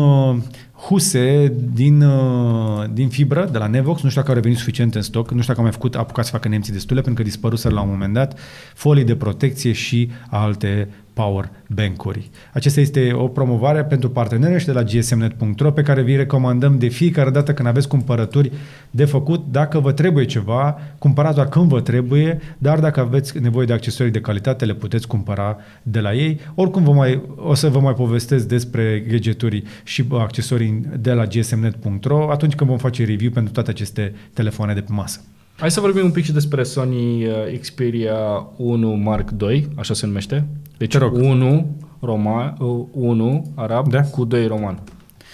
huse 0.88 1.54
din, 1.74 2.02
uh, 2.02 2.84
din 2.94 3.10
fibră 3.10 3.50
de 3.52 3.58
la 3.58 3.68
Nevox, 3.68 4.02
nu 4.02 4.10
știu 4.10 4.22
dacă 4.22 4.32
au 4.32 4.38
revenit 4.38 4.58
suficient 4.58 4.96
în 4.96 5.02
stoc, 5.02 5.32
nu 5.32 5.42
știu 5.42 5.48
dacă 5.48 5.58
au 5.58 5.64
mai 5.64 5.72
făcut, 5.72 5.96
apucat 5.96 6.26
să 6.26 6.32
facă 6.32 6.48
nemții 6.48 6.74
destule, 6.74 7.02
pentru 7.02 7.24
că 7.24 7.30
dispăruseră 7.30 7.74
la 7.74 7.82
un 7.82 7.90
moment 7.90 8.14
dat, 8.14 8.40
folii 8.74 9.04
de 9.04 9.16
protecție 9.16 9.72
și 9.72 10.10
alte 10.30 10.88
power 11.14 11.50
bank-uri. 11.68 12.30
Acesta 12.54 12.80
este 12.80 13.12
o 13.14 13.28
promovare 13.28 13.84
pentru 13.84 14.10
parteneri 14.10 14.60
și 14.60 14.66
de 14.66 14.72
la 14.72 14.84
gsmnet.ro 14.84 15.72
pe 15.72 15.82
care 15.82 16.02
vi 16.02 16.16
recomandăm 16.16 16.78
de 16.78 16.88
fiecare 16.88 17.30
dată 17.30 17.54
când 17.54 17.68
aveți 17.68 17.88
cumpărături 17.88 18.52
de 18.92 19.06
făcut. 19.06 19.44
Dacă 19.52 19.80
vă 19.80 19.92
trebuie 19.92 20.26
ceva, 20.26 20.80
cumpărați 20.98 21.36
doar 21.36 21.50
când 21.50 21.70
vă 21.70 21.82
trebuie, 21.82 22.40
dar 22.58 22.80
dacă 22.80 23.00
aveți 23.00 23.40
nevoie 23.40 23.66
de 23.66 23.74
accesorii 23.74 24.12
de 24.12 24.22
calitate, 24.22 24.66
le 24.66 24.74
puteți 24.74 25.08
cumpăra 25.08 25.58
de 25.84 26.00
la 26.00 26.14
ei. 26.14 26.40
Oricum 26.56 26.84
vă 26.84 26.92
mai, 26.92 27.22
o 27.36 27.54
să 27.54 27.70
vă 27.70 27.80
mai 27.80 27.94
povestesc 27.94 28.48
despre 28.48 29.06
gadgeturi 29.10 29.64
și 29.84 30.06
accesorii 30.12 30.82
de 31.00 31.12
la 31.12 31.26
gsmnet.ro 31.26 32.32
atunci 32.32 32.56
când 32.56 32.70
vom 32.70 32.80
face 32.80 33.06
review 33.06 33.32
pentru 33.32 33.54
toate 33.54 33.70
aceste 33.70 34.14
telefoane 34.34 34.74
de 34.74 34.82
pe 34.82 34.92
masă. 34.92 35.22
Hai 35.58 35.72
să 35.72 35.80
vorbim 35.80 36.04
un 36.06 36.12
pic 36.12 36.24
și 36.24 36.32
despre 36.32 36.64
Sony 36.64 37.26
uh, 37.26 37.60
Xperia 37.60 38.48
1 38.56 38.94
Mark 38.94 39.30
II, 39.50 39.68
așa 39.76 39.94
se 39.94 40.06
numește. 40.06 40.48
Deci 40.78 40.92
Te 40.92 40.98
rog. 40.98 41.14
1 41.16 41.78
Roma, 42.02 42.54
1 42.92 43.52
arab 43.56 43.90
Da. 43.90 44.02
cu 44.02 44.26
2 44.26 44.48
roman. 44.48 44.80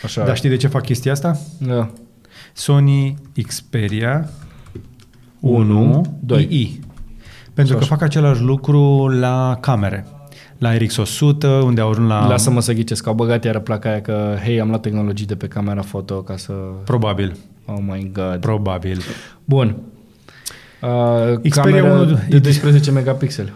Așa. 0.03 0.25
Dar 0.25 0.35
știi 0.35 0.49
de 0.49 0.55
ce 0.55 0.67
fac 0.67 0.81
chestia 0.83 1.11
asta? 1.11 1.39
Da. 1.57 1.89
Sony 2.53 3.15
Xperia 3.47 4.29
1, 5.39 5.79
1 5.81 6.17
2. 6.19 6.47
II. 6.49 6.79
Pentru 7.53 7.73
că 7.73 7.79
Așa. 7.79 7.95
fac 7.95 8.01
același 8.01 8.41
lucru 8.41 9.07
la 9.07 9.57
camere. 9.61 10.05
La 10.57 10.75
RX100, 10.77 11.61
unde 11.63 11.81
au 11.81 11.89
ajuns 11.89 12.07
la... 12.09 12.27
Lasă-mă 12.27 12.61
să 12.61 12.73
ghicesc, 12.73 13.03
că 13.03 13.09
au 13.09 13.15
băgat 13.15 13.43
iară 13.43 13.59
placa 13.59 13.89
aia 13.89 14.01
că, 14.01 14.35
hei, 14.43 14.59
am 14.61 14.67
luat 14.67 14.81
tehnologii 14.81 15.25
de 15.25 15.35
pe 15.35 15.47
camera 15.47 15.81
foto 15.81 16.21
ca 16.21 16.37
să... 16.37 16.53
Probabil. 16.83 17.37
Oh 17.65 17.77
my 17.87 18.11
god. 18.13 18.37
Probabil. 18.39 19.01
Bun. 19.45 19.75
Uh, 20.81 21.49
Xperia 21.49 21.81
camera 21.81 22.01
1 22.01 22.19
de 22.29 22.39
12 22.39 22.91
megapixel. 22.91 23.53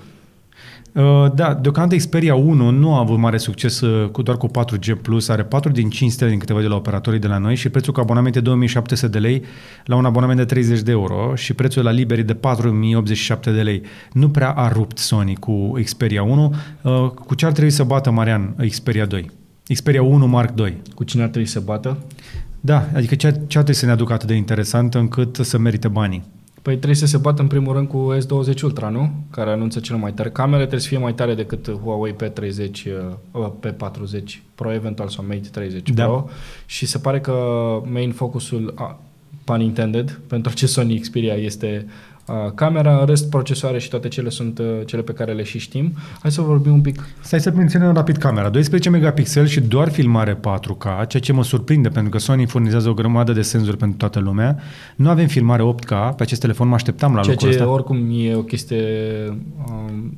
Uh, 0.94 1.26
da, 1.36 1.54
deocamdată 1.54 1.96
Xperia 1.96 2.36
1 2.36 2.70
nu 2.70 2.96
a 2.96 3.00
avut 3.00 3.18
mare 3.18 3.38
succes 3.38 3.82
uh, 3.82 4.10
cu 4.10 4.22
doar 4.22 4.38
cu 4.38 4.48
4G+, 4.48 5.02
Plus, 5.02 5.30
are 5.30 5.44
4 5.44 5.72
din 5.72 5.90
5 5.90 6.12
stele 6.12 6.30
din 6.30 6.40
câteva 6.40 6.62
de 6.62 6.68
la 6.68 6.76
operatorii 6.76 7.20
de 7.20 7.28
la 7.28 7.38
noi 7.38 7.56
și 7.56 7.70
prețul 7.70 7.94
cu 7.94 8.00
abonament 8.00 8.36
e 8.36 8.40
2700 8.40 9.20
de 9.20 9.28
lei 9.28 9.44
la 9.86 9.96
un 9.96 10.06
abonament 10.06 10.38
de 10.40 10.46
30 10.46 10.82
de 10.82 10.92
euro 10.92 11.36
și 11.36 11.54
prețul 11.54 11.84
la 11.84 11.92
liber 11.92 12.20
e 12.20 12.22
de 12.22 12.34
4087 12.34 13.52
de 13.52 13.62
lei. 13.62 13.82
Nu 14.12 14.30
prea 14.30 14.50
a 14.50 14.68
rupt 14.68 14.98
Sony 14.98 15.36
cu 15.36 15.72
Xperia 15.84 16.24
1. 16.24 16.56
Uh, 16.82 17.10
Cu 17.10 17.36
ce 17.36 17.46
ar 17.46 17.52
trebui 17.52 17.72
să 17.72 17.84
bată 17.84 18.12
Marian 18.12 18.56
Xperia 18.70 19.06
2? 19.06 19.32
Xperia 19.74 20.02
1 20.04 20.28
Mark 20.28 20.52
2. 20.52 20.78
Cu 20.96 21.04
cine 21.04 21.24
ar 21.24 21.30
trebui 21.30 21.48
să 21.48 21.60
bată? 21.60 21.98
Da, 22.60 22.90
adică 22.96 23.16
ce, 23.16 23.28
ce 23.30 23.58
ar 23.58 23.64
trebui 23.64 23.74
să 23.74 23.86
ne 23.86 23.92
aducă 23.92 24.14
atât 24.14 24.28
de 24.28 24.34
interesant 24.34 24.94
încât 24.94 25.36
să 25.42 25.58
merite 25.58 25.88
banii? 25.88 26.24
Păi 26.64 26.74
trebuie 26.76 26.96
să 26.96 27.06
se 27.06 27.18
bată 27.18 27.42
în 27.42 27.48
primul 27.48 27.74
rând 27.74 27.88
cu 27.88 28.16
S20 28.18 28.62
Ultra, 28.62 28.90
nu? 28.90 29.12
Care 29.32 29.50
anunță 29.50 29.80
cel 29.80 29.96
mai 29.96 30.14
tare. 30.14 30.30
Camerele 30.30 30.60
trebuie 30.60 30.80
să 30.82 30.88
fie 30.88 30.98
mai 30.98 31.14
tare 31.14 31.34
decât 31.34 31.72
Huawei 31.84 32.16
P30, 32.24 32.70
uh, 33.32 33.50
P40 33.60 34.24
Pro, 34.56 34.74
eventual 34.74 35.08
sau 35.08 35.26
Mate 35.28 35.50
30 35.52 35.90
Da. 35.90 36.06
Pro. 36.06 36.30
Și 36.66 36.86
se 36.86 36.98
pare 36.98 37.20
că 37.20 37.34
main 37.86 38.12
focusul, 38.12 38.74
uh, 38.80 38.96
pun 39.44 39.62
intended, 39.62 40.20
pentru 40.28 40.52
acest 40.52 40.74
Sony 40.74 41.00
Xperia 41.00 41.34
este 41.34 41.86
uh, 41.86 42.13
camera, 42.56 43.00
în 43.00 43.06
rest 43.06 43.30
procesoare 43.30 43.80
și 43.80 43.90
toate 43.90 44.08
cele 44.08 44.30
sunt 44.30 44.60
uh, 44.60 44.66
cele 44.86 45.02
pe 45.02 45.12
care 45.12 45.34
le 45.34 45.44
și 45.44 45.60
știm. 45.60 45.94
Hai 46.22 46.32
să 46.32 46.42
vorbim 46.42 46.74
un 46.74 46.82
pic 46.82 47.08
Stai 47.22 47.40
să 47.40 47.52
menționăm 47.56 47.94
rapid 47.94 48.18
camera. 48.18 48.50
12 48.50 48.90
megapixel 48.90 49.46
și 49.46 49.62
doar 49.62 49.90
filmare 49.90 50.40
4K, 50.40 51.08
ceea 51.08 51.24
ce 51.24 51.34
mă 51.34 51.44
surprinde 51.44 51.90
pentru 51.90 52.12
că 52.12 52.18
Sony 52.18 52.46
furnizează 52.46 52.90
o 52.90 52.94
grămadă 52.94 53.32
de 53.32 53.42
senzori 53.42 53.78
pentru 53.78 53.98
toată 53.98 54.20
lumea. 54.20 54.58
Nu 54.96 55.10
avem 55.10 55.28
filmare 55.28 55.64
8K, 55.64 56.16
pe 56.16 56.24
acest 56.24 56.42
telefon 56.42 56.68
mă 56.68 56.74
așteptam 56.74 57.16
la 57.16 57.22
Ceea 57.22 57.34
lucrul 57.34 57.52
ce 57.52 57.60
ăsta. 57.60 57.72
oricum 57.74 58.08
e 58.12 58.36
o 58.36 58.44
chestie 58.44 58.86
um, 59.68 60.18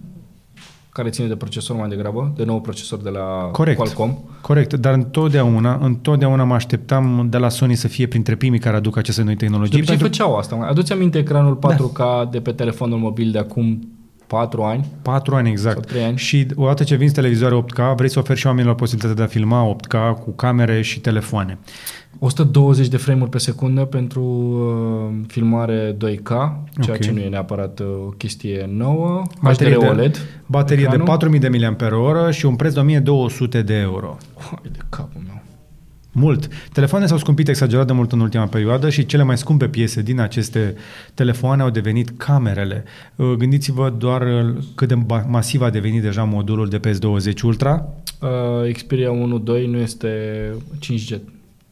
care 0.95 1.09
ține 1.09 1.27
de 1.27 1.35
procesor 1.35 1.75
mai 1.75 1.87
degrabă, 1.89 2.33
de 2.35 2.43
nou 2.43 2.61
procesor 2.61 2.99
de 2.99 3.09
la 3.09 3.49
Corect. 3.51 3.77
Qualcomm. 3.77 4.29
Corect, 4.41 4.73
dar 4.73 4.93
întotdeauna, 4.93 5.79
întotdeauna 5.81 6.43
mă 6.43 6.53
așteptam 6.53 7.27
de 7.29 7.37
la 7.37 7.49
Sony 7.49 7.75
să 7.75 7.87
fie 7.87 8.07
printre 8.07 8.35
primii 8.35 8.59
care 8.59 8.75
aduc 8.75 8.97
aceste 8.97 9.23
noi 9.23 9.33
De 9.33 9.39
tehnologii. 9.39 9.77
obicei 9.77 9.97
făceau 9.97 10.35
asta. 10.35 10.55
mă. 10.55 10.63
Aduți 10.65 10.91
aminte 10.93 11.17
ecranul 11.17 11.57
4K 11.57 11.97
da. 11.97 12.27
de 12.31 12.39
pe 12.39 12.51
telefonul 12.51 12.97
mobil 12.97 13.31
de 13.31 13.37
acum 13.37 13.89
4 14.27 14.61
ani? 14.63 14.85
4 15.01 15.35
ani 15.35 15.49
exact. 15.49 15.75
Sau 15.75 15.83
trei 15.85 16.03
ani. 16.03 16.17
Și 16.17 16.47
odată 16.55 16.83
ce 16.83 16.95
vinzi 16.95 17.13
televizoare 17.13 17.63
8K, 17.65 17.95
vrei 17.95 18.09
să 18.09 18.19
oferi 18.19 18.39
și 18.39 18.47
oamenilor 18.47 18.75
posibilitatea 18.75 19.25
de 19.25 19.31
a 19.31 19.33
filma 19.33 19.75
8K 19.75 20.23
cu 20.23 20.31
camere 20.31 20.81
și 20.81 20.99
telefoane. 20.99 21.57
120 22.19 22.87
de 22.87 22.97
frame-uri 22.97 23.29
pe 23.29 23.37
secundă 23.37 23.81
pentru 23.85 24.21
uh, 24.23 25.25
filmare 25.27 25.93
2K, 25.93 26.27
ceea 26.81 26.95
Ok. 26.95 26.99
ce 26.99 27.11
nu 27.11 27.19
e 27.19 27.29
neapărat 27.29 27.79
uh, 27.79 27.85
o 28.05 28.09
chestie 28.09 28.69
nouă. 28.73 29.21
Baterie 29.41 29.73
HDR 29.73 29.79
de- 29.83 29.87
OLED. 29.89 30.17
Baterie 30.45 30.83
ecranul. 30.83 31.05
de 31.05 31.11
4000 31.11 31.39
de 31.39 31.47
mAh 31.47 32.33
și 32.33 32.45
un 32.45 32.55
preț 32.55 32.73
de 32.73 32.79
1200 32.79 33.61
de 33.61 33.73
euro. 33.73 34.17
Hai 34.37 34.59
de 34.71 34.77
capul 34.89 35.21
meu. 35.25 35.41
Mult. 36.17 36.47
Telefoanele 36.73 37.09
s-au 37.09 37.19
scumpit 37.19 37.47
exagerat 37.47 37.87
de 37.87 37.93
mult 37.93 38.11
în 38.11 38.19
ultima 38.19 38.45
perioadă 38.45 38.89
și 38.89 39.05
cele 39.05 39.23
mai 39.23 39.37
scumpe 39.37 39.67
piese 39.67 40.01
din 40.01 40.19
aceste 40.19 40.75
telefoane 41.13 41.61
au 41.61 41.69
devenit 41.69 42.09
camerele. 42.17 42.83
Uh, 43.15 43.33
Gândiți-vă 43.37 43.89
doar 43.97 44.21
uh, 44.21 44.55
cât 44.75 44.87
de 44.87 44.95
ba- 44.95 45.25
masiv 45.29 45.61
a 45.61 45.69
devenit 45.69 46.01
deja 46.01 46.23
modulul 46.23 46.67
de 46.67 46.79
PS20 46.79 47.41
Ultra. 47.43 47.87
Uh, 48.21 48.73
Xperia 48.73 49.09
1.2 49.09 49.65
nu 49.67 49.77
este 49.77 50.09
5G. 50.79 51.17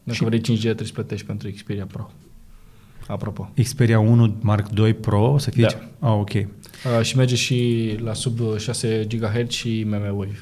Dacă 0.03 0.17
Și- 0.17 0.23
vrei 0.23 0.39
5G 0.39 0.59
trebuie 0.61 0.87
să 0.87 0.93
plătești 0.93 1.25
pentru 1.25 1.49
Xperia 1.49 1.85
Pro. 1.85 2.11
Apropo. 3.07 3.51
Xperia 3.63 3.99
1 3.99 4.35
Mark 4.41 4.67
II 4.77 4.93
Pro 4.93 5.31
o 5.33 5.37
să 5.37 5.49
fie... 5.49 5.61
Da. 5.63 5.67
ce- 5.69 5.77
Ah, 5.99 6.11
ok. 6.11 6.29
Uh, 6.33 6.45
și 7.01 7.17
merge 7.17 7.35
și 7.35 7.89
la 8.03 8.13
sub 8.13 8.57
6 8.57 9.07
GHz 9.09 9.49
și 9.49 9.83
mmWave. 9.87 10.37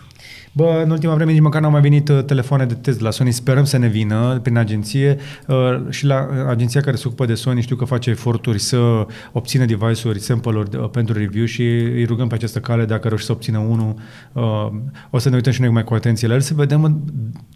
Bă, 0.54 0.82
în 0.84 0.90
ultima 0.90 1.16
vreme 1.16 1.32
nici 1.32 1.42
măcar 1.42 1.62
n-au 1.62 1.72
mai 1.72 1.82
venit 1.82 2.10
uh, 2.10 2.24
telefoane 2.24 2.66
de 2.66 2.74
test 2.74 3.00
la 3.00 3.12
Sony. 3.12 3.32
Sperăm 3.32 3.64
să 3.64 3.78
ne 3.78 3.88
vină 3.88 4.40
prin 4.44 4.58
agenție 4.58 5.18
uh, 5.48 5.56
și 5.90 6.06
la 6.06 6.28
uh, 6.32 6.48
agenția 6.48 6.82
care 6.82 6.96
se 6.96 7.04
ocupă 7.06 7.26
de 7.26 7.34
Sony 7.34 7.62
știu 7.62 7.76
că 7.76 7.86
face 7.86 8.10
eforturi 8.10 8.60
să 8.60 9.08
obțină 9.32 9.66
device-uri, 9.66 10.20
sample-uri 10.20 10.78
uh, 10.78 10.90
pentru 10.90 11.18
review 11.18 11.46
și 11.46 11.62
îi 11.72 12.06
rugăm 12.06 12.28
pe 12.28 12.36
această 12.36 12.60
cale 12.60 12.86
dacă 12.86 13.08
reuși 13.08 13.26
să 13.26 13.32
obțină 13.32 13.58
unul. 13.58 13.94
Uh, 14.34 14.68
o 15.10 15.18
să 15.18 15.30
ne 15.30 15.36
uităm 15.36 15.52
și 15.52 15.62
noi 15.62 15.70
mai 15.70 15.84
cu 15.84 15.94
atenție 15.94 16.28
la 16.28 16.34
el 16.34 16.42
să 16.42 16.54
vedem 16.54 16.84
în 16.84 17.00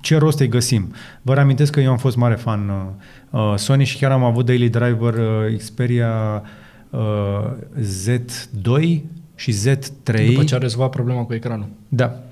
ce 0.02 0.18
rost 0.18 0.40
îi 0.40 0.48
găsim. 0.48 0.94
Vă 1.22 1.34
reamintesc 1.34 1.72
că 1.72 1.80
eu 1.80 1.92
am 1.92 1.98
fost 1.98 2.16
mare 2.16 2.36
fan 2.36 2.70
uh, 2.70 3.40
uh, 3.40 3.54
Sony 3.58 3.84
și 3.84 3.98
chiar 3.98 4.12
am 4.12 4.24
avut 4.24 4.46
Daily 4.46 4.70
Driver 4.70 5.14
uh, 5.14 5.58
Xperia 5.58 6.42
uh, 6.90 7.00
Z2 7.80 9.00
și 9.36 9.54
Z3. 9.54 10.26
După 10.28 10.44
ce 10.44 10.56
a 10.56 10.58
rezolvat 10.58 10.90
problema 10.90 11.22
cu 11.22 11.34
ecranul. 11.34 11.68
Da. 11.88 12.25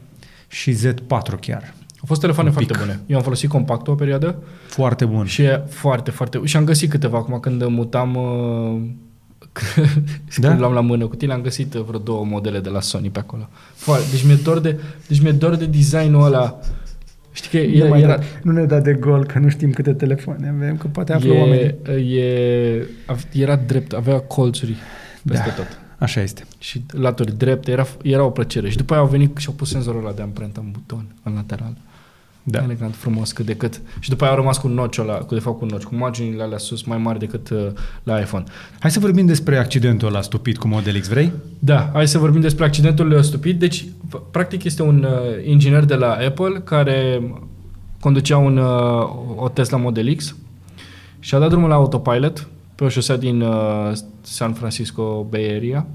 Și 0.54 0.74
Z4 0.74 1.40
chiar. 1.40 1.74
Au 2.00 2.06
fost 2.10 2.22
telefoane 2.22 2.50
Un 2.50 2.56
foarte 2.56 2.74
pic. 2.74 2.82
bune. 2.82 3.00
Eu 3.06 3.18
am 3.18 3.24
folosit 3.24 3.50
compactul 3.50 3.94
o 3.94 3.96
perioadă 3.96 4.36
Foarte 4.68 5.06
bun. 5.06 5.26
și 5.26 5.42
e 5.42 5.62
foarte, 5.70 6.12
foarte... 6.12 6.40
Și 6.44 6.58
am 6.58 6.64
găsit 6.64 6.90
câteva 6.90 7.18
acum 7.18 7.40
când 7.40 7.66
mutam... 7.68 8.16
Uh, 8.16 8.82
Da? 10.38 10.48
când 10.48 10.60
l-am 10.62 10.74
la 10.74 10.82
mână 10.82 11.06
cu 11.08 11.16
tine, 11.16 11.34
am 11.34 11.42
găsit 11.42 11.74
uh, 11.74 11.82
vreo 11.88 12.00
două 12.00 12.26
modele 12.26 12.60
de 12.60 12.70
la 12.70 12.82
Sony 12.82 13.10
pe 13.10 13.20
acolo. 13.20 13.50
Foarte, 13.74 14.06
deci 14.12 14.24
mi-e 14.26 14.36
dor 14.44 14.60
de, 14.60 14.80
deci 15.08 15.22
mi-e 15.22 15.32
dor 15.32 15.56
de 15.56 15.66
designul 15.66 16.24
ăla. 16.26 16.60
Știi 17.32 17.60
că 17.60 17.66
nu, 17.68 17.74
era, 17.76 17.88
mai 17.90 18.02
era, 18.02 18.18
da, 18.18 18.24
nu 18.44 18.52
ne 18.52 18.64
da 18.66 18.80
de 18.80 18.94
gol, 18.94 19.26
că 19.26 19.40
nu 19.40 19.50
știm 19.50 19.72
câte 19.72 19.94
telefoane 19.94 20.54
avem, 20.56 20.78
că 20.78 20.88
poate 20.88 21.14
află 21.14 21.34
oamenii. 21.34 21.76
e, 22.18 22.22
e, 22.22 22.88
era 23.34 23.56
drept, 23.56 23.94
avea 23.94 24.20
colțuri 24.20 24.76
peste 25.28 25.46
Da. 25.48 25.54
tot. 25.54 25.80
Așa 26.04 26.22
este. 26.22 26.44
Și 26.60 26.82
laturi 26.92 27.38
drepte, 27.38 27.72
era, 27.72 27.88
era 28.02 28.24
o 28.24 28.30
plăcere. 28.30 28.70
Și 28.70 28.78
după 28.78 28.94
aia 28.94 29.02
au 29.02 29.08
venit 29.08 29.38
și 29.38 29.48
au 29.48 29.54
pus 29.54 29.70
senzorul 29.70 30.06
ăla 30.06 30.12
de 30.12 30.22
amprentă 30.22 30.60
în 30.60 30.72
buton, 30.72 31.06
în 31.24 31.34
lateral. 31.34 31.74
Da. 32.44 32.64
Elegant, 32.64 32.96
frumos, 32.96 33.32
cât 33.32 33.46
de 33.46 33.56
cât. 33.56 33.82
Și 34.00 34.10
după 34.10 34.24
aia 34.24 34.34
au 34.34 34.40
rămas 34.40 34.58
cu 34.58 34.68
notch 34.68 34.98
ăla, 34.98 35.14
cu 35.14 35.34
de 35.34 35.40
fapt 35.40 35.60
cu 35.60 35.66
notch, 35.66 35.86
cu 35.86 35.96
marginile 35.96 36.44
alea 36.44 36.58
sus 36.58 36.84
mai 36.84 36.98
mari 36.98 37.20
decât 37.20 37.50
uh, 37.50 37.68
la 38.04 38.20
iPhone. 38.20 38.44
Hai 38.80 38.92
să 38.92 39.00
vorbim 39.00 39.26
despre 39.26 39.58
accidentul 39.58 40.08
ăla 40.08 40.22
stupid 40.22 40.58
cu 40.58 40.68
Model 40.68 41.00
X, 41.00 41.08
vrei? 41.08 41.32
Da, 41.60 41.90
hai 41.94 42.08
să 42.08 42.18
vorbim 42.18 42.42
despre 42.42 42.66
accidentul 42.66 43.12
uh, 43.12 43.22
stupid. 43.22 43.60
Deci, 43.60 43.86
p- 43.86 44.22
practic 44.32 44.64
este 44.64 44.82
un 44.82 45.04
uh, 45.04 45.46
inginer 45.46 45.84
de 45.84 45.96
la 45.96 46.12
Apple 46.14 46.62
care 46.64 47.22
conducea 48.00 48.38
un, 48.38 48.58
uh, 48.58 49.10
o 49.36 49.50
Tesla 49.50 49.78
Model 49.78 50.16
X 50.16 50.36
și 51.20 51.36
a 51.36 51.40
dat 51.40 51.50
drumul 51.50 51.70
la 51.70 51.76
autopilot 51.76 52.48
pe 52.76 52.84
o 52.84 52.90
șosea 52.90 53.18
din 53.18 53.42
uh, 53.42 53.92
San 54.22 54.54
Francisco 54.54 55.26
Bay 55.30 55.56
Area 55.56 55.88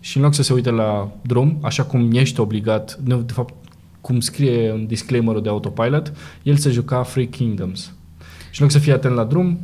și 0.00 0.16
în 0.16 0.22
loc 0.22 0.34
să 0.34 0.42
se 0.42 0.52
uite 0.52 0.70
la 0.70 1.10
drum, 1.22 1.58
așa 1.62 1.82
cum 1.84 2.10
ești 2.12 2.40
obligat, 2.40 2.98
nu, 3.04 3.20
de 3.22 3.32
fapt, 3.32 3.54
cum 4.00 4.20
scrie 4.20 4.70
în 4.70 4.86
disclaimerul 4.86 5.42
de 5.42 5.48
autopilot, 5.48 6.12
el 6.42 6.56
se 6.56 6.70
juca 6.70 7.02
Free 7.02 7.24
Kingdoms. 7.24 7.92
Și 8.50 8.60
în 8.60 8.66
loc 8.66 8.70
să 8.70 8.78
fie 8.78 8.92
atent 8.92 9.14
la 9.14 9.24
drum, 9.24 9.58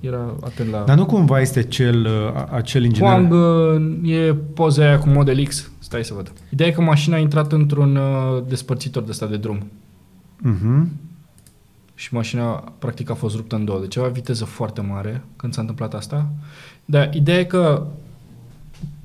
era 0.00 0.36
atent 0.44 0.70
la... 0.70 0.82
Dar 0.86 0.96
nu 0.96 1.06
cumva 1.06 1.40
este 1.40 1.62
cel, 1.62 2.04
uh, 2.04 2.34
a- 2.34 2.48
acel 2.52 2.84
inginer... 2.84 3.08
Huang 3.10 3.32
uh, 4.02 4.10
e 4.12 4.34
poza 4.54 4.82
aia 4.82 4.98
cu 4.98 5.08
Model 5.08 5.44
X. 5.46 5.70
Stai 5.78 6.04
să 6.04 6.14
văd. 6.14 6.32
Ideea 6.52 6.68
e 6.68 6.72
că 6.72 6.80
mașina 6.80 7.16
a 7.16 7.18
intrat 7.18 7.52
într-un 7.52 7.96
uh, 7.96 8.42
despărțitor 8.48 9.02
de 9.02 9.10
ăsta 9.10 9.26
de 9.26 9.36
drum. 9.36 9.66
Mhm. 10.38 10.88
Și 11.98 12.14
mașina 12.14 12.72
practic 12.78 13.10
a 13.10 13.14
fost 13.14 13.36
ruptă 13.36 13.56
în 13.56 13.64
două. 13.64 13.80
Deci 13.80 13.96
avea 13.96 14.10
viteză 14.10 14.44
foarte 14.44 14.80
mare 14.80 15.24
când 15.36 15.52
s-a 15.52 15.60
întâmplat 15.60 15.94
asta. 15.94 16.30
Dar 16.84 17.14
ideea 17.14 17.38
e 17.38 17.44
că 17.44 17.86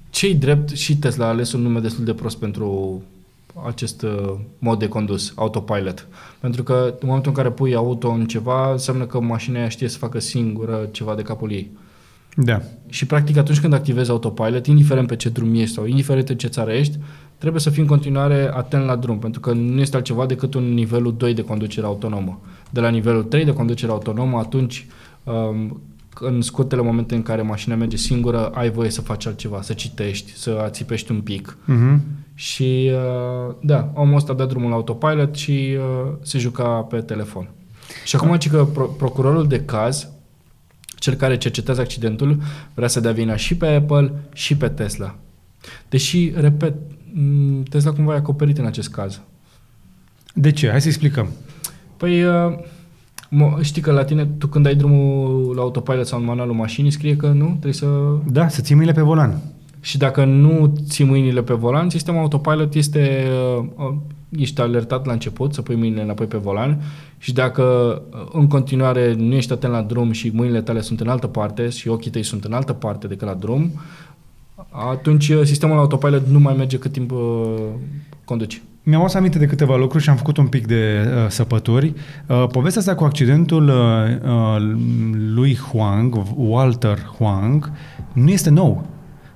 cei 0.09 0.35
drept 0.35 0.69
și 0.69 0.97
Tesla 0.97 1.25
a 1.25 1.27
ales 1.27 1.51
un 1.51 1.61
nume 1.61 1.79
destul 1.79 2.03
de 2.05 2.13
prost 2.13 2.37
pentru 2.37 3.01
acest 3.65 4.01
uh, 4.01 4.33
mod 4.59 4.79
de 4.79 4.87
condus, 4.87 5.33
autopilot. 5.35 6.07
Pentru 6.39 6.63
că 6.63 6.87
în 6.99 7.07
momentul 7.07 7.31
în 7.31 7.37
care 7.37 7.49
pui 7.49 7.75
auto 7.75 8.09
în 8.09 8.25
ceva, 8.25 8.71
înseamnă 8.71 9.05
că 9.05 9.19
mașina 9.19 9.59
aia 9.59 9.69
știe 9.69 9.87
să 9.87 9.97
facă 9.97 10.19
singură 10.19 10.89
ceva 10.91 11.15
de 11.15 11.21
capul 11.21 11.51
ei. 11.51 11.71
Da. 12.35 12.61
Și 12.89 13.05
practic 13.05 13.37
atunci 13.37 13.59
când 13.59 13.73
activezi 13.73 14.09
autopilot, 14.09 14.67
indiferent 14.67 15.07
pe 15.07 15.15
ce 15.15 15.29
drum 15.29 15.53
ești 15.53 15.75
sau 15.75 15.85
indiferent 15.85 16.29
în 16.29 16.37
ce 16.37 16.47
țară 16.47 16.71
ești, 16.71 16.97
trebuie 17.37 17.61
să 17.61 17.69
fii 17.69 17.81
în 17.81 17.87
continuare 17.87 18.51
atent 18.53 18.85
la 18.85 18.95
drum, 18.95 19.19
pentru 19.19 19.39
că 19.39 19.51
nu 19.51 19.81
este 19.81 19.95
altceva 19.95 20.25
decât 20.25 20.53
un 20.53 20.73
nivelul 20.73 21.15
2 21.17 21.33
de 21.33 21.43
conducere 21.43 21.85
autonomă. 21.85 22.41
De 22.69 22.79
la 22.79 22.89
nivelul 22.89 23.23
3 23.23 23.45
de 23.45 23.53
conducere 23.53 23.91
autonomă, 23.91 24.37
atunci 24.37 24.87
um, 25.23 25.81
în 26.19 26.41
scurtele 26.41 26.81
momente 26.81 27.15
în 27.15 27.21
care 27.21 27.41
mașina 27.41 27.75
merge 27.75 27.97
singură, 27.97 28.47
ai 28.47 28.69
voie 28.69 28.89
să 28.89 29.01
faci 29.01 29.25
altceva, 29.25 29.61
să 29.61 29.73
citești, 29.73 30.31
să 30.37 30.61
ațipești 30.63 31.11
un 31.11 31.21
pic. 31.21 31.57
Uh-huh. 31.63 31.97
Și 32.35 32.91
uh, 32.93 33.55
da, 33.61 33.91
omul 33.93 34.15
ăsta 34.15 34.33
dă 34.33 34.45
drumul 34.45 34.69
la 34.69 34.75
autopilot 34.75 35.35
și 35.35 35.77
uh, 35.77 36.11
se 36.21 36.37
juca 36.37 36.65
pe 36.65 37.01
telefon. 37.01 37.49
Și 38.05 38.15
acum 38.15 38.39
zic 38.39 38.51
că 38.51 38.65
pro- 38.65 38.85
procurorul 38.85 39.47
de 39.47 39.61
caz, 39.61 40.07
cel 40.95 41.13
care 41.13 41.37
cercetează 41.37 41.81
accidentul, 41.81 42.37
vrea 42.73 42.87
să 42.87 42.99
dea 42.99 43.11
vina 43.11 43.35
și 43.35 43.57
pe 43.57 43.67
Apple 43.67 44.13
și 44.33 44.57
pe 44.57 44.67
Tesla. 44.67 45.15
Deși, 45.89 46.31
repet, 46.35 46.73
m, 46.73 46.92
Tesla 47.69 47.91
cumva 47.91 48.13
e 48.13 48.17
acoperit 48.17 48.57
în 48.57 48.65
acest 48.65 48.89
caz. 48.89 49.21
De 50.33 50.51
ce? 50.51 50.69
Hai 50.69 50.81
să 50.81 50.87
explicăm. 50.87 51.27
Păi, 51.97 52.23
uh, 52.23 52.55
mo- 53.27 53.61
știi 53.61 53.81
că 53.81 53.91
la 53.91 54.03
tine, 54.03 54.25
tu 54.25 54.47
când 54.47 54.65
ai 54.65 54.75
drumul 54.75 55.55
la 55.55 55.61
autopilot 55.61 56.07
sau 56.07 56.19
în 56.19 56.25
manualul 56.25 56.55
mașinii, 56.55 56.91
scrie 56.91 57.15
că 57.15 57.27
nu, 57.27 57.45
trebuie 57.45 57.73
să... 57.73 57.87
Da, 58.31 58.47
să 58.47 58.61
ții 58.61 58.75
mâinile 58.75 58.95
pe 58.95 59.01
volan. 59.01 59.41
Și 59.79 59.97
dacă 59.97 60.25
nu 60.25 60.73
ții 60.87 61.05
mâinile 61.05 61.41
pe 61.41 61.53
volan, 61.53 61.89
sistemul 61.89 62.21
autopilot 62.21 62.73
este, 62.73 63.27
uh, 63.77 63.95
ești 64.29 64.61
alertat 64.61 65.05
la 65.05 65.11
început 65.11 65.53
să 65.53 65.61
pui 65.61 65.75
mâinile 65.75 66.01
înapoi 66.01 66.25
pe 66.25 66.37
volan 66.37 66.81
și 67.17 67.33
dacă 67.33 67.63
uh, 68.11 68.27
în 68.31 68.47
continuare 68.47 69.13
nu 69.13 69.33
ești 69.33 69.51
atent 69.51 69.73
la 69.73 69.81
drum 69.81 70.11
și 70.11 70.31
mâinile 70.33 70.61
tale 70.61 70.81
sunt 70.81 70.99
în 70.99 71.07
altă 71.07 71.27
parte 71.27 71.69
și 71.69 71.87
ochii 71.87 72.11
tăi 72.11 72.23
sunt 72.23 72.43
în 72.43 72.53
altă 72.53 72.73
parte 72.73 73.07
decât 73.07 73.27
la 73.27 73.33
drum, 73.33 73.71
atunci 74.71 75.29
uh, 75.29 75.41
sistemul 75.43 75.77
autopilot 75.77 76.27
nu 76.27 76.39
mai 76.39 76.53
merge 76.53 76.77
cât 76.77 76.91
timp 76.91 77.11
uh, 77.11 77.19
conduci. 78.25 78.61
Mi-am 78.83 79.01
adus 79.01 79.13
aminte 79.13 79.37
de 79.37 79.45
câteva 79.45 79.75
lucruri 79.75 80.03
și 80.03 80.09
am 80.09 80.15
făcut 80.15 80.37
un 80.37 80.47
pic 80.47 80.67
de 80.67 81.05
uh, 81.05 81.29
săpături. 81.29 81.93
Uh, 82.27 82.47
povestea 82.51 82.81
asta 82.81 82.95
cu 82.95 83.03
accidentul 83.03 83.67
uh, 83.67 83.75
uh, 84.29 84.75
lui 85.33 85.57
Huang, 85.57 86.23
Walter 86.35 86.99
Huang, 87.17 87.71
nu 88.13 88.29
este 88.29 88.49
nou. 88.49 88.85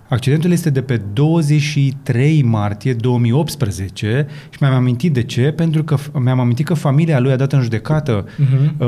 Accidentul 0.09 0.51
este 0.51 0.69
de 0.69 0.81
pe 0.81 1.01
23 1.13 2.41
martie 2.43 2.93
2018 2.93 4.27
și 4.49 4.57
mi-am 4.61 4.73
amintit 4.73 5.13
de 5.13 5.23
ce, 5.23 5.41
pentru 5.51 5.83
că 5.83 5.97
f- 5.97 6.11
mi-am 6.23 6.39
amintit 6.39 6.65
că 6.65 6.73
familia 6.73 7.19
lui 7.19 7.31
a 7.31 7.35
dat 7.35 7.53
în 7.53 7.61
judecată 7.61 8.25
Mhm. 8.37 8.75
uh, 8.77 8.87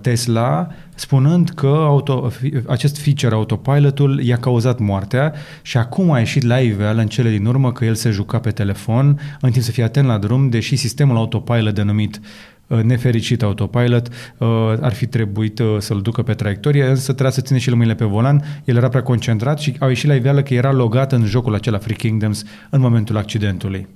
Tesla 0.00 0.68
spunând 0.94 1.48
că 1.50 1.66
auto, 1.66 2.28
fi- 2.28 2.52
acest 2.66 2.98
feature, 2.98 3.34
autopilotul, 3.34 4.20
i-a 4.22 4.36
cauzat 4.36 4.78
moartea 4.78 5.32
și 5.62 5.76
acum 5.76 6.10
a 6.10 6.18
ieșit 6.18 6.42
la 6.42 6.58
iveală 6.58 7.00
în 7.00 7.06
cele 7.06 7.30
din 7.30 7.46
urmă 7.46 7.72
că 7.72 7.84
el 7.84 7.94
se 7.94 8.10
juca 8.10 8.38
pe 8.38 8.50
telefon 8.50 9.20
în 9.40 9.50
timp 9.50 9.64
să 9.64 9.70
fie 9.70 9.84
atent 9.84 10.06
la 10.06 10.18
drum, 10.18 10.48
deși 10.48 10.76
sistemul 10.76 11.16
autopilot 11.16 11.74
denumit 11.74 12.16
uh, 12.22 12.22
nefericit 12.66 13.42
autopilot 13.42 14.08
uh, 14.38 14.48
ar 14.80 14.92
fi 14.92 15.06
trebuit 15.06 15.58
uh, 15.58 15.76
să-l 15.78 16.00
ducă 16.00 16.22
pe 16.22 16.34
traiectorie, 16.34 16.84
însă 16.84 17.12
trebuia 17.12 17.30
să 17.30 17.40
ține 17.40 17.58
și 17.58 17.68
el 17.68 17.74
mâinile 17.74 17.96
pe 17.96 18.04
volan, 18.04 18.44
el 18.64 18.76
era 18.76 18.88
prea 18.88 19.02
concentrat 19.02 19.58
și 19.58 19.76
au 19.78 19.88
ieșit 19.88 20.08
la 20.08 20.14
iveală 20.14 20.42
că 20.42 20.54
era 20.54 20.72
logat 20.72 21.12
în 21.12 21.24
jocul 21.24 21.54
acela 21.54 21.78
Free 21.78 21.96
Kingdoms 21.96 22.44
în 22.70 22.80
momentul 22.80 23.16
accidentului. 23.16 23.88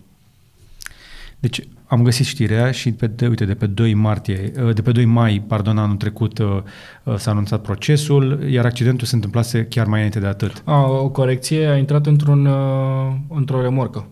Deci 1.40 1.60
am 1.86 2.02
găsit 2.02 2.26
știrea 2.26 2.70
și 2.70 2.92
pe, 2.92 3.06
de, 3.06 3.26
uite, 3.26 3.44
de 3.44 3.54
pe 3.54 3.66
2 3.66 3.94
martie, 3.94 4.52
uh, 4.62 4.74
de 4.74 4.82
pe 4.82 4.92
2 4.92 5.04
mai, 5.04 5.42
pardon, 5.46 5.78
anul 5.78 5.96
trecut 5.96 6.38
uh, 6.38 6.46
uh, 7.04 7.16
s-a 7.16 7.30
anunțat 7.30 7.62
procesul, 7.62 8.46
iar 8.50 8.64
accidentul 8.64 9.06
se 9.06 9.14
întâmplase 9.14 9.64
chiar 9.64 9.86
mai 9.86 9.96
înainte 9.98 10.20
de 10.20 10.26
atât. 10.26 10.62
A, 10.64 10.82
o 10.82 11.08
corecție, 11.08 11.66
a 11.66 11.76
intrat 11.76 12.06
într-un, 12.06 12.46
uh, 12.46 13.14
într-o 13.28 13.62
remorcă, 13.62 14.06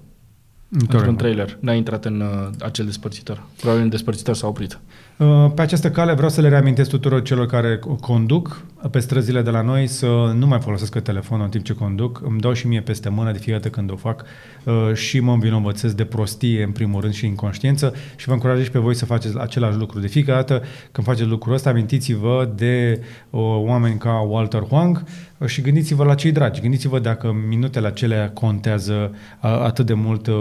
într-un 0.69 1.17
trailer. 1.17 1.59
N-a 1.61 1.75
intrat 1.75 2.05
în 2.05 2.21
uh, 2.21 2.51
acel 2.61 2.85
despărțitor. 2.85 3.43
Probabil 3.57 3.83
în 3.83 3.89
despărțitor 3.89 4.35
s-a 4.35 4.47
oprit. 4.47 4.79
Uh, 5.19 5.51
Pe 5.55 5.63
această 5.63 5.91
cale 5.91 6.13
vreau 6.13 6.29
să 6.31 6.41
le 6.41 6.49
reamintesc 6.49 6.91
tuturor 6.91 7.23
celor 7.23 7.47
care 7.47 7.81
conduc 8.01 8.65
pe 8.91 8.99
străzile 8.99 9.43
de 9.43 9.51
la 9.51 9.63
noi 9.63 9.87
să 9.87 10.07
nu 10.35 10.47
mai 10.47 10.61
folosească 10.61 11.01
telefonul 11.01 11.45
în 11.45 11.51
timp 11.51 11.65
ce 11.65 11.73
conduc. 11.73 12.21
Îmi 12.25 12.41
dau 12.41 12.53
și 12.53 12.67
mie 12.67 12.81
peste 12.81 13.09
mână 13.09 13.33
de 13.33 13.39
fiecare 13.39 13.63
dată 13.63 13.75
când 13.75 13.91
o 13.91 13.97
fac 13.97 14.25
uh, 14.65 14.95
și 14.95 15.21
mă 15.21 15.33
învinovățesc 15.33 15.97
de 15.97 16.05
prostie 16.05 16.63
în 16.63 16.71
primul 16.71 17.01
rând 17.01 17.13
și 17.13 17.27
inconștiență 17.27 17.95
și 18.17 18.27
vă 18.27 18.33
încurajez 18.33 18.65
și 18.65 18.71
pe 18.71 18.79
voi 18.79 18.95
să 18.95 19.05
faceți 19.05 19.39
același 19.39 19.77
lucru. 19.77 20.01
De 20.01 20.07
fiecare 20.07 20.39
dată 20.39 20.63
când 20.93 21.07
faceți 21.07 21.29
lucrul 21.29 21.55
ăsta, 21.55 21.71
amintiți-vă 21.71 22.53
de 22.55 23.01
uh, 23.31 23.41
oameni 23.41 23.99
ca 23.99 24.21
Walter 24.21 24.63
Huang 24.63 25.05
uh, 25.39 25.49
și 25.49 25.61
gândiți-vă 25.61 26.05
la 26.05 26.15
cei 26.15 26.33
dragi. 26.33 26.61
Gândiți-vă 26.61 26.99
dacă 26.99 27.37
minutele 27.49 27.87
acelea 27.87 28.31
contează 28.31 29.11
uh, 29.43 29.51
atât 29.51 29.87
de 29.87 29.95
mult 29.95 30.27
uh, 30.27 30.35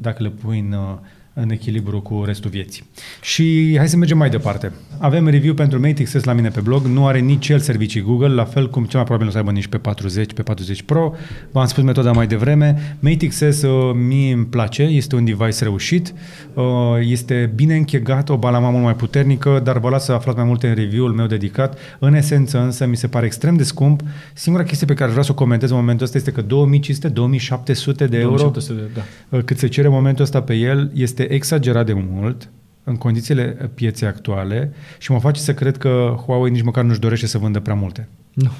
dacă 0.00 0.22
le 0.22 0.28
pui 0.28 0.58
în 0.58 0.72
uh, 0.72 0.98
în 1.34 1.50
echilibru 1.50 2.00
cu 2.00 2.22
restul 2.26 2.50
vieții. 2.50 2.84
Și 3.22 3.74
hai 3.76 3.88
să 3.88 3.96
mergem 3.96 4.18
mai 4.18 4.30
departe. 4.30 4.72
Avem 4.98 5.28
review 5.28 5.54
pentru 5.54 5.80
Mate 5.80 6.02
XS 6.02 6.24
la 6.24 6.32
mine 6.32 6.48
pe 6.48 6.60
blog, 6.60 6.84
nu 6.84 7.06
are 7.06 7.18
nici 7.18 7.48
el 7.48 7.58
servicii 7.58 8.00
Google, 8.00 8.34
la 8.34 8.44
fel 8.44 8.70
cum 8.70 8.84
cel 8.84 8.98
mai 8.98 9.04
probabil 9.04 9.24
nu 9.24 9.30
o 9.30 9.32
să 9.32 9.38
aibă 9.38 9.50
nici 9.50 9.66
pe 9.66 9.78
40, 9.78 10.32
pe 10.32 10.42
40 10.42 10.82
Pro. 10.82 11.14
V-am 11.52 11.66
spus 11.66 11.82
metoda 11.82 12.12
mai 12.12 12.26
devreme. 12.26 12.96
Mate 13.00 13.26
XS 13.26 13.62
uh, 13.62 13.94
mie 13.94 14.32
îmi 14.32 14.44
place, 14.44 14.82
este 14.82 15.16
un 15.16 15.24
device 15.24 15.64
reușit, 15.64 16.14
uh, 16.54 16.64
este 17.00 17.52
bine 17.54 17.76
închegat, 17.76 18.28
o 18.28 18.36
balama 18.36 18.70
mult 18.70 18.82
mai 18.84 18.94
puternică, 18.94 19.60
dar 19.64 19.78
vă 19.78 19.88
las 19.88 20.04
să 20.04 20.12
aflați 20.12 20.38
mai 20.38 20.46
multe 20.46 20.68
în 20.68 20.74
review-ul 20.74 21.12
meu 21.12 21.26
dedicat. 21.26 21.78
În 21.98 22.14
esență 22.14 22.60
însă 22.60 22.86
mi 22.86 22.96
se 22.96 23.06
pare 23.06 23.26
extrem 23.26 23.56
de 23.56 23.62
scump. 23.62 24.00
Singura 24.32 24.64
chestie 24.64 24.86
pe 24.86 24.94
care 24.94 25.08
vreau 25.08 25.24
să 25.24 25.30
o 25.30 25.34
comentez 25.34 25.70
în 25.70 25.76
momentul 25.76 26.04
ăsta 26.04 26.18
este 26.18 26.32
că 26.32 26.42
2500-2700 26.42 26.46
de 28.08 28.18
euro 28.18 28.36
2700 28.36 28.90
de, 28.94 29.00
da. 29.28 29.42
cât 29.42 29.58
se 29.58 29.66
cere 29.66 29.86
în 29.86 29.92
momentul 29.92 30.24
ăsta 30.24 30.42
pe 30.42 30.54
el 30.54 30.90
este 30.94 31.23
exagerat 31.30 31.86
de 31.86 31.92
mult 31.92 32.50
în 32.84 32.96
condițiile 32.96 33.70
pieței 33.74 34.08
actuale 34.08 34.72
și 34.98 35.12
mă 35.12 35.20
face 35.20 35.40
să 35.40 35.54
cred 35.54 35.76
că 35.76 36.16
Huawei 36.26 36.50
nici 36.50 36.62
măcar 36.62 36.84
nu-și 36.84 36.98
dorește 36.98 37.26
să 37.26 37.38
vândă 37.38 37.60
prea 37.60 37.74
multe. 37.74 38.08
Nu. 38.32 38.50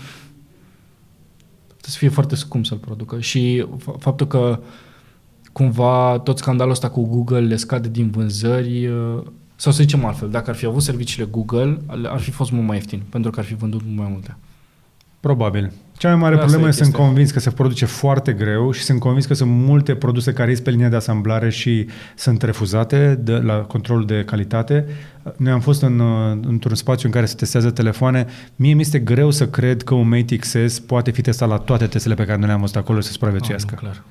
Trebuie 1.67 1.93
să 1.93 1.99
fie 1.99 2.09
foarte 2.09 2.35
scump 2.35 2.67
să-l 2.67 2.79
producă. 2.79 3.21
Și 3.21 3.67
f- 3.77 3.99
faptul 3.99 4.27
că 4.27 4.61
cumva 5.53 6.19
tot 6.19 6.39
scandalul 6.39 6.73
ăsta 6.73 6.91
cu 6.91 7.07
Google 7.07 7.41
le 7.41 7.57
scade 7.57 7.89
din 7.89 8.11
vânzări, 8.11 8.87
uh, 8.87 9.23
sau 9.57 9.73
să 9.73 9.83
zicem 9.83 10.05
altfel, 10.05 10.31
dacă 10.31 10.51
ar 10.51 10.57
fi 10.57 10.67
avut 10.67 10.83
serviciile 10.83 11.29
Google, 11.31 11.81
ar 11.87 12.21
fi 12.21 12.31
fost 12.31 12.51
mult 12.51 12.67
mai 12.67 12.77
ieftin, 12.77 13.03
pentru 13.09 13.31
că 13.31 13.41
ar 13.41 13.47
fi 13.47 13.55
vândut 13.55 13.81
mult 13.85 13.99
mai 13.99 14.09
multe. 14.11 14.37
Probabil. 15.21 15.73
Cea 15.97 16.09
mai 16.09 16.19
mare 16.19 16.33
Asta 16.35 16.41
problemă 16.47 16.67
e 16.67 16.69
este, 16.69 16.83
sunt 16.83 16.95
chestia. 16.95 17.07
convins 17.09 17.31
că 17.31 17.39
se 17.41 17.51
produce 17.51 17.85
foarte 17.85 18.33
greu 18.33 18.71
și 18.71 18.83
sunt 18.83 19.01
convins 19.01 19.27
că 19.27 19.35
sunt 19.35 19.51
multe 19.51 19.95
produse 19.95 20.33
care 20.33 20.51
ies 20.51 20.61
pe 20.61 20.71
linia 20.71 20.89
de 20.89 20.97
asamblare 20.97 21.51
și 21.51 21.87
sunt 22.17 22.43
refuzate 22.43 23.21
de, 23.23 23.33
la 23.33 23.55
controlul 23.55 24.07
de 24.07 24.23
calitate. 24.27 24.85
Noi 25.37 25.53
am 25.53 25.61
fost 25.61 25.83
în, 25.83 25.99
uh, 25.99 26.39
într-un 26.47 26.75
spațiu 26.75 27.09
în 27.09 27.15
care 27.15 27.27
se 27.27 27.35
testează 27.35 27.71
telefoane. 27.71 28.27
Mie 28.57 28.75
mi 28.75 28.81
este 28.81 28.99
greu 28.99 29.31
să 29.31 29.47
cred 29.49 29.83
că 29.83 29.95
un 29.95 30.09
Mate 30.09 30.37
XS 30.37 30.79
poate 30.79 31.11
fi 31.11 31.21
testat 31.23 31.49
la 31.49 31.57
toate 31.57 31.87
testele 31.87 32.15
pe 32.15 32.25
care 32.25 32.39
noi 32.39 32.47
le-am 32.47 32.61
văzut 32.61 32.77
acolo 32.77 33.01
să 33.01 33.11
supraviețuiască. 33.13 33.75
Ah, 33.77 33.83
nu, 33.83 33.89
clar. 33.89 34.03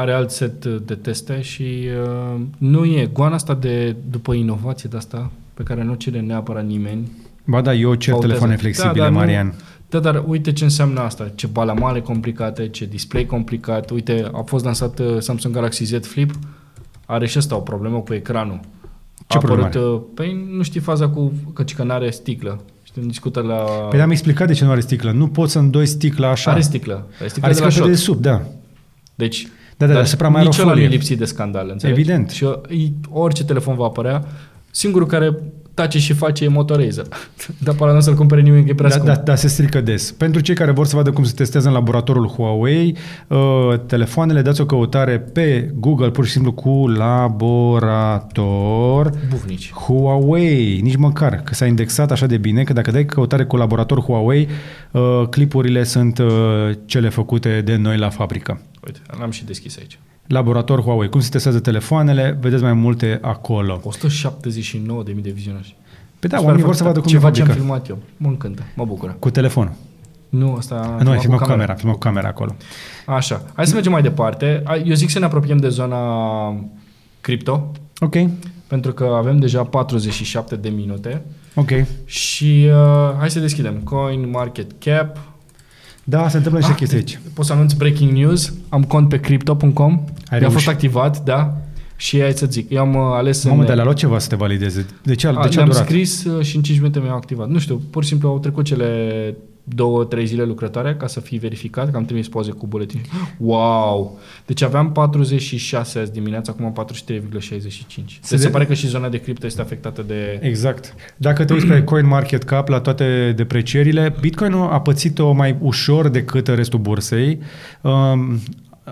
Are 0.00 0.12
alt 0.12 0.30
set 0.30 0.64
de 0.64 0.94
teste 0.94 1.40
și 1.40 1.88
uh, 2.34 2.40
nu 2.58 2.84
e 2.84 3.08
goana 3.12 3.34
asta 3.34 3.54
de, 3.54 3.96
după 4.10 4.32
inovație 4.34 4.88
de 4.92 4.96
asta, 4.96 5.30
pe 5.54 5.62
care 5.62 5.82
nu 5.84 5.92
o 5.92 5.94
cere 5.94 6.20
neapărat 6.20 6.66
nimeni. 6.66 7.10
Ba 7.44 7.60
da, 7.60 7.74
eu 7.74 7.94
cer 7.94 8.12
Pauzeze. 8.12 8.32
telefoane 8.32 8.56
flexibile, 8.56 8.92
Da, 8.94 9.00
dar 9.02 9.10
nu- 9.10 9.16
Marian. 9.18 9.54
Da, 9.90 9.98
dar 9.98 10.24
uite 10.26 10.52
ce 10.52 10.64
înseamnă 10.64 11.00
asta, 11.00 11.30
ce 11.34 11.46
balamale 11.46 12.00
complicate, 12.00 12.68
ce 12.68 12.84
display 12.84 13.26
complicat. 13.26 13.90
Uite, 13.90 14.30
a 14.32 14.42
fost 14.42 14.64
lansat 14.64 14.98
uh, 14.98 15.18
Samsung 15.18 15.54
Galaxy 15.54 15.84
Z 15.84 16.06
Flip, 16.06 16.32
are 17.06 17.26
și 17.26 17.38
asta 17.38 17.56
o 17.56 17.60
problemă 17.60 17.98
cu 18.00 18.14
ecranul. 18.14 18.60
Ce 19.26 19.36
a 19.36 19.40
problemă 19.40 19.66
apărut, 19.66 19.94
uh, 19.94 20.02
Păi 20.14 20.46
nu 20.56 20.62
știi 20.62 20.80
faza 20.80 21.08
cu 21.08 21.32
că, 21.54 21.64
că 21.76 21.82
nu 21.82 21.92
are 21.92 22.10
sticlă. 22.10 22.60
Știi, 22.82 23.02
discută 23.02 23.40
la... 23.40 23.54
Păi 23.90 24.00
am 24.00 24.10
explicat 24.10 24.46
de 24.46 24.52
ce 24.52 24.64
nu 24.64 24.70
are 24.70 24.80
sticlă. 24.80 25.10
Nu 25.12 25.28
poți 25.28 25.52
să 25.52 25.58
îndoi 25.58 25.86
sticla 25.86 26.28
așa. 26.30 26.50
are 26.50 26.60
sticlă. 26.60 27.06
Are 27.18 27.28
sticlă 27.28 27.48
are 27.48 27.54
de 27.56 27.60
la 27.64 27.70
sticlă 27.70 27.88
de 27.88 27.94
shot. 27.94 28.14
sub, 28.14 28.22
da. 28.22 28.42
Deci, 29.14 29.48
Da, 29.76 29.86
da, 29.86 29.92
deasupra 29.92 30.28
mai 30.28 30.40
are 30.40 30.48
o 30.48 30.50
nici 30.50 30.60
ăla 30.60 30.72
nu 30.72 30.78
e 30.78 30.82
folie. 30.82 30.96
lipsit 30.96 31.18
de 31.18 31.24
scandal, 31.24 31.68
înțelegi? 31.70 32.00
Evident. 32.00 32.30
Și 32.30 32.44
uh, 32.44 32.52
e- 32.68 32.92
orice 33.10 33.44
telefon 33.44 33.74
va 33.76 33.84
apărea, 33.84 34.24
singurul 34.70 35.06
care 35.06 35.36
tace 35.80 35.98
și 35.98 36.12
face 36.12 36.44
e 36.44 36.48
Motorazer. 36.48 37.04
Dar 37.64 37.74
până 37.74 37.90
nu 37.90 37.96
o 37.96 38.00
să-l 38.00 38.14
cumpere 38.14 38.40
nimeni, 38.40 38.64
că 38.64 38.70
e 38.70 38.74
prea 38.74 38.88
Da, 38.88 38.94
scump. 38.94 39.08
da, 39.08 39.14
da, 39.16 39.34
se 39.34 39.48
strică 39.48 39.80
des. 39.80 40.12
Pentru 40.12 40.40
cei 40.40 40.54
care 40.54 40.70
vor 40.70 40.86
să 40.86 40.96
vadă 40.96 41.10
cum 41.10 41.24
se 41.24 41.32
testează 41.34 41.68
în 41.68 41.74
laboratorul 41.74 42.26
Huawei, 42.26 42.96
uh, 43.26 43.38
telefoanele, 43.86 44.42
dați 44.42 44.60
o 44.60 44.66
căutare 44.66 45.18
pe 45.18 45.70
Google, 45.74 46.10
pur 46.10 46.24
și 46.26 46.30
simplu 46.32 46.52
cu 46.52 46.88
laborator 47.90 49.10
Bufnici. 49.28 49.72
Huawei, 49.72 50.80
nici 50.82 50.96
măcar, 50.96 51.34
că 51.44 51.54
s-a 51.54 51.66
indexat 51.66 52.10
așa 52.10 52.26
de 52.26 52.36
bine, 52.38 52.62
că 52.62 52.72
dacă 52.72 52.90
dai 52.90 53.04
căutare 53.06 53.44
cu 53.44 53.56
laborator 53.56 54.00
Huawei, 54.00 54.48
uh, 54.90 55.22
clipurile 55.30 55.84
sunt 55.84 56.18
uh, 56.18 56.26
cele 56.84 57.08
făcute 57.08 57.60
de 57.64 57.76
noi 57.76 57.96
la 57.96 58.08
fabrică. 58.08 58.60
Uite, 58.86 58.98
l-am 59.18 59.30
și 59.30 59.44
deschis 59.44 59.76
aici. 59.78 59.98
Laborator 60.30 60.80
Huawei, 60.82 61.08
cum 61.08 61.20
se 61.20 61.28
testează 61.30 61.60
telefoanele, 61.60 62.38
vedeți 62.40 62.62
mai 62.62 62.72
multe 62.72 63.18
acolo. 63.22 63.80
179.000 63.84 65.22
de 65.22 65.30
vizionași. 65.30 65.76
Pe 66.18 66.26
da, 66.26 66.36
Super 66.36 66.48
oamenii 66.50 66.64
vor 66.64 66.74
să 66.74 66.82
făcut. 66.82 66.96
vadă 66.96 67.00
cum 67.00 67.08
Ce 67.10 67.16
e 67.16 67.18
face 67.18 67.40
am 67.40 67.46
fabricat. 67.46 67.66
filmat 67.66 67.88
eu. 67.88 67.98
Mă 68.16 68.28
încântă, 68.28 68.62
mă 68.74 68.84
bucură. 68.84 69.16
Cu 69.18 69.30
telefonul. 69.30 69.72
Nu, 70.28 70.54
asta... 70.54 70.96
Nu, 71.02 71.08
ai 71.10 71.16
cu 71.16 71.22
filmat 71.22 71.40
cu 71.40 71.46
camera, 71.46 71.74
filmat 71.74 71.94
cu 71.94 72.00
camera 72.00 72.28
acolo. 72.28 72.54
Așa, 73.06 73.42
hai 73.54 73.66
să 73.66 73.74
mergem 73.74 73.92
mai 73.92 74.02
departe. 74.02 74.60
Ai- 74.64 74.82
Eu 74.86 74.94
zic 74.94 75.10
să 75.10 75.18
ne 75.18 75.24
apropiem 75.24 75.56
de 75.56 75.68
zona 75.68 75.98
cripto, 77.20 77.72
Ok, 77.98 78.14
pentru 78.66 78.92
că 78.92 79.04
avem 79.04 79.38
deja 79.38 79.62
47 79.64 80.56
de 80.56 80.68
minute 80.68 81.22
ok. 81.54 81.68
și 82.04 82.68
uh, 82.68 83.16
hai 83.18 83.30
să 83.30 83.40
deschidem. 83.40 83.74
Coin 83.84 84.30
Market 84.30 84.70
Cap. 84.78 85.18
Da, 86.10 86.28
se 86.28 86.36
întâmplă 86.36 86.58
niște 86.58 86.72
Ah, 86.72 86.78
chestii 86.78 86.98
aici. 86.98 87.20
Pot 87.34 87.44
să 87.44 87.52
anunț 87.52 87.72
breaking 87.72 88.10
news. 88.12 88.52
Am 88.68 88.82
cont 88.84 89.08
pe 89.08 89.20
crypto.com. 89.20 89.92
Ai 89.92 90.02
Mi-a 90.30 90.38
reușit. 90.38 90.52
fost 90.56 90.68
activat, 90.68 91.24
da. 91.24 91.56
Și 91.96 92.20
hai 92.20 92.32
să 92.32 92.46
zic, 92.46 92.70
eu 92.70 92.80
am 92.80 92.94
uh, 92.94 93.00
ales 93.12 93.44
Mamă, 93.44 93.60
în... 93.60 93.66
dar 93.66 93.74
le-a 93.74 93.84
luat 93.84 93.96
ceva 93.96 94.18
să 94.18 94.28
te 94.28 94.36
valideze. 94.36 94.86
De 95.02 95.14
ce, 95.14 95.26
A, 95.26 95.30
de 95.32 95.36
ce 95.48 95.54
a 95.54 95.56
le-am 95.56 95.68
durat? 95.68 95.84
scris 95.84 96.24
uh, 96.24 96.44
și 96.44 96.56
în 96.56 96.62
5 96.62 96.78
minute 96.78 96.98
mi-au 96.98 97.16
activat. 97.16 97.48
Nu 97.48 97.58
știu, 97.58 97.82
pur 97.90 98.02
și 98.02 98.08
simplu 98.08 98.28
au 98.28 98.38
trecut 98.38 98.64
cele 98.64 99.34
două, 99.74 100.04
trei 100.04 100.26
zile 100.26 100.44
lucrătoare 100.44 100.94
ca 100.94 101.06
să 101.06 101.20
fie 101.20 101.38
verificat, 101.38 101.90
că 101.90 101.96
am 101.96 102.04
trimis 102.04 102.28
poze 102.28 102.50
cu 102.50 102.66
buletin. 102.66 103.00
Wow! 103.38 104.18
Deci 104.46 104.62
aveam 104.62 104.92
46 104.92 105.98
azi 105.98 106.12
dimineața, 106.12 106.52
acum 106.52 106.64
am 106.64 106.86
43,65. 106.86 106.96
Deci 107.06 108.18
se, 108.20 108.36
de- 108.36 108.42
se 108.42 108.48
pare 108.48 108.66
că 108.66 108.74
și 108.74 108.86
zona 108.86 109.08
de 109.08 109.18
cripto 109.18 109.46
este 109.46 109.60
afectată 109.60 110.04
de... 110.06 110.38
Exact. 110.42 110.94
Dacă 111.16 111.44
te 111.44 111.52
uiți 111.52 111.66
pe 111.66 111.84
CoinMarketCap 111.84 112.68
la 112.68 112.80
toate 112.80 113.32
deprecierile, 113.36 114.14
Bitcoin 114.20 114.52
a 114.52 114.80
pățit-o 114.80 115.32
mai 115.32 115.56
ușor 115.60 116.08
decât 116.08 116.46
restul 116.46 116.78
bursei. 116.78 117.38
Um, 117.80 118.40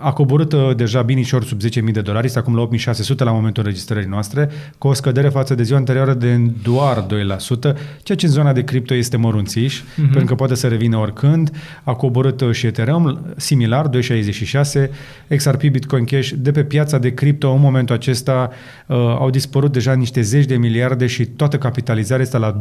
a 0.00 0.12
coborât 0.12 0.52
uh, 0.52 0.76
deja 0.76 1.02
binișor 1.02 1.44
sub 1.44 1.60
10.000 1.60 1.92
de 1.92 2.00
dolari, 2.00 2.26
este 2.26 2.38
acum 2.38 2.56
la 2.56 2.68
8.600 2.92 3.16
la 3.16 3.30
momentul 3.30 3.62
înregistrării 3.62 4.08
noastre, 4.08 4.50
cu 4.78 4.88
o 4.88 4.92
scădere 4.92 5.28
față 5.28 5.54
de 5.54 5.62
ziua 5.62 5.78
anterioară 5.78 6.14
de 6.14 6.36
doar 6.62 7.06
2%, 7.06 7.08
ceea 8.02 8.18
ce 8.18 8.26
în 8.26 8.32
zona 8.32 8.52
de 8.52 8.64
cripto 8.64 8.94
este 8.94 9.16
mărunțiș, 9.16 9.80
uh-huh. 9.80 9.96
pentru 9.96 10.24
că 10.24 10.34
poate 10.34 10.54
să 10.54 10.68
revină 10.68 10.96
oricând. 10.96 11.50
A 11.82 11.94
coborât 11.94 12.40
uh, 12.40 12.50
și 12.50 12.66
Ethereum, 12.66 13.18
similar, 13.36 13.88
2,66, 13.88 14.88
XRP, 15.36 15.62
Bitcoin 15.62 16.04
Cash, 16.04 16.30
de 16.36 16.50
pe 16.50 16.64
piața 16.64 16.98
de 16.98 17.14
cripto 17.14 17.50
în 17.50 17.60
momentul 17.60 17.94
acesta 17.94 18.50
uh, 18.86 18.96
au 18.96 19.30
dispărut 19.30 19.72
deja 19.72 19.92
niște 19.92 20.20
zeci 20.20 20.44
de 20.44 20.56
miliarde 20.56 21.06
și 21.06 21.24
toată 21.26 21.58
capitalizarea 21.58 22.22
este 22.22 22.38
la 22.38 22.60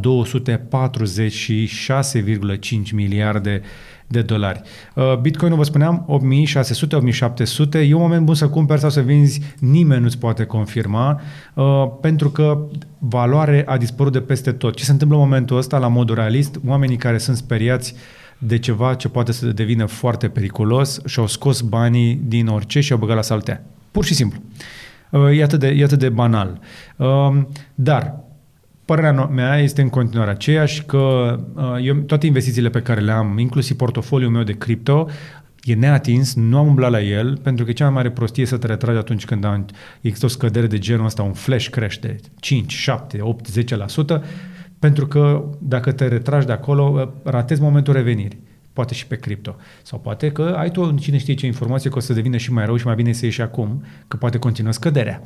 miliarde 2.92 3.62
de 4.08 4.22
dolari. 4.22 4.60
Uh, 4.94 5.16
Bitcoinul, 5.16 5.58
vă 5.58 5.64
spuneam, 5.64 6.04
8600, 6.06 6.96
8700, 6.96 7.78
e 7.78 7.94
un 7.94 8.00
moment 8.00 8.24
bun 8.24 8.34
să 8.34 8.48
cumperi 8.48 8.80
sau 8.80 8.90
să 8.90 9.00
vinzi, 9.00 9.40
nimeni 9.58 10.02
nu-ți 10.02 10.18
poate 10.18 10.44
confirma, 10.44 11.20
uh, 11.54 11.86
pentru 12.00 12.30
că 12.30 12.58
valoare 12.98 13.64
a 13.66 13.76
dispărut 13.76 14.12
de 14.12 14.20
peste 14.20 14.52
tot. 14.52 14.76
Ce 14.76 14.84
se 14.84 14.92
întâmplă 14.92 15.16
în 15.16 15.22
momentul 15.22 15.56
ăsta, 15.56 15.78
la 15.78 15.88
modul 15.88 16.14
realist, 16.14 16.60
oamenii 16.66 16.96
care 16.96 17.18
sunt 17.18 17.36
speriați 17.36 17.94
de 18.38 18.58
ceva 18.58 18.94
ce 18.94 19.08
poate 19.08 19.32
să 19.32 19.46
devină 19.46 19.86
foarte 19.86 20.28
periculos 20.28 21.00
și-au 21.06 21.26
scos 21.26 21.60
banii 21.60 22.20
din 22.26 22.46
orice 22.46 22.80
și 22.80 22.92
au 22.92 22.98
băgat 22.98 23.16
la 23.16 23.22
saltea. 23.22 23.64
Pur 23.90 24.04
și 24.04 24.14
simplu. 24.14 24.40
Uh, 25.10 25.38
E 25.38 25.42
atât 25.42 25.58
de, 25.58 25.68
e 25.68 25.84
atât 25.84 25.98
de 25.98 26.08
banal. 26.08 26.60
Um, 26.96 27.48
Dar 27.74 28.27
Părerea 28.88 29.12
no- 29.12 29.30
mea 29.30 29.58
este 29.58 29.82
în 29.82 29.88
continuare 29.88 30.30
aceeași 30.30 30.84
că 30.84 30.98
uh, 31.54 31.62
eu, 31.82 31.94
toate 31.94 32.26
investițiile 32.26 32.68
pe 32.68 32.82
care 32.82 33.00
le 33.00 33.12
am, 33.12 33.38
inclusiv 33.38 33.76
portofoliul 33.76 34.30
meu 34.30 34.42
de 34.42 34.52
cripto, 34.52 35.08
e 35.62 35.74
neatins, 35.74 36.34
nu 36.34 36.58
am 36.58 36.66
umblat 36.66 36.90
la 36.90 37.00
el, 37.02 37.38
pentru 37.42 37.64
că 37.64 37.72
cea 37.72 37.84
mai 37.84 37.92
mare 37.94 38.10
prostie 38.10 38.42
e 38.42 38.46
să 38.46 38.56
te 38.56 38.66
retragi 38.66 38.98
atunci 38.98 39.24
când 39.24 39.44
am- 39.44 39.66
există 40.00 40.26
o 40.26 40.28
scădere 40.28 40.66
de 40.66 40.78
genul 40.78 41.04
ăsta, 41.04 41.22
un 41.22 41.32
flash 41.32 41.68
crash 41.68 41.96
de 41.96 42.16
5, 42.40 42.72
7, 42.72 43.18
8, 43.20 43.48
10%, 43.48 44.22
pentru 44.78 45.06
că 45.06 45.44
dacă 45.58 45.92
te 45.92 46.08
retragi 46.08 46.46
de 46.46 46.52
acolo, 46.52 47.00
uh, 47.02 47.30
ratezi 47.32 47.60
momentul 47.60 47.94
revenirii. 47.94 48.42
Poate 48.72 48.94
și 48.94 49.06
pe 49.06 49.16
cripto. 49.16 49.56
Sau 49.82 49.98
poate 49.98 50.30
că 50.30 50.54
ai 50.58 50.70
tu 50.70 50.94
cine 51.00 51.18
știe 51.18 51.34
ce 51.34 51.46
informație 51.46 51.90
că 51.90 51.96
o 51.96 52.00
să 52.00 52.12
devină 52.12 52.36
și 52.36 52.52
mai 52.52 52.64
rău 52.64 52.76
și 52.76 52.86
mai 52.86 52.94
bine 52.94 53.12
să 53.12 53.24
ieși 53.24 53.42
acum, 53.42 53.84
că 54.08 54.16
poate 54.16 54.38
continuă 54.38 54.72
scăderea. 54.72 55.22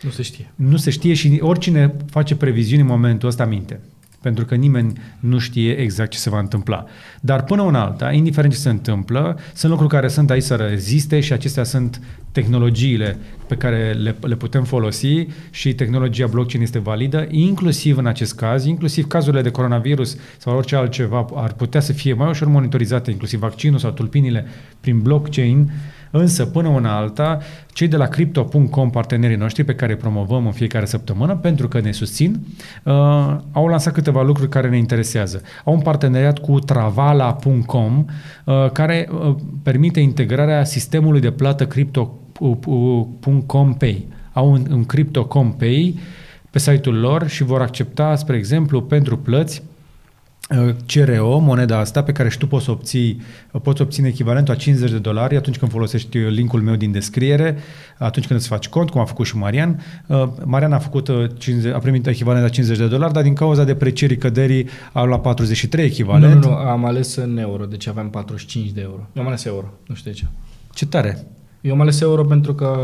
Nu 0.00 0.10
se 0.10 0.22
știe. 0.22 0.50
Nu 0.54 0.76
se 0.76 0.90
știe 0.90 1.14
și 1.14 1.38
oricine 1.40 1.94
face 2.10 2.36
previziuni 2.36 2.82
în 2.82 2.88
momentul 2.88 3.28
ăsta 3.28 3.44
minte. 3.44 3.80
Pentru 4.22 4.44
că 4.44 4.54
nimeni 4.54 4.92
nu 5.20 5.38
știe 5.38 5.72
exact 5.72 6.10
ce 6.10 6.18
se 6.18 6.30
va 6.30 6.38
întâmpla. 6.38 6.84
Dar 7.20 7.44
până 7.44 7.62
una 7.62 7.84
alta, 7.84 8.12
indiferent 8.12 8.52
ce 8.52 8.58
se 8.58 8.68
întâmplă, 8.68 9.38
sunt 9.54 9.70
lucruri 9.70 9.92
care 9.92 10.08
sunt 10.08 10.30
aici 10.30 10.42
să 10.42 10.54
reziste 10.54 11.20
și 11.20 11.32
acestea 11.32 11.64
sunt 11.64 12.00
tehnologiile 12.32 13.18
pe 13.46 13.54
care 13.54 13.92
le, 13.92 14.16
le 14.20 14.36
putem 14.36 14.64
folosi 14.64 15.26
și 15.50 15.74
tehnologia 15.74 16.26
blockchain 16.26 16.62
este 16.62 16.78
validă, 16.78 17.26
inclusiv 17.30 17.96
în 17.96 18.06
acest 18.06 18.34
caz, 18.34 18.64
inclusiv 18.64 19.06
cazurile 19.06 19.42
de 19.42 19.50
coronavirus 19.50 20.16
sau 20.38 20.56
orice 20.56 20.76
altceva 20.76 21.26
ar 21.34 21.52
putea 21.52 21.80
să 21.80 21.92
fie 21.92 22.12
mai 22.12 22.28
ușor 22.28 22.48
monitorizate, 22.48 23.10
inclusiv 23.10 23.38
vaccinul 23.38 23.78
sau 23.78 23.90
tulpinile 23.90 24.46
prin 24.80 25.00
blockchain, 25.00 25.70
Însă, 26.10 26.46
până 26.46 26.68
una 26.68 26.96
alta, 26.96 27.38
cei 27.72 27.88
de 27.88 27.96
la 27.96 28.06
Crypto.com, 28.06 28.90
partenerii 28.90 29.36
noștri 29.36 29.64
pe 29.64 29.74
care 29.74 29.92
îi 29.92 29.98
promovăm 29.98 30.46
în 30.46 30.52
fiecare 30.52 30.84
săptămână, 30.84 31.36
pentru 31.36 31.68
că 31.68 31.80
ne 31.80 31.92
susțin, 31.92 32.40
uh, 32.84 32.92
au 33.52 33.66
lansat 33.66 33.92
câteva 33.92 34.22
lucruri 34.22 34.48
care 34.48 34.68
ne 34.68 34.76
interesează. 34.76 35.42
Au 35.64 35.74
un 35.74 35.80
parteneriat 35.80 36.38
cu 36.38 36.58
Travala.com, 36.58 38.04
uh, 38.44 38.70
care 38.72 39.08
uh, 39.12 39.34
permite 39.62 40.00
integrarea 40.00 40.64
sistemului 40.64 41.20
de 41.20 41.30
plată 41.30 41.66
Crypto.com 41.66 42.14
Pay. 43.74 44.06
Au 44.32 44.50
un, 44.50 44.66
un 44.70 44.84
Crypto.com 44.84 45.52
Pay 45.52 45.98
pe 46.50 46.58
site-ul 46.58 46.94
lor 46.94 47.28
și 47.28 47.42
vor 47.44 47.60
accepta, 47.60 48.16
spre 48.16 48.36
exemplu, 48.36 48.82
pentru 48.82 49.18
plăți 49.18 49.62
uh, 49.62 49.69
CRO, 50.86 51.38
moneda 51.38 51.78
asta 51.78 52.02
pe 52.02 52.12
care 52.12 52.28
și 52.28 52.38
tu 52.38 52.46
poți 52.46 52.64
să 52.64 52.70
obții, 52.70 53.20
poți 53.62 53.82
obține 53.82 54.08
echivalentul 54.08 54.54
a 54.54 54.56
50 54.56 54.90
de 54.90 54.98
dolari 54.98 55.36
atunci 55.36 55.58
când 55.58 55.70
folosești 55.70 56.18
linkul 56.18 56.60
meu 56.60 56.74
din 56.74 56.92
descriere, 56.92 57.56
atunci 57.98 58.26
când 58.26 58.38
îți 58.38 58.48
faci 58.48 58.68
cont, 58.68 58.90
cum 58.90 59.00
a 59.00 59.04
făcut 59.04 59.26
și 59.26 59.36
Marian. 59.36 59.82
Uh, 60.06 60.28
Marian 60.44 60.72
a 60.72 60.78
făcut 60.78 61.08
uh, 61.08 61.30
50, 61.38 61.74
a 61.74 61.78
primit 61.78 62.06
echivalent 62.06 62.42
la 62.42 62.48
50 62.48 62.78
de 62.78 62.86
dolari, 62.86 63.12
dar 63.12 63.22
din 63.22 63.34
cauza 63.34 63.64
deprecierii 63.64 64.16
căderii 64.16 64.68
a 64.92 65.02
luat 65.02 65.20
43 65.20 65.84
Nu, 65.84 65.90
echivalent. 65.90 66.44
nu, 66.44 66.50
nu, 66.50 66.56
am 66.56 66.84
ales 66.84 67.14
în 67.16 67.38
euro, 67.38 67.64
deci 67.64 67.86
aveam 67.86 68.10
45 68.10 68.70
de 68.70 68.80
euro. 68.80 69.08
Eu 69.12 69.22
am 69.22 69.28
ales 69.28 69.44
euro, 69.44 69.72
nu 69.86 69.94
știu 69.94 70.10
de 70.10 70.16
ce. 70.16 70.24
Ce 70.74 70.86
tare! 70.86 71.26
Eu 71.60 71.72
am 71.72 71.80
ales 71.80 72.00
euro 72.00 72.24
pentru 72.24 72.54
că 72.54 72.78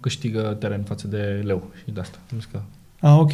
câștigă 0.00 0.56
teren 0.60 0.82
față 0.82 1.06
de 1.06 1.42
leu 1.44 1.70
și 1.84 1.92
de 1.92 2.00
asta. 2.00 2.18
Nu 2.34 2.40
știu 2.40 2.58
că 2.58 2.64
Ah, 3.06 3.16
ok. 3.18 3.30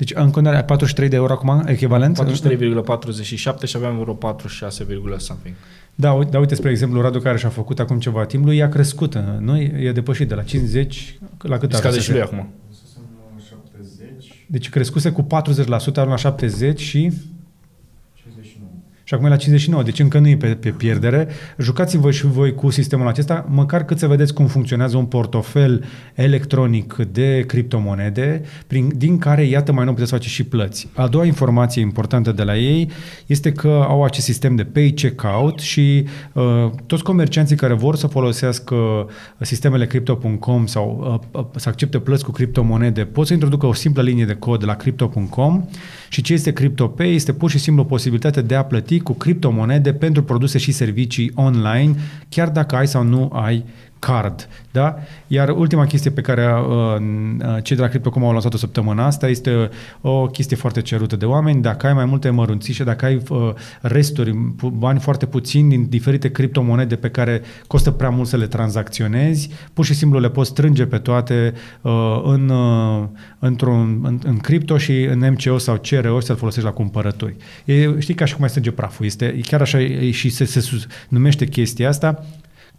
Deci 0.00 0.12
în 0.14 0.30
continuare 0.30 0.56
ai 0.56 0.64
43 0.64 1.08
de 1.08 1.16
euro 1.16 1.32
acum, 1.32 1.62
echivalent? 1.66 2.18
43,47 2.18 3.36
și 3.64 3.76
aveam 3.76 3.98
vreo 3.98 4.14
46, 4.14 4.86
something. 5.16 5.54
Da, 5.94 6.12
uite, 6.12 6.30
da, 6.30 6.38
uite, 6.38 6.54
spre 6.54 6.70
exemplu, 6.70 7.00
Radu 7.00 7.20
care 7.20 7.38
și-a 7.38 7.48
făcut 7.48 7.78
acum 7.78 7.98
ceva 7.98 8.24
timp, 8.24 8.44
lui 8.44 8.56
i-a 8.56 8.68
crescut, 8.68 9.14
nu? 9.38 9.60
E 9.60 9.92
depășit 9.92 10.28
de 10.28 10.34
la 10.34 10.42
50 10.42 11.18
la 11.38 11.58
cât 11.58 11.72
Scade 11.72 11.88
are? 11.88 12.00
și 12.00 12.10
lui 12.10 12.20
acum. 12.20 12.48
Fusesem 12.68 13.02
la 13.36 13.42
70, 13.48 14.46
Deci 14.46 14.68
crescuse 14.68 15.10
cu 15.10 15.22
40%, 15.22 15.26
are 15.94 16.08
la 16.08 16.16
70 16.16 16.80
și 16.80 16.98
59. 16.98 17.12
Și 19.10 19.16
acum 19.16 19.28
e 19.28 19.30
la 19.30 19.36
59, 19.36 19.82
deci 19.82 19.98
încă 19.98 20.18
nu 20.18 20.28
e 20.28 20.36
pe, 20.36 20.46
pe 20.46 20.70
pierdere. 20.70 21.28
Jucați-vă 21.58 22.10
și 22.10 22.26
voi 22.26 22.54
cu 22.54 22.70
sistemul 22.70 23.06
acesta, 23.06 23.46
măcar 23.48 23.84
cât 23.84 23.98
să 23.98 24.06
vedeți 24.06 24.34
cum 24.34 24.46
funcționează 24.46 24.96
un 24.96 25.04
portofel 25.04 25.84
electronic 26.14 26.94
de 26.94 27.44
criptomonede, 27.46 28.42
prin, 28.66 28.92
din 28.96 29.18
care, 29.18 29.44
iată, 29.44 29.72
mai 29.72 29.84
nou 29.84 29.92
puteți 29.92 30.12
face 30.12 30.28
și 30.28 30.44
plăți. 30.44 30.88
A 30.94 31.06
doua 31.06 31.24
informație 31.24 31.82
importantă 31.82 32.32
de 32.32 32.42
la 32.42 32.56
ei 32.56 32.90
este 33.26 33.52
că 33.52 33.84
au 33.88 34.04
acest 34.04 34.24
sistem 34.24 34.56
de 34.56 34.64
pay 34.64 34.92
checkout 34.94 35.58
și 35.58 36.04
uh, 36.32 36.70
toți 36.86 37.02
comercianții 37.02 37.56
care 37.56 37.74
vor 37.74 37.96
să 37.96 38.06
folosească 38.06 38.76
sistemele 39.40 39.86
crypto.com 39.86 40.66
sau 40.66 41.20
uh, 41.32 41.40
uh, 41.40 41.46
să 41.56 41.68
accepte 41.68 41.98
plăți 41.98 42.24
cu 42.24 42.30
criptomonede 42.30 43.04
pot 43.04 43.26
să 43.26 43.32
introducă 43.32 43.66
o 43.66 43.72
simplă 43.72 44.02
linie 44.02 44.24
de 44.24 44.34
cod 44.34 44.64
la 44.64 44.74
crypto.com 44.74 45.64
și 46.12 46.22
ce 46.22 46.32
este 46.32 46.52
CryptoPay? 46.52 47.14
Este 47.14 47.32
pur 47.32 47.50
și 47.50 47.58
simplu 47.58 47.82
o 47.82 47.86
posibilitate 47.86 48.42
de 48.42 48.54
a 48.54 48.64
plăti 48.64 49.00
cu 49.00 49.12
criptomonede 49.12 49.92
pentru 49.92 50.22
produse 50.22 50.58
și 50.58 50.72
servicii 50.72 51.32
online, 51.34 51.94
chiar 52.28 52.48
dacă 52.48 52.76
ai 52.76 52.86
sau 52.86 53.02
nu 53.02 53.30
ai 53.32 53.64
card. 54.00 54.48
Da? 54.70 54.96
Iar 55.26 55.48
ultima 55.48 55.86
chestie 55.86 56.10
pe 56.10 56.20
care 56.20 56.46
uh, 56.46 57.00
uh, 57.56 57.62
cei 57.62 57.76
de 57.76 57.82
la 57.82 57.88
Crypto.com 57.88 58.24
au 58.24 58.32
lansat-o 58.32 58.56
săptămâna 58.56 59.06
asta 59.06 59.28
este 59.28 59.70
o 60.00 60.26
chestie 60.26 60.56
foarte 60.56 60.80
cerută 60.82 61.16
de 61.16 61.24
oameni. 61.24 61.62
Dacă 61.62 61.86
ai 61.86 61.92
mai 61.92 62.04
multe 62.04 62.30
mărunțișe, 62.30 62.84
dacă 62.84 63.04
ai 63.04 63.22
uh, 63.28 63.52
resturi, 63.80 64.36
pu- 64.56 64.68
bani 64.68 65.00
foarte 65.00 65.26
puțini 65.26 65.68
din 65.68 65.88
diferite 65.88 66.30
criptomonede 66.30 66.96
pe 66.96 67.08
care 67.08 67.42
costă 67.66 67.90
prea 67.90 68.10
mult 68.10 68.28
să 68.28 68.36
le 68.36 68.46
tranzacționezi, 68.46 69.50
pur 69.72 69.84
și 69.84 69.94
simplu 69.94 70.18
le 70.18 70.30
poți 70.30 70.50
strânge 70.50 70.86
pe 70.86 70.98
toate 70.98 71.54
uh, 71.80 72.20
în, 72.24 72.48
uh, 72.48 73.04
într-un, 73.38 74.00
în, 74.02 74.20
în 74.24 74.36
cripto 74.36 74.78
și 74.78 75.02
în 75.02 75.18
MCO 75.18 75.58
sau 75.58 75.80
CRO 75.88 76.20
să-l 76.20 76.36
folosești 76.36 76.68
la 76.68 76.74
cumpărături. 76.74 77.36
E, 77.64 78.00
știi 78.00 78.14
ca 78.14 78.24
și 78.24 78.30
cum 78.32 78.40
mai 78.40 78.48
strânge 78.48 78.70
praful. 78.70 79.06
Este, 79.06 79.40
chiar 79.46 79.60
așa 79.60 79.80
e, 79.80 80.10
și 80.10 80.28
se, 80.28 80.44
se 80.44 80.60
sus- 80.60 80.86
numește 81.08 81.46
chestia 81.46 81.88
asta 81.88 82.24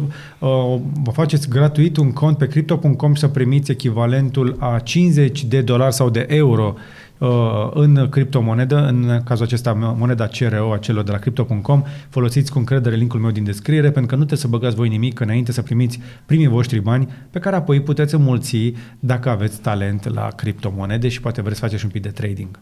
vă 1.04 1.12
faceți 1.12 1.50
gratuit 1.50 1.98
un 1.98 2.12
cont 2.12 2.38
pe 2.38 2.48
crypto.com 2.48 3.14
și 3.14 3.20
să 3.20 3.28
primiți 3.28 3.72
echivalentul 3.72 4.56
a 4.60 4.80
50 4.80 5.44
de 5.44 5.62
dolari 5.62 5.94
sau 5.94 6.10
de 6.10 6.26
euro 6.30 6.76
uh, 7.18 7.30
în 7.74 8.08
criptomonedă, 8.10 8.88
în 8.88 9.22
cazul 9.24 9.46
acesta 9.46 9.96
moneda 9.98 10.28
CRO 10.28 10.74
a 10.74 10.78
celor 10.78 11.04
de 11.04 11.12
la 11.12 11.18
crypto.com, 11.18 11.84
folosiți 12.10 12.52
cu 12.52 12.58
încredere 12.58 12.96
linkul 12.96 13.20
meu 13.20 13.32
din 13.32 13.44
descriere, 13.44 13.92
pentru 13.92 14.06
că 14.06 14.16
nu 14.16 14.26
trebuie 14.26 14.40
să 14.40 14.48
băgați 14.48 14.76
voi 14.76 14.90
nimic 14.90 15.20
înainte 15.20 15.52
să 15.52 15.62
primiți 15.62 16.00
primii 16.26 16.48
voștri 16.48 16.80
bani, 16.80 17.08
pe 17.30 17.40
care 17.40 17.56
apoi 17.56 17.82
puteți 17.82 18.16
înmulți 18.16 18.74
dacă 19.00 19.30
aveți 19.30 19.62
talent 19.62 20.14
la 20.14 20.28
criptomonede 20.28 21.08
și 21.08 21.22
poate 21.22 21.42
vreți 21.42 21.60
să 21.60 21.66
faceți 21.66 21.86
un 21.86 21.92
pic 21.92 22.02
de 22.02 22.10
trading. 22.10 22.60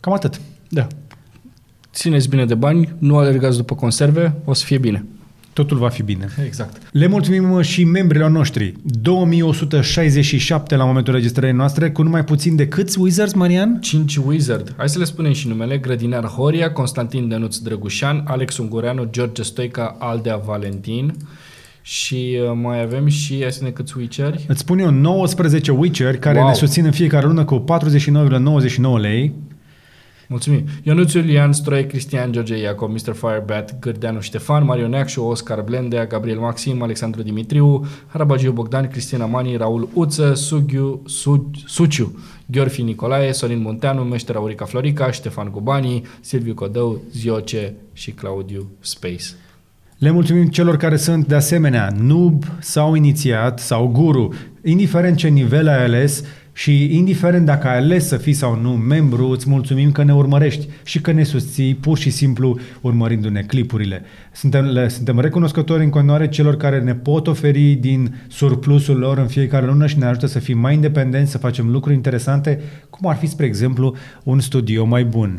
Cam 0.00 0.12
atât. 0.12 0.40
Da. 0.68 0.86
Țineți 1.92 2.28
bine 2.28 2.44
de 2.44 2.54
bani, 2.54 2.94
nu 2.98 3.16
alergați 3.16 3.56
după 3.56 3.74
conserve, 3.74 4.34
o 4.44 4.52
să 4.54 4.64
fie 4.64 4.78
bine. 4.78 5.04
Totul 5.52 5.76
va 5.76 5.88
fi 5.88 6.02
bine. 6.02 6.28
Exact. 6.46 6.76
Le 6.92 7.06
mulțumim 7.06 7.60
și 7.60 7.84
membrilor 7.84 8.30
noștri. 8.30 8.74
2167 8.82 10.76
la 10.76 10.84
momentul 10.84 11.14
registrării 11.14 11.54
noastre, 11.54 11.90
cu 11.90 12.02
numai 12.02 12.24
puțin 12.24 12.56
de 12.56 12.68
câți 12.68 12.98
Wizards, 13.00 13.32
Marian? 13.32 13.78
5 13.80 14.16
Wizard. 14.16 14.74
Hai 14.76 14.88
să 14.88 14.98
le 14.98 15.04
spunem 15.04 15.32
și 15.32 15.48
numele. 15.48 15.78
Grădinar 15.78 16.24
Horia, 16.24 16.72
Constantin 16.72 17.28
Dănuț 17.28 17.56
Drăgușan, 17.56 18.24
Alex 18.26 18.56
Ungureanu, 18.58 19.08
George 19.10 19.42
Stoica, 19.42 19.96
Aldea 19.98 20.36
Valentin 20.36 21.14
și 21.82 22.38
uh, 22.42 22.58
mai 22.62 22.82
avem 22.82 23.06
și, 23.06 23.38
hai 23.40 23.52
să 23.52 23.64
ne 23.64 23.70
câți 23.70 23.94
witcheri. 23.98 24.44
Îți 24.48 24.60
spun 24.60 24.78
eu 24.78 24.90
19 24.90 25.70
Witcher 25.72 26.16
care 26.18 26.38
Wow. 26.38 26.48
ne 26.48 26.54
susțin 26.54 26.84
în 26.84 26.90
fiecare 26.90 27.26
lună 27.26 27.44
cu 27.44 27.64
49,99 27.64 29.00
lei. 29.00 29.32
Mulțumim. 30.30 30.64
Ionuț 30.82 31.12
Iulian, 31.12 31.52
Stroie, 31.52 31.86
Cristian, 31.86 32.32
George 32.32 32.56
Iacob, 32.56 32.90
Mr. 32.90 33.12
Firebat, 33.12 33.78
Gârdeanu 33.78 34.20
Ștefan, 34.20 34.64
Marion 34.64 34.90
Neacșu, 34.90 35.22
Oscar 35.22 35.60
Blendea, 35.60 36.06
Gabriel 36.06 36.38
Maxim, 36.38 36.82
Alexandru 36.82 37.22
Dimitriu, 37.22 37.86
Harabagiu 38.06 38.52
Bogdan, 38.52 38.88
Cristina 38.88 39.26
Mani, 39.26 39.56
Raul 39.56 39.88
Uță, 39.92 40.34
Sughiu, 40.34 41.02
Su, 41.06 41.50
Suciu, 41.66 42.18
Gheorfi 42.46 42.82
Nicolae, 42.82 43.32
Sorin 43.32 43.60
Munteanu, 43.60 44.02
Meșter 44.02 44.36
Aurica 44.36 44.64
Florica, 44.64 45.10
Ștefan 45.10 45.50
Gubani, 45.50 46.02
Silviu 46.20 46.54
Codău, 46.54 47.00
Zioce 47.12 47.74
și 47.92 48.10
Claudiu 48.10 48.70
Space. 48.80 49.24
Le 49.98 50.10
mulțumim 50.10 50.46
celor 50.46 50.76
care 50.76 50.96
sunt 50.96 51.26
de 51.26 51.34
asemenea 51.34 51.88
noob 52.00 52.44
sau 52.60 52.94
inițiat 52.94 53.58
sau 53.58 53.88
guru, 53.88 54.32
indiferent 54.64 55.16
ce 55.16 55.28
nivel 55.28 55.68
ai 55.68 55.84
ales 55.84 56.24
și 56.58 56.96
indiferent 56.96 57.46
dacă 57.46 57.68
ai 57.68 57.76
ales 57.76 58.06
să 58.06 58.16
fii 58.16 58.32
sau 58.32 58.60
nu 58.60 58.70
membru, 58.70 59.28
îți 59.28 59.48
mulțumim 59.48 59.92
că 59.92 60.02
ne 60.02 60.14
urmărești 60.14 60.68
și 60.84 61.00
că 61.00 61.12
ne 61.12 61.22
susții 61.22 61.74
pur 61.74 61.98
și 61.98 62.10
simplu 62.10 62.58
urmărindu-ne 62.80 63.42
clipurile. 63.42 64.02
Suntem, 64.32 64.64
le, 64.64 64.88
suntem 64.88 65.20
recunoscători 65.20 65.84
în 65.84 65.90
continuare 65.90 66.28
celor 66.28 66.56
care 66.56 66.80
ne 66.80 66.94
pot 66.94 67.26
oferi 67.26 67.72
din 67.72 68.14
surplusul 68.28 68.98
lor 68.98 69.18
în 69.18 69.26
fiecare 69.26 69.66
lună 69.66 69.86
și 69.86 69.98
ne 69.98 70.04
ajută 70.04 70.26
să 70.26 70.38
fim 70.38 70.58
mai 70.58 70.74
independenți, 70.74 71.30
să 71.30 71.38
facem 71.38 71.70
lucruri 71.70 71.96
interesante, 71.96 72.60
cum 72.90 73.08
ar 73.08 73.16
fi, 73.16 73.26
spre 73.26 73.46
exemplu, 73.46 73.96
un 74.22 74.40
studio 74.40 74.84
mai 74.84 75.04
bun. 75.04 75.38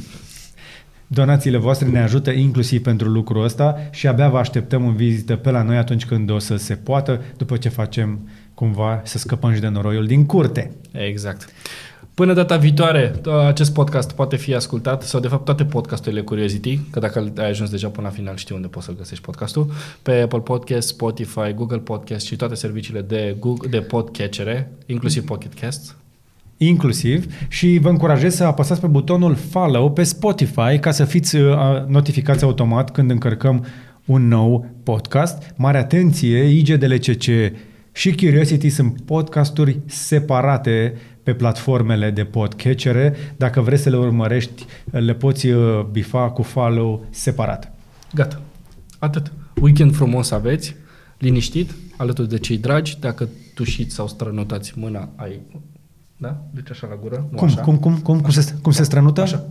Donațiile 1.08 1.58
voastre 1.58 1.88
ne 1.88 2.00
ajută 2.00 2.32
inclusiv 2.32 2.82
pentru 2.82 3.10
lucrul 3.10 3.44
ăsta 3.44 3.78
și 3.92 4.08
abia 4.08 4.30
vă 4.30 4.38
așteptăm 4.38 4.88
în 4.88 4.96
vizită 4.96 5.36
pe 5.36 5.52
la 5.52 5.64
noi 5.64 5.78
atunci 5.78 6.06
când 6.06 6.30
o 6.30 6.40
să 6.40 6.56
se 6.56 6.76
poată, 6.76 7.22
după 7.38 7.58
ce 7.58 7.70
facem 7.70 8.20
cumva 8.60 9.02
să 9.04 9.18
scăpăm 9.18 9.54
și 9.54 9.60
de 9.60 9.68
noroiul 9.68 10.06
din 10.06 10.26
curte. 10.26 10.72
Exact. 10.92 11.54
Până 12.14 12.34
data 12.34 12.58
viitoare, 12.58 13.14
acest 13.48 13.74
podcast 13.74 14.12
poate 14.12 14.36
fi 14.36 14.54
ascultat, 14.54 15.04
sau 15.04 15.20
de 15.20 15.28
fapt 15.28 15.46
toate 15.46 15.66
podcasturile 15.66 16.22
Curiosity, 16.22 16.78
că 16.78 17.00
dacă 17.00 17.34
ai 17.38 17.50
ajuns 17.50 17.70
deja 17.70 17.88
până 17.88 18.08
la 18.08 18.14
final 18.14 18.36
știi 18.36 18.56
unde 18.56 18.68
poți 18.68 18.86
să 18.86 18.94
găsești 18.98 19.24
podcastul, 19.24 19.72
pe 20.02 20.12
Apple 20.12 20.40
Podcast, 20.40 20.88
Spotify, 20.88 21.54
Google 21.56 21.78
Podcast 21.78 22.26
și 22.26 22.36
toate 22.36 22.56
serviciile 22.56 23.02
de, 23.02 23.36
Google, 23.40 23.70
de 23.70 23.80
podcatchere, 23.80 24.72
inclusiv 24.86 25.26
Pocket 25.26 25.54
Cast. 25.54 25.96
Inclusiv 26.58 27.26
și 27.48 27.78
vă 27.82 27.90
încurajez 27.90 28.36
să 28.36 28.44
apăsați 28.44 28.82
pe 28.82 28.88
butonul 28.88 29.36
follow 29.36 29.92
pe 29.92 30.04
Spotify 30.04 30.80
ca 30.80 30.92
să 30.92 31.06
fiți 31.06 31.36
uh, 31.36 31.56
notificați 31.88 32.44
automat 32.44 32.92
când 32.92 33.12
încărcăm 33.12 33.66
un 34.06 34.28
nou 34.28 34.66
podcast. 34.84 35.54
Mare 35.56 35.78
atenție, 35.78 36.44
IGDLCC 36.44 37.26
și 37.92 38.16
Curiosity 38.16 38.70
sunt 38.70 39.02
podcasturi 39.02 39.80
separate 39.86 40.94
pe 41.24 41.34
platformele 41.34 42.10
de 42.12 42.24
podcatchere. 42.24 43.16
Dacă 43.38 43.62
vrei 43.62 43.78
să 43.78 43.90
le 43.90 43.98
urmărești, 43.98 44.66
le 44.92 45.14
poți 45.14 45.48
uh, 45.48 45.84
bifa 45.92 46.30
cu 46.30 46.42
follow 46.42 47.06
separat. 47.10 47.72
Gata. 48.14 48.42
Atât. 49.00 49.32
Weekend 49.62 49.96
frumos 49.96 50.32
aveți, 50.32 50.76
liniștit, 51.18 51.72
alături 51.98 52.30
de 52.30 52.38
cei 52.38 52.58
dragi. 52.58 52.98
Dacă 53.00 53.30
tușiți 53.54 53.96
sau 53.96 54.08
strănutați 54.08 54.74
mâna, 54.76 55.10
ai... 55.16 55.40
Da? 56.18 56.42
Deci 56.54 56.70
așa 56.72 56.88
la 56.88 56.96
gură, 57.02 57.28
nu 57.32 57.38
Cum, 57.38 57.48
așa. 57.48 57.62
cum, 57.62 57.78
cum, 57.78 57.98
cum, 57.98 58.20
cum, 58.22 58.32
se, 58.32 58.54
cum 58.62 58.72
se 58.72 58.84
strănută? 58.84 59.22
Așa. 59.22 59.44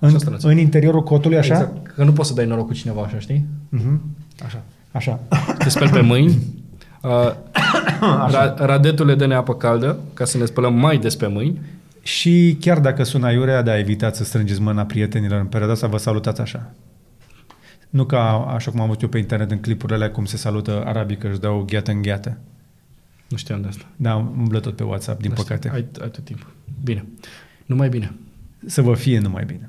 În, 0.00 0.08
Așa 0.08 0.18
strănuță. 0.18 0.48
în 0.48 0.58
interiorul 0.58 1.02
cotului, 1.02 1.36
așa? 1.38 1.54
Exact. 1.54 1.86
Că 1.86 2.04
nu 2.04 2.12
poți 2.12 2.28
să 2.28 2.34
dai 2.34 2.46
noroc 2.46 2.66
cu 2.66 2.72
cineva 2.72 3.02
așa, 3.02 3.18
știi? 3.18 3.44
Mhm. 3.68 4.00
Așa. 4.44 4.62
Așa. 4.92 5.20
Te 5.58 5.68
speli 5.68 5.90
pe 5.90 6.00
mâini. 6.00 6.38
Uh, 7.04 7.32
ra- 8.34 8.54
radetule 8.56 9.14
dă-ne 9.14 9.34
apă 9.34 9.54
caldă 9.54 9.98
ca 10.14 10.24
să 10.24 10.38
ne 10.38 10.44
spălăm 10.44 10.74
mai 10.74 10.98
des 10.98 11.16
pe 11.16 11.26
mâini. 11.26 11.60
Și 12.02 12.56
chiar 12.60 12.80
dacă 12.80 13.02
sună 13.02 13.26
aiurea, 13.26 13.62
da, 13.62 13.78
evitați 13.78 14.18
să 14.18 14.24
strângeți 14.24 14.60
mâna 14.60 14.84
prietenilor 14.84 15.40
în 15.40 15.46
perioada 15.46 15.72
asta, 15.72 15.86
vă 15.86 15.96
salutați 15.96 16.40
așa. 16.40 16.70
Nu 17.90 18.04
ca 18.04 18.20
așa 18.54 18.70
cum 18.70 18.80
am 18.80 18.86
văzut 18.86 19.02
eu 19.02 19.08
pe 19.08 19.18
internet 19.18 19.50
în 19.50 19.58
clipurile 19.58 19.96
alea 19.96 20.10
cum 20.10 20.24
se 20.24 20.36
salută 20.36 20.82
arabii 20.86 21.16
că 21.16 21.26
își 21.26 21.40
dau 21.40 21.64
gheată 21.66 21.90
în 21.90 22.02
gheată. 22.02 22.38
Nu 23.28 23.36
știam 23.36 23.60
de 23.60 23.68
asta. 23.68 23.84
Da, 23.96 24.14
umblă 24.14 24.60
tot 24.60 24.76
pe 24.76 24.82
WhatsApp, 24.82 25.20
din 25.20 25.30
Asta. 25.30 25.42
păcate. 25.42 25.68
Ai, 25.68 25.86
ai 26.00 26.10
tot 26.10 26.24
timpul. 26.24 26.52
Bine. 26.84 27.04
Numai 27.66 27.88
bine. 27.88 28.12
Să 28.66 28.82
vă 28.82 28.94
fie 28.94 29.18
numai 29.18 29.44
bine. 29.44 29.68